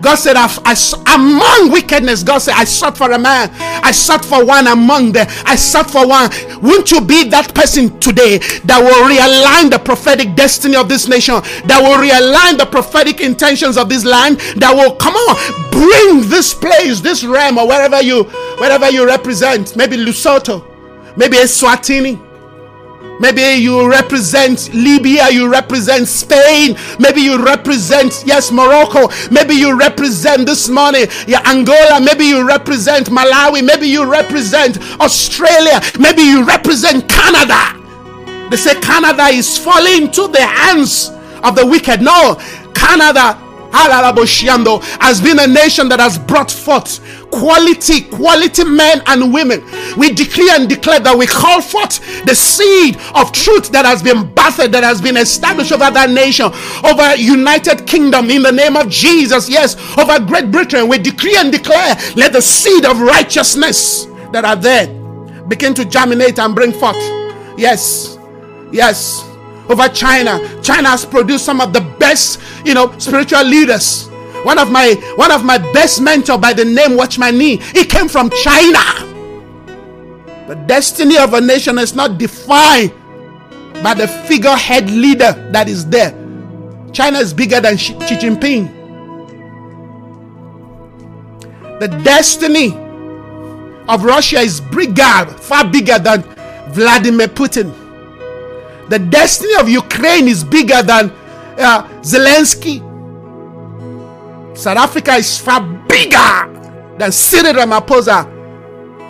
God 0.00 0.16
said, 0.16 0.36
I, 0.36 0.74
among 1.14 1.70
wickedness, 1.70 2.22
God 2.22 2.38
said, 2.38 2.54
I 2.56 2.64
sought 2.64 2.98
for 2.98 3.12
a 3.12 3.18
man. 3.18 3.50
I 3.82 3.92
sought 3.92 4.24
for 4.24 4.44
one 4.44 4.66
among 4.66 5.12
them. 5.12 5.26
I 5.44 5.56
sought 5.56 5.90
for 5.90 6.06
one. 6.06 6.28
Won't 6.60 6.90
you 6.90 7.00
be 7.00 7.28
that 7.30 7.54
person 7.54 7.98
today 8.00 8.38
that 8.38 8.80
will 8.80 9.08
realign 9.08 9.70
the 9.70 9.78
prophetic 9.78 10.34
destiny 10.34 10.76
of 10.76 10.88
this 10.88 11.08
nation, 11.08 11.36
that 11.66 11.80
will 11.80 11.96
realign 11.96 12.58
the 12.58 12.66
prophetic 12.66 13.20
intentions 13.20 13.76
of 13.76 13.88
this 13.88 14.04
land, 14.04 14.40
that 14.56 14.74
will 14.74 14.96
come 14.96 15.14
on, 15.14 15.70
bring 15.70 16.28
this 16.28 16.52
place, 16.52 17.00
this 17.00 17.24
realm, 17.24 17.58
or 17.58 17.68
wherever 17.68 18.02
you, 18.02 18.24
wherever 18.58 18.90
you 18.90 19.06
represent, 19.06 19.76
maybe 19.76 19.96
Lesotho, 19.96 21.16
maybe 21.16 21.36
Eswatini, 21.36 22.18
Maybe 23.20 23.62
you 23.62 23.88
represent 23.88 24.72
Libya, 24.74 25.30
you 25.30 25.48
represent 25.50 26.08
Spain, 26.08 26.76
maybe 26.98 27.20
you 27.20 27.42
represent, 27.44 28.24
yes, 28.26 28.50
Morocco, 28.50 29.08
maybe 29.30 29.54
you 29.54 29.78
represent 29.78 30.46
this 30.46 30.68
morning, 30.68 31.06
yeah, 31.26 31.40
Angola, 31.46 32.00
maybe 32.00 32.24
you 32.24 32.46
represent 32.46 33.10
Malawi, 33.10 33.64
maybe 33.64 33.86
you 33.86 34.10
represent 34.10 34.78
Australia, 35.00 35.80
maybe 35.98 36.22
you 36.22 36.44
represent 36.44 37.08
Canada. 37.08 37.80
They 38.50 38.56
say 38.56 38.80
Canada 38.80 39.24
is 39.26 39.56
falling 39.58 40.10
to 40.12 40.28
the 40.28 40.42
hands 40.42 41.10
of 41.42 41.54
the 41.54 41.64
wicked. 41.64 42.02
No, 42.02 42.40
Canada 42.74 43.38
has 43.74 45.20
been 45.20 45.38
a 45.38 45.46
nation 45.46 45.88
that 45.88 46.00
has 46.00 46.18
brought 46.18 46.50
forth 46.50 47.00
quality, 47.30 48.02
quality 48.02 48.64
men 48.64 49.02
and 49.06 49.32
women. 49.32 49.62
We 49.96 50.12
decree 50.12 50.50
and 50.52 50.68
declare 50.68 51.00
that 51.00 51.16
we 51.16 51.26
call 51.26 51.60
forth 51.60 51.98
the 52.24 52.34
seed 52.34 52.96
of 53.14 53.32
truth 53.32 53.70
that 53.72 53.84
has 53.84 54.02
been 54.02 54.32
birthed, 54.34 54.70
that 54.72 54.84
has 54.84 55.00
been 55.00 55.16
established 55.16 55.72
over 55.72 55.90
that 55.90 56.10
nation, 56.10 56.46
over 56.84 57.16
United 57.16 57.86
Kingdom 57.86 58.30
in 58.30 58.42
the 58.42 58.52
name 58.52 58.76
of 58.76 58.88
Jesus. 58.88 59.48
Yes, 59.48 59.76
over 59.98 60.24
Great 60.24 60.50
Britain. 60.50 60.88
We 60.88 60.98
decree 60.98 61.36
and 61.36 61.50
declare, 61.50 61.96
let 62.16 62.32
the 62.32 62.42
seed 62.42 62.84
of 62.84 63.00
righteousness 63.00 64.06
that 64.32 64.44
are 64.44 64.56
there 64.56 64.86
begin 65.48 65.74
to 65.74 65.84
germinate 65.84 66.38
and 66.38 66.54
bring 66.54 66.72
forth. 66.72 66.96
Yes, 67.58 68.18
yes 68.72 69.33
over 69.68 69.88
China. 69.88 70.38
China 70.62 70.88
has 70.88 71.04
produced 71.04 71.44
some 71.44 71.60
of 71.60 71.72
the 71.72 71.80
best, 71.98 72.40
you 72.64 72.74
know, 72.74 72.96
spiritual 72.98 73.44
leaders. 73.44 74.08
One 74.44 74.58
of 74.58 74.70
my 74.70 74.94
one 75.16 75.32
of 75.32 75.44
my 75.44 75.58
best 75.72 76.02
mentor 76.02 76.38
by 76.38 76.52
the 76.52 76.64
name 76.64 76.96
Watchman 76.96 77.38
Nee, 77.38 77.56
he 77.56 77.84
came 77.84 78.08
from 78.08 78.30
China. 78.42 78.78
The 80.48 80.54
destiny 80.66 81.16
of 81.16 81.32
a 81.32 81.40
nation 81.40 81.78
is 81.78 81.94
not 81.94 82.18
defined 82.18 82.92
by 83.82 83.94
the 83.94 84.06
figurehead 84.06 84.90
leader 84.90 85.32
that 85.52 85.68
is 85.68 85.86
there. 85.88 86.10
China 86.92 87.18
is 87.18 87.32
bigger 87.32 87.60
than 87.60 87.76
Xi 87.78 87.94
Jinping. 87.94 88.68
The 91.80 91.88
destiny 92.04 92.72
of 93.88 94.04
Russia 94.04 94.38
is 94.40 94.60
bigger, 94.60 95.26
far 95.40 95.64
bigger 95.64 95.98
than 95.98 96.22
Vladimir 96.72 97.28
Putin. 97.28 97.83
The 98.88 98.98
destiny 98.98 99.54
of 99.60 99.68
Ukraine 99.68 100.28
is 100.28 100.44
bigger 100.44 100.82
than 100.82 101.10
uh, 101.58 101.88
Zelensky. 102.02 102.80
South 104.56 104.76
Africa 104.76 105.14
is 105.14 105.38
far 105.38 105.60
bigger 105.88 106.96
than 106.98 107.10
Cyril 107.10 107.54
Ramaphosa 107.54 108.26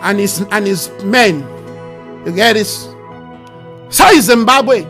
and 0.01 0.19
his 0.19 0.41
and 0.51 0.65
his 0.65 0.89
men. 1.03 1.39
You 2.25 2.31
get 2.33 2.53
this? 2.53 2.87
So 3.89 4.07
is 4.09 4.25
Zimbabwe. 4.25 4.85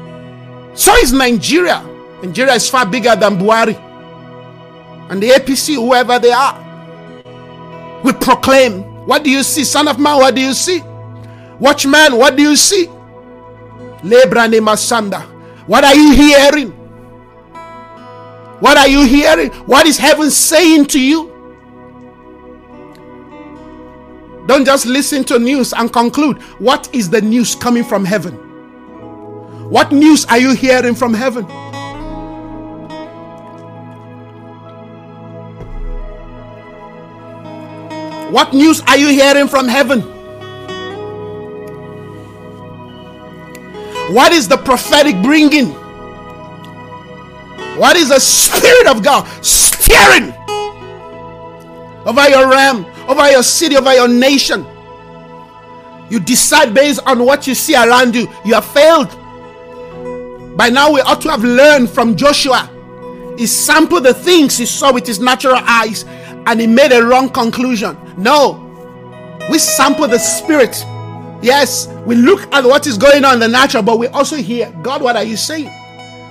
So 0.75 0.93
is 0.97 1.11
Nigeria. 1.13 1.81
Nigeria 2.23 2.53
is 2.53 2.69
far 2.69 2.85
bigger 2.85 3.15
than 3.15 3.37
Buhari. 3.37 3.75
And 5.09 5.21
the 5.21 5.29
APC, 5.29 5.75
whoever 5.75 6.19
they 6.19 6.31
are. 6.31 6.61
We 8.03 8.13
proclaim. 8.13 8.83
What 9.05 9.23
do 9.23 9.29
you 9.29 9.43
see? 9.43 9.63
Son 9.63 9.87
of 9.87 9.99
man, 9.99 10.17
what 10.17 10.35
do 10.35 10.41
you 10.41 10.53
see? 10.53 10.81
Watchman, 11.59 12.17
what 12.17 12.35
do 12.35 12.41
you 12.43 12.55
see? 12.55 12.87
Lebrane 14.05 14.59
Masanda. 14.61 15.21
What 15.67 15.83
are 15.83 15.95
you 15.95 16.13
hearing? 16.13 16.69
What 18.59 18.77
are 18.77 18.87
you 18.87 19.05
hearing? 19.05 19.49
What 19.65 19.87
is 19.87 19.97
heaven 19.97 20.29
saying 20.29 20.85
to 20.87 20.99
you? 21.01 21.31
Don't 24.45 24.63
just 24.63 24.85
listen 24.85 25.23
to 25.25 25.39
news 25.39 25.73
and 25.73 25.91
conclude. 25.91 26.39
What 26.59 26.93
is 26.93 27.09
the 27.09 27.19
news 27.19 27.55
coming 27.55 27.83
from 27.83 28.05
heaven? 28.05 28.33
What 29.71 29.91
news 29.91 30.25
are 30.25 30.37
you 30.37 30.53
hearing 30.53 30.93
from 30.93 31.15
heaven? 31.15 31.45
What 38.31 38.53
news 38.53 38.81
are 38.81 38.97
you 38.97 39.07
hearing 39.07 39.47
from 39.47 39.67
heaven? 39.67 40.14
What 44.11 44.31
is 44.31 44.47
the 44.47 44.57
prophetic 44.57 45.21
bringing? 45.23 45.73
What 47.77 47.97
is 47.97 48.09
the 48.09 48.19
Spirit 48.19 48.87
of 48.87 49.03
God 49.03 49.27
steering 49.43 50.33
over 52.05 52.29
your 52.29 52.49
realm, 52.49 52.85
over 53.07 53.29
your 53.31 53.43
city, 53.43 53.75
over 53.75 53.93
your 53.93 54.07
nation? 54.07 54.65
You 56.09 56.19
decide 56.19 56.73
based 56.73 57.01
on 57.07 57.25
what 57.25 57.47
you 57.47 57.55
see 57.55 57.75
around 57.75 58.15
you. 58.15 58.27
You 58.45 58.53
have 58.53 58.65
failed. 58.65 59.09
By 60.55 60.69
now, 60.69 60.91
we 60.93 61.01
ought 61.01 61.19
to 61.21 61.29
have 61.31 61.43
learned 61.43 61.89
from 61.89 62.15
Joshua. 62.15 62.69
He 63.37 63.47
sampled 63.47 64.03
the 64.03 64.13
things 64.13 64.57
he 64.57 64.65
saw 64.65 64.93
with 64.93 65.05
his 65.05 65.19
natural 65.19 65.57
eyes 65.57 66.05
and 66.45 66.61
he 66.61 66.67
made 66.67 66.91
a 66.93 67.03
wrong 67.03 67.29
conclusion. 67.29 67.97
No, 68.17 68.61
we 69.51 69.57
sample 69.59 70.07
the 70.07 70.19
spirit 70.19 70.85
Yes, 71.45 71.85
we 72.07 72.15
look 72.15 72.51
at 72.51 72.63
what 72.65 72.87
is 72.87 72.97
going 72.97 73.23
on 73.23 73.35
in 73.35 73.39
the 73.39 73.47
natural, 73.47 73.83
but 73.83 73.99
we 73.99 74.07
also 74.07 74.35
hear, 74.35 74.71
God, 74.81 75.03
what 75.03 75.15
are 75.15 75.23
you 75.23 75.37
saying? 75.37 75.69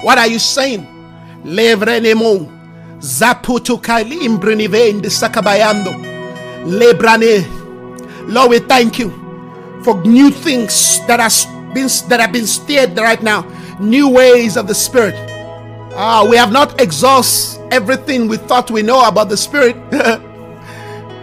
What 0.02 0.18
are 0.18 0.26
you 0.26 0.40
saying? 0.40 0.84
Levrenemo. 1.44 2.50
Zaputu 2.98 3.80
kalimbrinive 3.80 5.00
sakabayando. 5.06 5.94
Lebrane. 6.66 7.46
Lord, 8.28 8.50
we 8.50 8.58
thank 8.58 8.98
you 8.98 9.10
for 9.84 10.02
new 10.02 10.32
things 10.32 10.98
that 11.06 11.20
are 11.20 11.74
been 11.74 11.88
that 12.08 12.18
have 12.18 12.32
been 12.32 12.46
stirred 12.46 12.98
right 12.98 13.22
now. 13.22 13.42
New 13.78 14.08
ways 14.08 14.56
of 14.56 14.66
the 14.66 14.74
Spirit. 14.74 15.14
Ah, 15.94 16.26
we 16.28 16.36
have 16.36 16.50
not 16.50 16.80
exhausted 16.80 17.62
everything 17.72 18.26
we 18.26 18.36
thought 18.36 18.68
we 18.68 18.82
know 18.82 19.06
about 19.06 19.28
the 19.28 19.36
Spirit. 19.36 19.76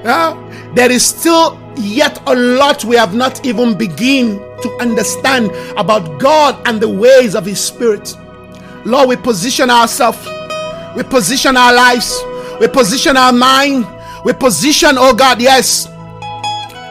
ah, 0.05 0.37
there 0.75 0.89
is 0.89 1.03
still 1.03 1.60
yet 1.77 2.21
a 2.27 2.35
lot 2.35 2.83
we 2.85 2.95
have 2.95 3.15
not 3.15 3.45
even 3.45 3.77
begin 3.77 4.37
to 4.61 4.77
understand 4.79 5.51
about 5.77 6.19
God 6.19 6.59
and 6.67 6.79
the 6.81 6.89
ways 6.89 7.35
of 7.35 7.45
His 7.45 7.63
Spirit. 7.63 8.15
Lord, 8.85 9.09
we 9.09 9.15
position 9.15 9.69
ourselves 9.69 10.27
we 10.95 11.03
position 11.03 11.55
our 11.55 11.73
lives. 11.73 12.21
We 12.59 12.67
position 12.67 13.15
our 13.15 13.31
mind. 13.31 13.87
We 14.25 14.33
position, 14.33 14.91
oh 14.97 15.13
God, 15.13 15.41
yes, 15.41 15.87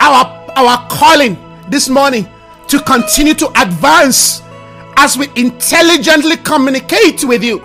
our 0.01 0.24
our 0.57 0.89
calling 0.89 1.37
this 1.68 1.89
morning 1.89 2.28
to 2.68 2.81
continue 2.81 3.35
to 3.35 3.49
advance 3.61 4.43
as 4.97 5.16
we 5.16 5.28
intelligently 5.37 6.37
communicate 6.39 7.24
with 7.24 7.45
you 7.45 7.61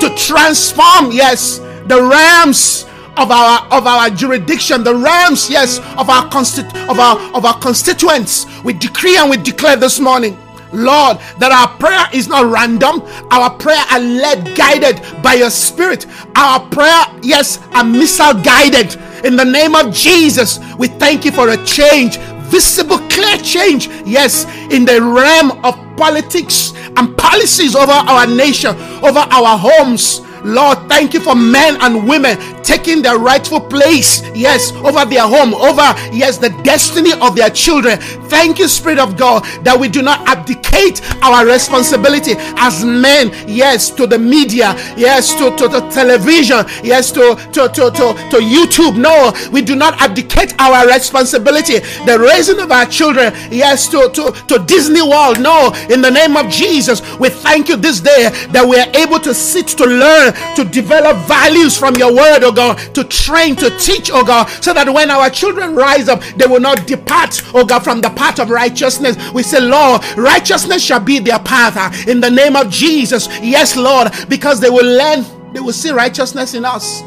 to 0.00 0.12
transform, 0.16 1.12
yes, 1.12 1.58
the 1.86 2.02
realms 2.02 2.86
of 3.16 3.30
our 3.30 3.66
of 3.70 3.86
our 3.86 4.10
jurisdiction, 4.10 4.84
the 4.84 4.94
realms, 4.94 5.48
yes, 5.48 5.78
of 5.98 6.10
our 6.10 6.28
constit 6.30 6.66
of 6.88 6.98
our 6.98 7.18
of 7.34 7.44
our 7.44 7.58
constituents. 7.60 8.46
We 8.62 8.72
decree 8.72 9.16
and 9.16 9.30
we 9.30 9.36
declare 9.36 9.76
this 9.76 10.00
morning 10.00 10.36
Lord, 10.74 11.18
that 11.38 11.52
our 11.52 11.68
prayer 11.78 12.06
is 12.12 12.28
not 12.28 12.50
random. 12.50 13.02
Our 13.30 13.50
prayer 13.50 13.84
are 13.92 14.00
led, 14.00 14.56
guided 14.56 15.00
by 15.22 15.34
your 15.34 15.50
spirit. 15.50 16.06
Our 16.36 16.68
prayer, 16.68 17.04
yes, 17.22 17.60
are 17.72 17.84
missile 17.84 18.34
guided. 18.34 18.96
In 19.24 19.36
the 19.36 19.44
name 19.44 19.74
of 19.74 19.94
Jesus, 19.94 20.58
we 20.76 20.88
thank 20.88 21.24
you 21.24 21.30
for 21.30 21.50
a 21.50 21.64
change, 21.64 22.18
visible, 22.50 22.98
clear 23.08 23.36
change. 23.38 23.88
Yes, 24.04 24.44
in 24.70 24.84
the 24.84 25.00
realm 25.00 25.52
of 25.64 25.78
politics 25.96 26.72
and 26.96 27.16
policies 27.16 27.76
over 27.76 27.92
our 27.92 28.26
nation, 28.26 28.76
over 29.02 29.20
our 29.20 29.56
homes, 29.56 30.20
Lord, 30.44 30.78
thank 30.88 31.14
you 31.14 31.20
for 31.20 31.34
men 31.34 31.78
and 31.80 32.06
women 32.06 32.36
taking 32.62 33.02
their 33.02 33.18
rightful 33.18 33.60
place, 33.60 34.22
yes, 34.34 34.72
over 34.76 35.04
their 35.04 35.22
home, 35.26 35.54
over, 35.54 35.94
yes, 36.12 36.38
the 36.38 36.50
destiny 36.62 37.12
of 37.14 37.34
their 37.34 37.50
children. 37.50 37.98
Thank 38.28 38.58
you, 38.58 38.68
Spirit 38.68 38.98
of 38.98 39.16
God, 39.16 39.44
that 39.64 39.78
we 39.78 39.88
do 39.88 40.02
not 40.02 40.26
abdicate 40.28 41.00
our 41.22 41.46
responsibility 41.46 42.34
as 42.56 42.84
men, 42.84 43.30
yes, 43.48 43.90
to 43.90 44.06
the 44.06 44.18
media, 44.18 44.74
yes, 44.96 45.34
to, 45.34 45.56
to 45.56 45.68
the 45.68 45.80
television, 45.90 46.64
yes, 46.82 47.10
to, 47.12 47.36
to, 47.52 47.68
to, 47.68 47.90
to, 47.90 48.14
to 48.30 48.36
YouTube. 48.36 48.96
No, 48.96 49.32
we 49.50 49.62
do 49.62 49.74
not 49.74 50.00
abdicate 50.00 50.54
our 50.60 50.86
responsibility. 50.86 51.78
The 52.04 52.18
raising 52.18 52.60
of 52.60 52.70
our 52.70 52.86
children, 52.86 53.32
yes, 53.50 53.88
to, 53.88 54.10
to, 54.12 54.32
to 54.48 54.64
Disney 54.66 55.02
World. 55.02 55.40
No, 55.40 55.72
in 55.90 56.02
the 56.02 56.10
name 56.10 56.36
of 56.36 56.50
Jesus, 56.50 57.00
we 57.18 57.28
thank 57.30 57.68
you 57.68 57.76
this 57.76 58.00
day 58.00 58.30
that 58.50 58.66
we 58.66 58.78
are 58.78 58.90
able 58.94 59.20
to 59.20 59.32
sit 59.32 59.68
to 59.68 59.84
learn 59.84 60.33
to 60.56 60.64
develop 60.64 61.16
values 61.26 61.76
from 61.76 61.94
your 61.96 62.14
word, 62.14 62.42
oh 62.42 62.52
God, 62.52 62.78
to 62.94 63.04
train, 63.04 63.56
to 63.56 63.70
teach, 63.78 64.10
oh 64.12 64.24
God, 64.24 64.46
so 64.62 64.72
that 64.72 64.92
when 64.92 65.10
our 65.10 65.30
children 65.30 65.74
rise 65.74 66.08
up, 66.08 66.22
they 66.36 66.46
will 66.46 66.60
not 66.60 66.86
depart, 66.86 67.42
oh 67.54 67.64
God, 67.64 67.84
from 67.84 68.00
the 68.00 68.10
path 68.10 68.38
of 68.40 68.50
righteousness. 68.50 69.16
We 69.32 69.42
say, 69.42 69.60
Lord, 69.60 70.02
righteousness 70.16 70.82
shall 70.82 71.00
be 71.00 71.18
their 71.18 71.38
path 71.38 71.76
uh, 71.76 72.10
in 72.10 72.20
the 72.20 72.30
name 72.30 72.56
of 72.56 72.70
Jesus. 72.70 73.28
Yes, 73.40 73.76
Lord, 73.76 74.08
because 74.28 74.60
they 74.60 74.70
will 74.70 74.86
learn, 74.86 75.52
they 75.52 75.60
will 75.60 75.72
see 75.72 75.90
righteousness 75.90 76.54
in 76.54 76.64
us. 76.64 77.02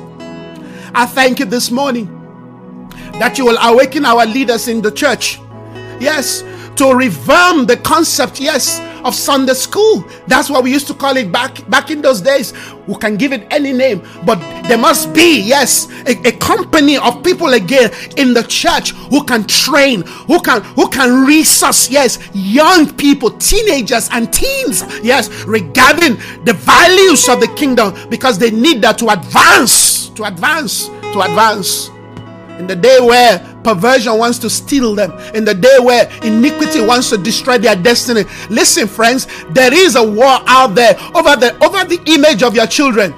I 0.94 1.06
thank 1.06 1.40
you 1.40 1.46
this 1.46 1.70
morning 1.70 2.14
that 3.20 3.38
you 3.38 3.46
will 3.46 3.58
awaken 3.58 4.06
our 4.06 4.26
leaders 4.26 4.68
in 4.68 4.82
the 4.82 4.92
church. 4.92 5.40
Yes, 6.00 6.44
to 6.76 6.94
revamp 6.94 7.68
the 7.68 7.78
concept, 7.78 8.40
yes, 8.40 8.80
of 9.04 9.16
Sunday 9.16 9.54
school. 9.54 10.06
That's 10.28 10.50
what 10.50 10.64
we 10.64 10.72
used 10.72 10.88
to 10.88 10.94
call 10.94 11.18
it 11.18 11.32
back 11.32 11.68
back 11.70 11.92
in 11.92 12.02
those 12.02 12.22
days. 12.22 12.54
We 12.88 12.96
can 12.96 13.18
give 13.18 13.34
it 13.34 13.48
any 13.52 13.74
name, 13.74 14.02
but 14.26 14.40
there 14.68 14.78
must 14.78 15.14
be, 15.14 15.42
yes, 15.42 15.90
a, 16.06 16.16
a 16.28 16.32
company 16.38 16.98
of 16.98 17.24
people 17.24 17.54
again 17.54 17.92
in 18.18 18.34
the 18.34 18.44
church 18.44 18.92
who 19.10 19.24
can 19.24 19.46
train, 19.46 20.02
who 20.02 20.40
can 20.42 20.62
who 20.62 20.90
can 20.90 21.26
resource, 21.26 21.90
yes, 21.90 22.20
young 22.34 22.94
people, 22.96 23.32
teenagers 23.32 24.10
and 24.12 24.32
teens, 24.32 24.84
yes, 25.04 25.30
regarding 25.44 26.16
the 26.46 26.54
values 26.54 27.28
of 27.30 27.40
the 27.40 27.48
kingdom 27.56 27.94
because 28.10 28.38
they 28.38 28.52
need 28.52 28.82
that 28.82 28.98
to 29.00 29.10
advance, 29.10 30.10
to 30.10 30.24
advance, 30.24 30.88
to 30.88 31.22
advance. 31.22 31.90
In 32.60 32.66
the 32.66 32.76
day 32.76 32.98
where 33.00 33.40
perversion 33.64 34.18
wants 34.18 34.40
to 34.40 34.50
steal 34.50 34.96
them, 34.96 35.12
in 35.36 35.46
the 35.46 35.54
day 35.54 35.78
where 35.80 36.10
iniquity 36.24 36.82
wants 36.82 37.10
to 37.12 37.18
destroy 37.18 37.58
their 37.58 37.76
destiny. 37.76 38.24
Listen, 38.50 38.88
friends, 38.88 39.28
there 39.50 39.74
is 39.74 39.96
a 39.96 40.04
war 40.04 40.40
out 40.48 40.74
there 40.74 40.98
over 41.16 41.36
the 41.36 41.56
over 41.64 41.84
the 41.86 42.02
image 42.08 42.42
of 42.42 42.56
your 42.56 42.66
children. 42.66 43.14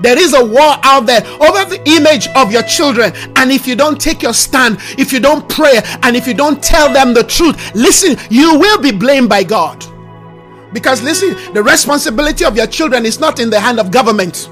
There 0.00 0.18
is 0.18 0.32
a 0.32 0.42
war 0.42 0.76
out 0.82 1.06
there 1.06 1.20
over 1.42 1.68
the 1.68 1.82
image 1.84 2.28
of 2.28 2.50
your 2.50 2.62
children. 2.62 3.12
And 3.36 3.52
if 3.52 3.66
you 3.66 3.76
don't 3.76 4.00
take 4.00 4.22
your 4.22 4.32
stand, 4.32 4.78
if 4.96 5.12
you 5.12 5.20
don't 5.20 5.46
pray, 5.48 5.80
and 6.02 6.16
if 6.16 6.26
you 6.26 6.32
don't 6.32 6.62
tell 6.62 6.90
them 6.90 7.12
the 7.12 7.24
truth, 7.24 7.74
listen, 7.74 8.16
you 8.30 8.58
will 8.58 8.80
be 8.80 8.92
blamed 8.92 9.28
by 9.28 9.44
God. 9.44 9.84
Because 10.72 11.02
listen, 11.02 11.36
the 11.52 11.62
responsibility 11.62 12.44
of 12.44 12.56
your 12.56 12.66
children 12.66 13.04
is 13.04 13.20
not 13.20 13.40
in 13.40 13.50
the 13.50 13.60
hand 13.60 13.78
of 13.78 13.90
government. 13.90 14.48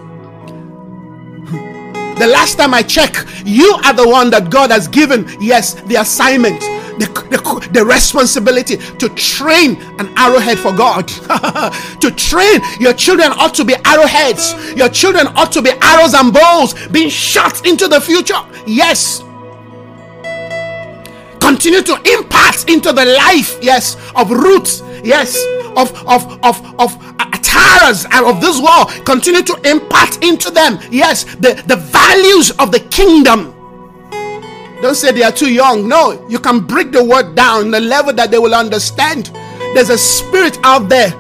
The 2.19 2.27
last 2.27 2.57
time 2.57 2.75
I 2.75 2.83
check, 2.83 3.15
you 3.45 3.79
are 3.85 3.93
the 3.93 4.09
one 4.09 4.31
that 4.31 4.51
God 4.51 4.71
has 4.71 4.89
given, 4.89 5.27
yes, 5.41 5.75
the 5.75 5.97
assignment, 5.97 6.61
the, 6.99 7.07
the, 7.31 7.69
the 7.73 7.85
responsibility 7.85 8.77
to 8.77 9.09
train 9.11 9.81
an 10.01 10.13
arrowhead 10.19 10.59
for 10.59 10.73
God. 10.73 11.07
to 12.01 12.11
train 12.11 12.61
your 12.81 12.93
children 12.93 13.31
ought 13.33 13.55
to 13.55 13.65
be 13.65 13.75
arrowheads. 13.85 14.75
Your 14.75 14.89
children 14.89 15.29
ought 15.37 15.53
to 15.53 15.63
be 15.63 15.71
arrows 15.81 16.15
and 16.15 16.33
bows 16.33 16.75
being 16.89 17.09
shot 17.09 17.65
into 17.67 17.87
the 17.87 18.01
future. 18.01 18.41
Yes 18.67 19.23
continue 21.41 21.81
to 21.81 21.95
impact 22.13 22.69
into 22.69 22.93
the 22.93 23.05
life 23.05 23.59
yes 23.63 23.97
of 24.17 24.31
roots 24.31 24.83
yes 25.03 25.43
of 25.77 25.91
of 26.07 26.39
of 26.45 26.81
of 26.81 27.08
towers 27.43 28.05
of 28.05 28.41
this 28.41 28.61
world 28.61 29.05
continue 29.05 29.43
to 29.43 29.71
impart 29.71 30.23
into 30.23 30.51
them. 30.51 30.79
Yes 30.91 31.25
the 31.37 31.63
the 31.67 31.77
values 31.77 32.51
of 32.53 32.73
the 32.73 32.81
kingdom. 32.91 33.55
Don't 34.81 34.95
say 34.95 35.11
they 35.11 35.23
are 35.23 35.33
too 35.33 35.53
young. 35.53 35.89
No 35.89 36.27
you 36.29 36.39
can 36.39 36.61
break 36.61 36.93
the 36.93 37.03
word 37.03 37.35
down 37.35 37.71
the 37.71 37.81
level 37.81 38.13
that 38.15 38.31
they 38.31 38.39
will 38.39 38.55
understand. 38.55 39.31
There's 39.75 39.91
a 39.91 39.99
spirit 39.99 40.59
out 40.65 40.89
there 40.89 41.11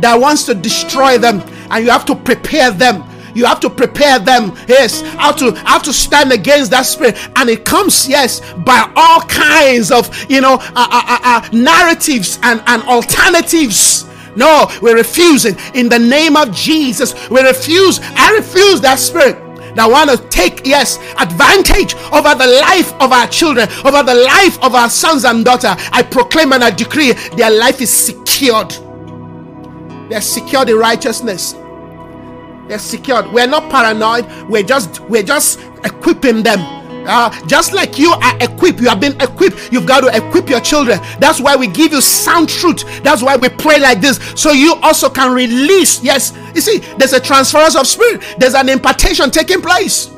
that 0.00 0.18
wants 0.18 0.44
to 0.46 0.54
destroy 0.54 1.18
them 1.18 1.40
and 1.70 1.84
you 1.84 1.90
have 1.90 2.04
to 2.06 2.14
prepare 2.14 2.70
them. 2.70 3.04
You 3.34 3.44
have 3.44 3.60
to 3.60 3.70
prepare 3.70 4.18
them 4.18 4.56
yes 4.66 5.02
how 5.02 5.32
to 5.32 5.52
how 5.52 5.78
to 5.78 5.92
stand 5.92 6.32
against 6.32 6.70
that 6.72 6.82
spirit. 6.82 7.16
And 7.36 7.48
it 7.48 7.64
comes 7.64 8.08
yes 8.08 8.40
by 8.64 8.90
all 8.96 9.20
kinds 9.22 9.90
of 9.90 10.10
you 10.30 10.40
know 10.40 10.54
uh, 10.54 10.74
uh, 10.74 11.04
uh, 11.06 11.20
uh 11.22 11.48
narratives 11.52 12.38
and 12.42 12.62
and 12.66 12.82
alternatives 12.82 14.09
no, 14.36 14.68
we're 14.80 14.96
refusing 14.96 15.56
in 15.74 15.88
the 15.88 15.98
name 15.98 16.36
of 16.36 16.52
Jesus. 16.52 17.28
We 17.30 17.40
refuse. 17.42 18.00
I 18.02 18.36
refuse 18.36 18.80
that 18.82 18.98
spirit 18.98 19.36
that 19.74 19.88
want 19.88 20.10
to 20.10 20.16
take 20.28 20.66
yes 20.66 20.98
advantage 21.18 21.94
over 22.12 22.34
the 22.34 22.60
life 22.60 22.92
of 22.94 23.12
our 23.12 23.26
children 23.28 23.68
over 23.84 24.02
the 24.02 24.14
life 24.14 24.60
of 24.62 24.74
our 24.74 24.90
sons 24.90 25.24
and 25.24 25.44
daughter. 25.44 25.74
i 25.92 26.02
proclaim 26.02 26.52
and 26.52 26.64
i 26.64 26.70
decree 26.70 27.12
their 27.36 27.50
life 27.50 27.80
is 27.80 27.88
secured 27.90 28.70
they're 30.10 30.20
secured 30.20 30.68
in 30.68 30.76
righteousness 30.76 31.52
they're 32.66 32.80
secured 32.80 33.26
we're 33.32 33.46
not 33.46 33.70
paranoid 33.70 34.26
we're 34.48 34.62
just 34.62 34.98
we're 35.02 35.22
just 35.22 35.60
equipping 35.84 36.42
them 36.42 36.58
uh, 37.06 37.30
just 37.46 37.72
like 37.72 37.98
you 37.98 38.10
are 38.10 38.36
equipped, 38.40 38.80
you 38.80 38.88
have 38.88 39.00
been 39.00 39.20
equipped, 39.20 39.72
you've 39.72 39.86
got 39.86 40.00
to 40.00 40.08
equip 40.16 40.48
your 40.48 40.60
children. 40.60 41.00
That's 41.18 41.40
why 41.40 41.56
we 41.56 41.66
give 41.66 41.92
you 41.92 42.00
sound 42.00 42.48
truth. 42.48 42.84
That's 43.02 43.22
why 43.22 43.36
we 43.36 43.48
pray 43.48 43.78
like 43.78 44.00
this. 44.00 44.18
So 44.34 44.52
you 44.52 44.74
also 44.82 45.08
can 45.08 45.32
release. 45.32 46.02
Yes, 46.02 46.32
you 46.54 46.60
see, 46.60 46.78
there's 46.98 47.12
a 47.12 47.20
transference 47.20 47.76
of 47.76 47.86
spirit, 47.86 48.22
there's 48.38 48.54
an 48.54 48.68
impartation 48.68 49.30
taking 49.30 49.60
place. 49.60 50.10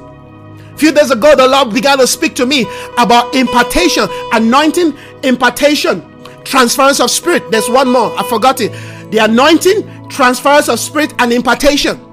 A 0.72 0.76
few 0.76 0.92
days 0.92 1.10
ago, 1.10 1.36
the 1.36 1.46
Lord 1.46 1.72
began 1.72 1.98
to 1.98 2.06
speak 2.06 2.34
to 2.36 2.46
me 2.46 2.66
about 2.98 3.34
impartation, 3.34 4.08
anointing, 4.32 4.96
impartation, 5.22 6.02
transference 6.44 6.98
of 7.00 7.10
spirit. 7.10 7.50
There's 7.50 7.68
one 7.68 7.90
more, 7.90 8.18
I 8.18 8.26
forgot 8.28 8.60
it. 8.60 8.72
The 9.10 9.18
anointing, 9.18 10.08
transference 10.08 10.68
of 10.68 10.80
spirit, 10.80 11.12
and 11.18 11.32
impartation. 11.32 12.11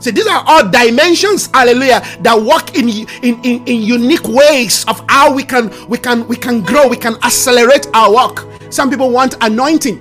See, 0.00 0.10
these 0.10 0.26
are 0.26 0.44
all 0.46 0.68
dimensions, 0.68 1.46
hallelujah, 1.54 2.02
that 2.20 2.40
work 2.40 2.76
in, 2.76 2.88
in, 2.88 3.42
in, 3.42 3.66
in 3.66 3.82
unique 3.82 4.26
ways 4.28 4.84
of 4.86 5.02
how 5.08 5.32
we 5.32 5.44
can 5.44 5.70
we 5.88 5.96
can 5.98 6.26
we 6.28 6.36
can 6.36 6.62
grow, 6.62 6.88
we 6.88 6.96
can 6.96 7.14
accelerate 7.24 7.86
our 7.94 8.12
work. 8.12 8.46
Some 8.72 8.90
people 8.90 9.10
want 9.10 9.36
anointing. 9.40 10.00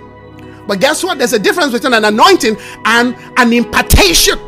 But 0.67 0.79
guess 0.79 1.03
what? 1.03 1.17
There's 1.17 1.33
a 1.33 1.39
difference 1.39 1.73
between 1.73 1.93
an 1.93 2.05
anointing 2.05 2.57
and 2.85 3.15
an 3.37 3.53
impartation. 3.53 4.39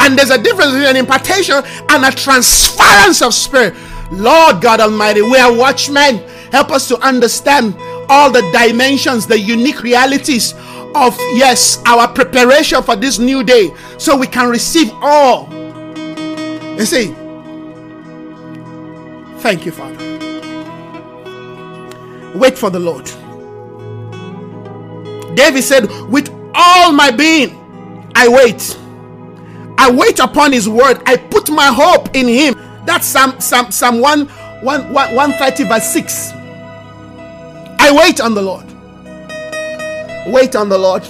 And 0.00 0.16
there's 0.16 0.30
a 0.30 0.38
difference 0.38 0.72
between 0.72 0.88
an 0.88 0.96
impartation 0.96 1.62
and 1.90 2.04
a 2.04 2.10
transference 2.10 3.20
of 3.20 3.34
spirit. 3.34 3.74
Lord 4.10 4.62
God 4.62 4.80
Almighty, 4.80 5.22
we 5.22 5.36
are 5.36 5.52
watchmen. 5.52 6.18
Help 6.50 6.70
us 6.70 6.88
to 6.88 6.98
understand 7.06 7.76
all 8.08 8.30
the 8.30 8.40
dimensions, 8.52 9.26
the 9.26 9.38
unique 9.38 9.82
realities 9.82 10.54
of, 10.94 11.16
yes, 11.34 11.82
our 11.86 12.08
preparation 12.08 12.82
for 12.82 12.96
this 12.96 13.18
new 13.18 13.42
day 13.42 13.74
so 13.98 14.16
we 14.16 14.26
can 14.26 14.48
receive 14.48 14.90
all. 15.02 15.48
You 16.78 16.84
see, 16.84 17.14
thank 19.40 19.66
you, 19.66 19.72
Father. 19.72 20.08
Wait 22.38 22.56
for 22.56 22.70
the 22.70 22.78
Lord. 22.78 23.06
David 25.36 25.62
said, 25.62 25.90
With 26.08 26.30
all 26.54 26.92
my 26.92 27.10
being, 27.10 27.50
I 28.14 28.28
wait. 28.28 28.78
I 29.78 29.90
wait 29.90 30.18
upon 30.18 30.52
his 30.52 30.68
word. 30.68 31.00
I 31.06 31.16
put 31.16 31.50
my 31.50 31.66
hope 31.66 32.14
in 32.14 32.26
him. 32.26 32.54
That's 32.84 33.06
Psalm, 33.06 33.40
Psalm, 33.40 33.70
Psalm 33.70 34.00
1, 34.00 34.26
1, 34.26 34.92
130, 34.92 35.64
verse 35.64 35.92
6. 35.92 36.32
I 37.80 37.92
wait 37.92 38.20
on 38.20 38.34
the 38.34 38.42
Lord. 38.42 38.67
Wait 40.28 40.54
on 40.56 40.68
the 40.68 40.78
Lord. 40.78 41.02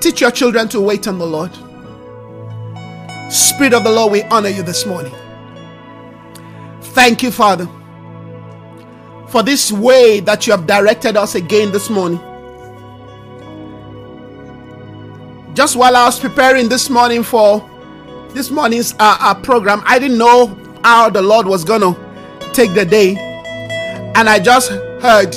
Teach 0.00 0.20
your 0.20 0.32
children 0.32 0.68
to 0.70 0.80
wait 0.80 1.06
on 1.08 1.18
the 1.18 1.26
Lord. 1.26 1.52
Spirit 3.32 3.74
of 3.74 3.84
the 3.84 3.90
Lord, 3.90 4.12
we 4.12 4.22
honor 4.24 4.48
you 4.48 4.62
this 4.64 4.84
morning. 4.86 5.14
Thank 6.80 7.22
you, 7.22 7.30
Father, 7.30 7.68
for 9.28 9.42
this 9.42 9.72
way 9.72 10.20
that 10.20 10.46
you 10.46 10.52
have 10.52 10.66
directed 10.66 11.16
us 11.16 11.36
again 11.36 11.72
this 11.72 11.90
morning. 11.90 12.20
Just 15.54 15.76
while 15.76 15.96
I 15.96 16.04
was 16.06 16.18
preparing 16.20 16.68
this 16.68 16.90
morning 16.90 17.22
for 17.22 17.68
this 18.30 18.50
morning's 18.50 18.94
uh, 18.94 19.16
uh, 19.20 19.34
program, 19.34 19.82
I 19.86 19.98
didn't 19.98 20.18
know 20.18 20.58
how 20.84 21.10
the 21.10 21.22
Lord 21.22 21.46
was 21.46 21.64
going 21.64 21.82
to 21.82 22.50
take 22.52 22.74
the 22.74 22.84
day. 22.84 23.16
And 24.16 24.28
I 24.28 24.40
just 24.40 24.70
heard, 24.70 25.36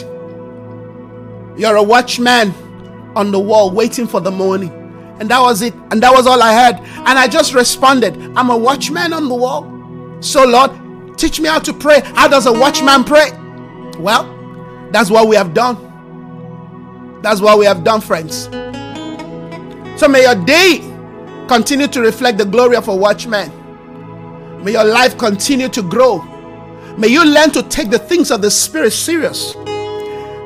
You're 1.58 1.76
a 1.78 1.84
watchman 1.84 2.53
on 3.16 3.32
the 3.32 3.39
wall 3.39 3.72
waiting 3.72 4.07
for 4.07 4.20
the 4.20 4.32
morning. 4.32 4.72
And 5.20 5.30
that 5.30 5.39
was 5.39 5.61
it. 5.61 5.74
And 5.91 6.01
that 6.03 6.11
was 6.11 6.28
all 6.28 6.41
I 6.41 6.51
had. 6.51 6.80
And 6.80 7.18
I 7.18 7.28
just 7.28 7.53
responded, 7.53 8.18
I'm 8.36 8.49
a 8.49 8.57
watchman 8.57 9.13
on 9.13 9.30
the 9.30 9.36
wall. 9.36 9.72
So, 10.22 10.43
Lord, 10.45 11.18
teach 11.18 11.39
me 11.39 11.47
how 11.47 11.59
to 11.59 11.74
pray. 11.74 12.01
How 12.03 12.28
does 12.28 12.45
a 12.45 12.53
watchman 12.53 13.03
pray? 13.03 13.32
Well, 13.97 14.89
that's 14.91 15.09
what 15.09 15.28
we 15.28 15.36
have 15.36 15.53
done. 15.53 17.22
That's 17.22 17.39
what 17.41 17.57
we 17.57 17.66
have 17.66 17.84
done, 17.84 18.01
friends. 18.01 18.49
So, 19.99 20.07
may 20.09 20.24
your 20.24 20.36
day 20.43 20.80
continue 21.47 21.88
to 21.88 22.01
reflect 22.01 22.38
the 22.38 22.45
glory 22.45 22.76
of 22.76 22.88
a 22.88 22.95
watchman. 22.95 23.51
May 24.63 24.74
your 24.74 24.84
life 24.84 25.18
continue 25.18 25.70
to 25.70 25.82
grow. 25.82 26.22
May 26.97 27.07
you 27.07 27.24
learn 27.24 27.51
to 27.51 27.63
take 27.63 27.89
the 27.89 27.99
things 27.99 28.32
of 28.32 28.41
the 28.41 28.51
Spirit 28.51 28.91
serious. 28.91 29.55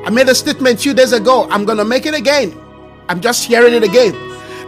I 0.04 0.10
made 0.10 0.28
a 0.28 0.34
statement 0.34 0.80
few 0.80 0.94
days 0.94 1.12
ago. 1.12 1.46
I'm 1.50 1.64
going 1.64 1.78
to 1.78 1.84
make 1.84 2.06
it 2.06 2.14
again. 2.14 2.58
I'm 3.08 3.20
just 3.20 3.44
hearing 3.44 3.74
it 3.74 3.82
again. 3.82 4.12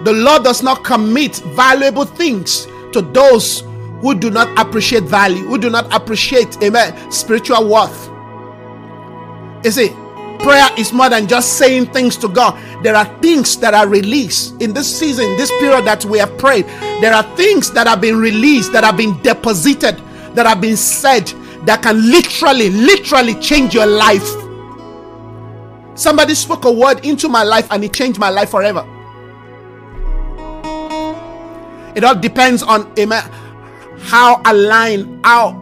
The 0.05 0.13
Lord 0.13 0.45
does 0.45 0.63
not 0.63 0.85
commit 0.85 1.37
valuable 1.55 2.05
things 2.05 2.67
to 2.93 3.01
those 3.01 3.63
who 4.01 4.15
do 4.15 4.31
not 4.31 4.49
appreciate 4.59 5.05
value, 5.05 5.45
who 5.45 5.59
do 5.59 5.71
not 5.71 5.93
appreciate, 5.95 6.61
amen, 6.63 7.11
spiritual 7.11 7.69
worth. 7.69 8.11
You 9.65 9.71
see, 9.71 9.89
prayer 10.41 10.69
is 10.77 10.93
more 10.93 11.09
than 11.09 11.29
just 11.29 11.57
saying 11.57 11.87
things 11.93 12.17
to 12.17 12.29
God. 12.29 12.59
There 12.83 12.97
are 12.97 13.05
things 13.21 13.57
that 13.59 13.75
are 13.75 13.87
released 13.87 14.61
in 14.61 14.73
this 14.75 14.99
season, 14.99 15.37
this 15.37 15.51
period 15.61 15.85
that 15.85 16.05
we 16.05 16.19
have 16.19 16.37
prayed. 16.37 16.67
There 17.01 17.15
are 17.15 17.23
things 17.37 17.71
that 17.71 17.87
have 17.87 18.01
been 18.01 18.19
released, 18.19 18.73
that 18.73 18.83
have 18.83 18.97
been 18.97 19.23
deposited, 19.23 20.03
that 20.35 20.47
have 20.47 20.61
been 20.61 20.77
said 20.77 21.29
that 21.65 21.83
can 21.83 22.11
literally, 22.11 22.71
literally 22.71 23.35
change 23.37 23.73
your 23.73 23.87
life. 23.87 24.29
Somebody 25.95 26.35
spoke 26.35 26.65
a 26.65 26.73
word 26.73 27.05
into 27.05 27.29
my 27.29 27.43
life 27.43 27.69
and 27.71 27.85
it 27.85 27.93
changed 27.93 28.19
my 28.19 28.31
life 28.31 28.51
forever. 28.51 28.87
It 31.95 32.05
all 32.05 32.15
depends 32.15 32.63
on 32.63 32.91
amen, 32.99 33.23
how 33.99 34.41
aligned, 34.47 35.25
how 35.25 35.53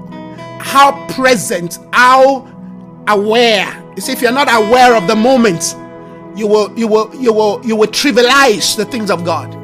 how 0.60 1.06
present, 1.08 1.78
how 1.92 2.46
aware. 3.08 3.66
You 3.96 4.02
see, 4.02 4.12
if 4.12 4.22
you're 4.22 4.30
not 4.30 4.48
aware 4.48 4.94
of 4.94 5.08
the 5.08 5.16
moment, 5.16 5.74
you 6.36 6.46
will 6.46 6.76
you 6.78 6.86
will 6.86 7.12
you 7.16 7.32
will 7.32 7.60
you 7.64 7.74
will 7.74 7.88
trivialize 7.88 8.76
the 8.76 8.84
things 8.84 9.10
of 9.10 9.24
God. 9.24 9.56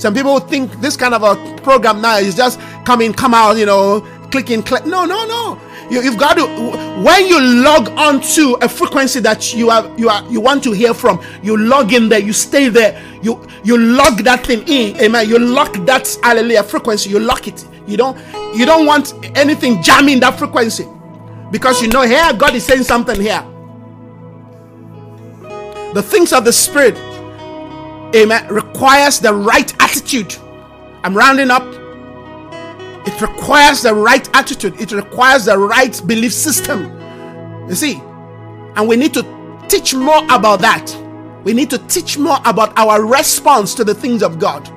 Some 0.00 0.14
people 0.14 0.40
think 0.40 0.72
this 0.80 0.96
kind 0.96 1.14
of 1.14 1.22
a 1.22 1.56
program 1.60 2.00
now 2.00 2.16
is 2.18 2.34
just 2.34 2.58
come 2.84 3.02
in, 3.02 3.12
come 3.12 3.34
out, 3.34 3.56
you 3.56 3.66
know, 3.66 4.00
clicking, 4.32 4.62
click. 4.62 4.86
No, 4.86 5.04
no, 5.04 5.26
no. 5.26 5.60
You, 5.90 6.00
have 6.02 6.16
got 6.18 6.34
to 6.34 6.46
when 7.02 7.26
you 7.26 7.40
log 7.40 7.88
on 7.90 8.20
to 8.20 8.56
a 8.62 8.68
frequency 8.68 9.18
that 9.20 9.52
you 9.52 9.70
are 9.70 9.90
you 9.98 10.08
are 10.08 10.22
you 10.30 10.40
want 10.40 10.62
to 10.64 10.72
hear 10.72 10.94
from, 10.94 11.20
you 11.42 11.56
log 11.56 11.92
in 11.92 12.08
there, 12.08 12.20
you 12.20 12.32
stay 12.32 12.68
there, 12.68 13.02
you 13.22 13.44
you 13.64 13.76
log 13.76 14.18
that 14.18 14.46
thing 14.46 14.66
in, 14.68 14.96
amen. 15.00 15.28
You 15.28 15.38
lock 15.38 15.74
that 15.86 16.16
hallelujah 16.22 16.62
frequency, 16.62 17.10
you 17.10 17.18
lock 17.18 17.48
it. 17.48 17.66
You 17.88 17.96
don't 17.96 18.16
you 18.54 18.66
don't 18.66 18.86
want 18.86 19.14
anything 19.36 19.82
jamming 19.82 20.20
that 20.20 20.38
frequency 20.38 20.86
because 21.50 21.82
you 21.82 21.88
know 21.88 22.02
here 22.02 22.32
God 22.34 22.54
is 22.54 22.64
saying 22.64 22.84
something 22.84 23.20
here. 23.20 23.44
The 25.94 26.02
things 26.02 26.32
of 26.32 26.44
the 26.44 26.52
spirit, 26.52 26.96
amen, 28.14 28.46
requires 28.46 29.18
the 29.18 29.34
right 29.34 29.74
attitude. 29.82 30.36
I'm 31.02 31.16
rounding 31.16 31.50
up 31.50 31.79
it 33.06 33.20
requires 33.20 33.82
the 33.82 33.94
right 33.94 34.28
attitude, 34.34 34.80
it 34.80 34.92
requires 34.92 35.46
the 35.46 35.56
right 35.56 36.00
belief 36.06 36.32
system. 36.32 36.84
You 37.68 37.74
see, 37.74 37.94
and 38.76 38.88
we 38.88 38.96
need 38.96 39.14
to 39.14 39.64
teach 39.68 39.94
more 39.94 40.24
about 40.24 40.60
that. 40.60 40.94
We 41.44 41.52
need 41.54 41.70
to 41.70 41.78
teach 41.78 42.18
more 42.18 42.38
about 42.44 42.76
our 42.78 43.04
response 43.04 43.74
to 43.76 43.84
the 43.84 43.94
things 43.94 44.22
of 44.22 44.38
God. 44.38 44.68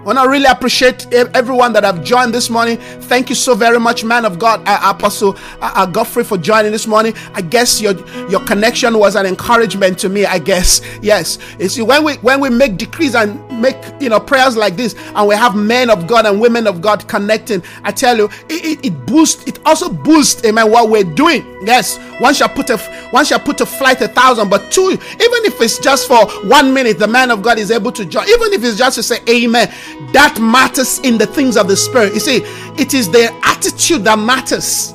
I 0.00 0.02
want 0.02 0.18
to 0.18 0.28
really 0.30 0.46
appreciate 0.46 1.06
everyone 1.12 1.74
that 1.74 1.84
have 1.84 2.02
joined 2.02 2.32
this 2.32 2.48
morning. 2.48 2.78
Thank 2.78 3.28
you 3.28 3.34
so 3.34 3.54
very 3.54 3.78
much, 3.78 4.02
man 4.02 4.24
of 4.24 4.38
God, 4.38 4.62
uh, 4.66 4.80
Apostle 4.82 5.36
uh, 5.60 5.72
uh, 5.76 5.84
Godfrey, 5.84 6.24
for 6.24 6.38
joining 6.38 6.72
this 6.72 6.86
morning. 6.86 7.12
I 7.34 7.42
guess 7.42 7.82
your 7.82 7.92
your 8.30 8.40
connection 8.46 8.98
was 8.98 9.14
an 9.14 9.26
encouragement 9.26 9.98
to 9.98 10.08
me. 10.08 10.24
I 10.24 10.38
guess 10.38 10.80
yes. 11.02 11.38
You 11.58 11.68
see, 11.68 11.82
when 11.82 12.02
we 12.02 12.14
when 12.16 12.40
we 12.40 12.48
make 12.48 12.78
decrees 12.78 13.14
and 13.14 13.46
make 13.60 13.76
you 14.00 14.08
know 14.08 14.18
prayers 14.18 14.56
like 14.56 14.74
this, 14.74 14.94
and 15.14 15.28
we 15.28 15.34
have 15.34 15.54
men 15.54 15.90
of 15.90 16.06
God 16.06 16.24
and 16.24 16.40
women 16.40 16.66
of 16.66 16.80
God 16.80 17.06
connecting, 17.06 17.62
I 17.84 17.92
tell 17.92 18.16
you, 18.16 18.30
it, 18.48 18.64
it, 18.80 18.86
it 18.86 19.06
boosts. 19.06 19.46
It 19.46 19.58
also 19.66 19.90
boosts, 19.90 20.42
amen, 20.46 20.70
what 20.70 20.88
we're 20.88 21.04
doing. 21.04 21.44
Yes, 21.66 21.98
one 22.20 22.32
shall 22.32 22.48
put 22.48 22.70
a 22.70 22.78
one 23.10 23.26
shall 23.26 23.38
put 23.40 23.60
a 23.60 23.66
flight 23.66 24.00
a 24.00 24.08
thousand, 24.08 24.48
but 24.48 24.72
two, 24.72 24.92
even 24.92 24.98
if 25.44 25.60
it's 25.60 25.78
just 25.78 26.08
for 26.08 26.26
one 26.48 26.72
minute, 26.72 26.98
the 26.98 27.06
man 27.06 27.30
of 27.30 27.42
God 27.42 27.58
is 27.58 27.70
able 27.70 27.92
to 27.92 28.06
join. 28.06 28.24
Even 28.28 28.54
if 28.54 28.64
it's 28.64 28.78
just 28.78 28.96
to 28.96 29.02
say 29.02 29.18
Amen 29.28 29.70
that 30.12 30.38
matters 30.40 30.98
in 31.00 31.18
the 31.18 31.26
things 31.26 31.56
of 31.56 31.68
the 31.68 31.76
spirit. 31.76 32.14
You 32.14 32.20
see, 32.20 32.42
it 32.80 32.94
is 32.94 33.10
their 33.10 33.30
attitude 33.42 34.04
that 34.04 34.18
matters. 34.18 34.92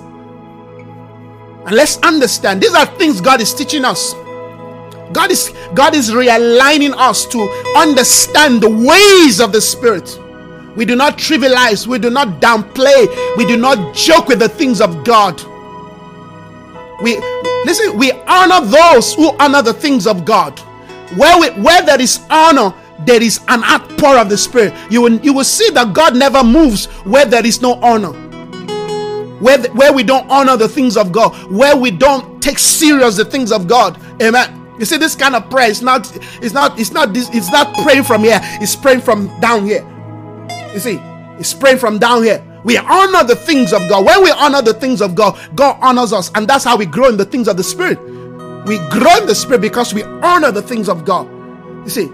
And 1.65 1.75
let's 1.75 1.97
understand 1.97 2.61
these 2.61 2.73
are 2.73 2.85
things 2.85 3.21
God 3.21 3.41
is 3.41 3.53
teaching 3.53 3.85
us. 3.85 4.13
God 5.13 5.31
is 5.31 5.53
God 5.73 5.95
is 5.95 6.11
realigning 6.11 6.93
us 6.95 7.25
to 7.27 7.39
understand 7.77 8.61
the 8.61 8.69
ways 8.69 9.39
of 9.39 9.51
the 9.51 9.61
spirit. 9.61 10.19
We 10.75 10.83
do 10.85 10.95
not 10.95 11.17
trivialize, 11.17 11.87
we 11.87 11.99
do 11.99 12.09
not 12.09 12.41
downplay, 12.41 13.37
we 13.37 13.45
do 13.45 13.55
not 13.55 13.95
joke 13.95 14.27
with 14.27 14.39
the 14.39 14.49
things 14.49 14.81
of 14.81 15.03
God. 15.05 15.41
We 17.01 17.17
listen, 17.65 17.97
we 17.97 18.11
honor 18.27 18.65
those 18.65 19.13
who 19.13 19.35
honor 19.39 19.61
the 19.61 19.73
things 19.73 20.05
of 20.05 20.25
God. 20.25 20.59
Where 21.17 21.39
we, 21.39 21.49
where 21.61 21.81
there 21.83 22.01
is 22.01 22.19
honor, 22.29 22.73
there 22.99 23.21
is 23.21 23.39
an 23.47 23.63
outpour 23.63 24.17
of 24.17 24.29
the 24.29 24.37
Spirit. 24.37 24.73
You 24.89 25.01
will, 25.01 25.19
you 25.19 25.33
will 25.33 25.43
see 25.43 25.69
that 25.71 25.93
God 25.93 26.15
never 26.15 26.43
moves 26.43 26.85
where 27.03 27.25
there 27.25 27.45
is 27.45 27.61
no 27.61 27.73
honor. 27.81 28.13
Where, 29.39 29.61
where 29.73 29.91
we 29.91 30.03
don't 30.03 30.29
honor 30.29 30.55
the 30.55 30.69
things 30.69 30.95
of 30.95 31.11
God, 31.11 31.35
where 31.51 31.75
we 31.75 31.91
don't 31.91 32.41
take 32.41 32.57
serious 32.57 33.17
the 33.17 33.25
things 33.25 33.51
of 33.51 33.67
God. 33.67 33.99
Amen. 34.21 34.61
You 34.79 34.85
see, 34.85 34.97
this 34.97 35.15
kind 35.15 35.35
of 35.35 35.49
prayer 35.49 35.69
is 35.69 35.81
not, 35.81 36.11
it's 36.41 36.53
not, 36.53 36.79
it's 36.79 36.91
not 36.91 37.13
this, 37.13 37.29
it's 37.33 37.51
not 37.51 37.73
praying 37.83 38.03
from 38.03 38.23
here, 38.23 38.39
it's 38.43 38.75
praying 38.75 39.01
from 39.01 39.27
down 39.39 39.65
here. 39.65 39.85
You 40.73 40.79
see, 40.79 40.99
it's 41.39 41.53
praying 41.53 41.79
from 41.79 41.99
down 41.99 42.23
here. 42.23 42.43
We 42.63 42.77
honor 42.77 43.23
the 43.23 43.35
things 43.35 43.73
of 43.73 43.87
God. 43.87 44.05
When 44.05 44.23
we 44.23 44.31
honor 44.31 44.61
the 44.61 44.73
things 44.73 45.01
of 45.01 45.15
God, 45.15 45.39
God 45.55 45.77
honors 45.81 46.11
us, 46.11 46.31
and 46.33 46.47
that's 46.47 46.63
how 46.63 46.75
we 46.75 46.85
grow 46.85 47.09
in 47.09 47.17
the 47.17 47.25
things 47.25 47.47
of 47.47 47.57
the 47.57 47.63
Spirit. 47.63 47.99
We 48.65 48.79
grow 48.89 49.17
in 49.17 49.27
the 49.27 49.35
Spirit 49.35 49.61
because 49.61 49.93
we 49.93 50.03
honor 50.03 50.51
the 50.51 50.61
things 50.61 50.89
of 50.89 51.05
God. 51.05 51.29
You 51.83 51.89
see, 51.89 52.11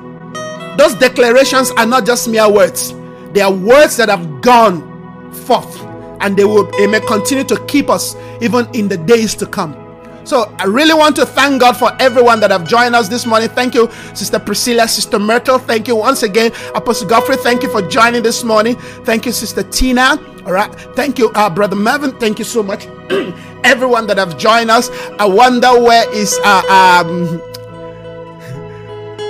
those 0.78 0.96
declarations 0.96 1.72
are 1.72 1.86
not 1.86 2.06
just 2.06 2.28
mere 2.30 2.50
words, 2.52 2.94
they 3.34 3.42
are 3.42 3.54
words 3.54 3.98
that 3.98 4.10
have 4.10 4.42
gone 4.42 5.34
forth 5.34 5.82
and 6.22 6.38
they 6.38 6.44
will 6.46 6.70
they 6.78 6.88
may 6.88 7.00
continue 7.02 7.44
to 7.44 7.64
keep 7.66 7.90
us 7.90 8.16
even 8.42 8.68
in 8.74 8.88
the 8.88 8.98
days 8.98 9.36
to 9.36 9.46
come. 9.46 9.78
So 10.24 10.54
I 10.60 10.66
really 10.66 10.94
want 10.94 11.16
to 11.18 11.26
thank 11.26 11.62
God 11.62 11.74
for 11.78 11.92
everyone 12.00 12.40
that 12.42 12.52
have 12.52 12.68
joined 12.68 12.96
us 12.96 13.10
this 13.10 13.26
morning. 13.26 13.50
Thank 13.50 13.74
you, 13.74 13.90
Sister 14.14 14.38
Priscilla, 14.40 14.88
Sister 14.88 15.18
Myrtle. 15.18 15.58
Thank 15.58 15.88
you 15.88 15.96
once 15.96 16.24
again, 16.24 16.52
Apostle 16.76 17.08
Godfrey. 17.08 17.38
Thank 17.38 17.64
you 17.64 17.72
for 17.72 17.82
joining 17.82 18.22
this 18.22 18.44
morning. 18.44 18.76
Thank 19.04 19.26
you, 19.26 19.32
Sister 19.32 19.64
Tina. 19.64 20.18
All 20.46 20.54
right. 20.54 20.72
Thank 20.96 21.18
you, 21.18 21.32
uh, 21.36 21.50
Brother 21.50 21.76
Mervyn. 21.76 22.18
Thank 22.20 22.38
you 22.40 22.46
so 22.46 22.62
much. 22.62 22.88
everyone 23.64 24.08
that 24.08 24.18
have 24.18 24.38
joined 24.38 24.72
us. 24.72 24.90
I 25.20 25.26
wonder 25.26 25.70
where 25.82 26.12
is 26.14 26.40
uh, 26.44 27.04
um 27.04 27.42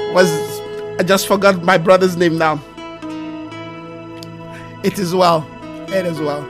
was 0.13 0.50
I 1.01 1.03
just 1.03 1.25
forgot 1.25 1.63
my 1.63 1.79
brother's 1.79 2.15
name 2.15 2.37
now. 2.37 2.61
It 4.83 4.99
is 4.99 5.15
well. 5.15 5.43
It 5.89 6.05
is 6.05 6.19
well. 6.19 6.43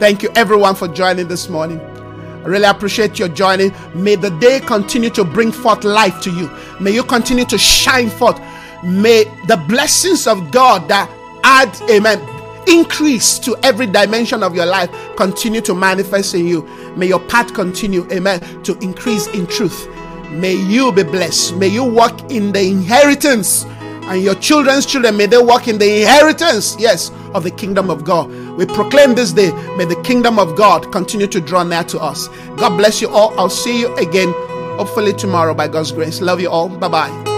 Thank 0.00 0.24
you 0.24 0.30
everyone 0.34 0.74
for 0.74 0.88
joining 0.88 1.28
this 1.28 1.48
morning. 1.48 1.78
I 1.78 2.46
really 2.46 2.64
appreciate 2.64 3.20
your 3.20 3.28
joining. 3.28 3.72
May 3.94 4.16
the 4.16 4.30
day 4.40 4.58
continue 4.58 5.08
to 5.10 5.22
bring 5.22 5.52
forth 5.52 5.84
life 5.84 6.20
to 6.22 6.32
you. 6.32 6.50
May 6.80 6.90
you 6.90 7.04
continue 7.04 7.44
to 7.44 7.56
shine 7.56 8.10
forth. 8.10 8.40
May 8.82 9.22
the 9.46 9.64
blessings 9.68 10.26
of 10.26 10.50
God 10.50 10.88
that 10.88 11.08
add, 11.44 11.70
amen, 11.88 12.18
increase 12.66 13.38
to 13.38 13.56
every 13.62 13.86
dimension 13.86 14.42
of 14.42 14.52
your 14.56 14.66
life 14.66 14.90
continue 15.14 15.60
to 15.60 15.76
manifest 15.76 16.34
in 16.34 16.48
you. 16.48 16.62
May 16.96 17.06
your 17.06 17.20
path 17.20 17.54
continue, 17.54 18.10
amen, 18.10 18.64
to 18.64 18.76
increase 18.78 19.28
in 19.28 19.46
truth. 19.46 19.88
May 20.28 20.54
you 20.54 20.90
be 20.90 21.04
blessed. 21.04 21.54
May 21.54 21.68
you 21.68 21.84
walk 21.84 22.32
in 22.32 22.50
the 22.50 22.62
inheritance 22.62 23.64
and 24.04 24.22
your 24.22 24.34
children's 24.36 24.86
children 24.86 25.16
may 25.16 25.26
they 25.26 25.38
walk 25.38 25.68
in 25.68 25.78
the 25.78 26.02
inheritance, 26.02 26.76
yes, 26.78 27.10
of 27.34 27.44
the 27.44 27.50
kingdom 27.50 27.90
of 27.90 28.04
God. 28.04 28.30
We 28.56 28.66
proclaim 28.66 29.14
this 29.14 29.32
day, 29.32 29.50
may 29.76 29.84
the 29.84 30.00
kingdom 30.02 30.38
of 30.38 30.56
God 30.56 30.92
continue 30.92 31.26
to 31.28 31.40
draw 31.40 31.62
near 31.62 31.84
to 31.84 31.98
us. 32.00 32.28
God 32.56 32.76
bless 32.76 33.00
you 33.00 33.08
all. 33.08 33.38
I'll 33.38 33.48
see 33.48 33.80
you 33.80 33.94
again, 33.96 34.32
hopefully 34.76 35.12
tomorrow 35.12 35.54
by 35.54 35.68
God's 35.68 35.92
grace. 35.92 36.20
Love 36.20 36.40
you 36.40 36.50
all. 36.50 36.68
Bye 36.68 36.88
bye. 36.88 37.31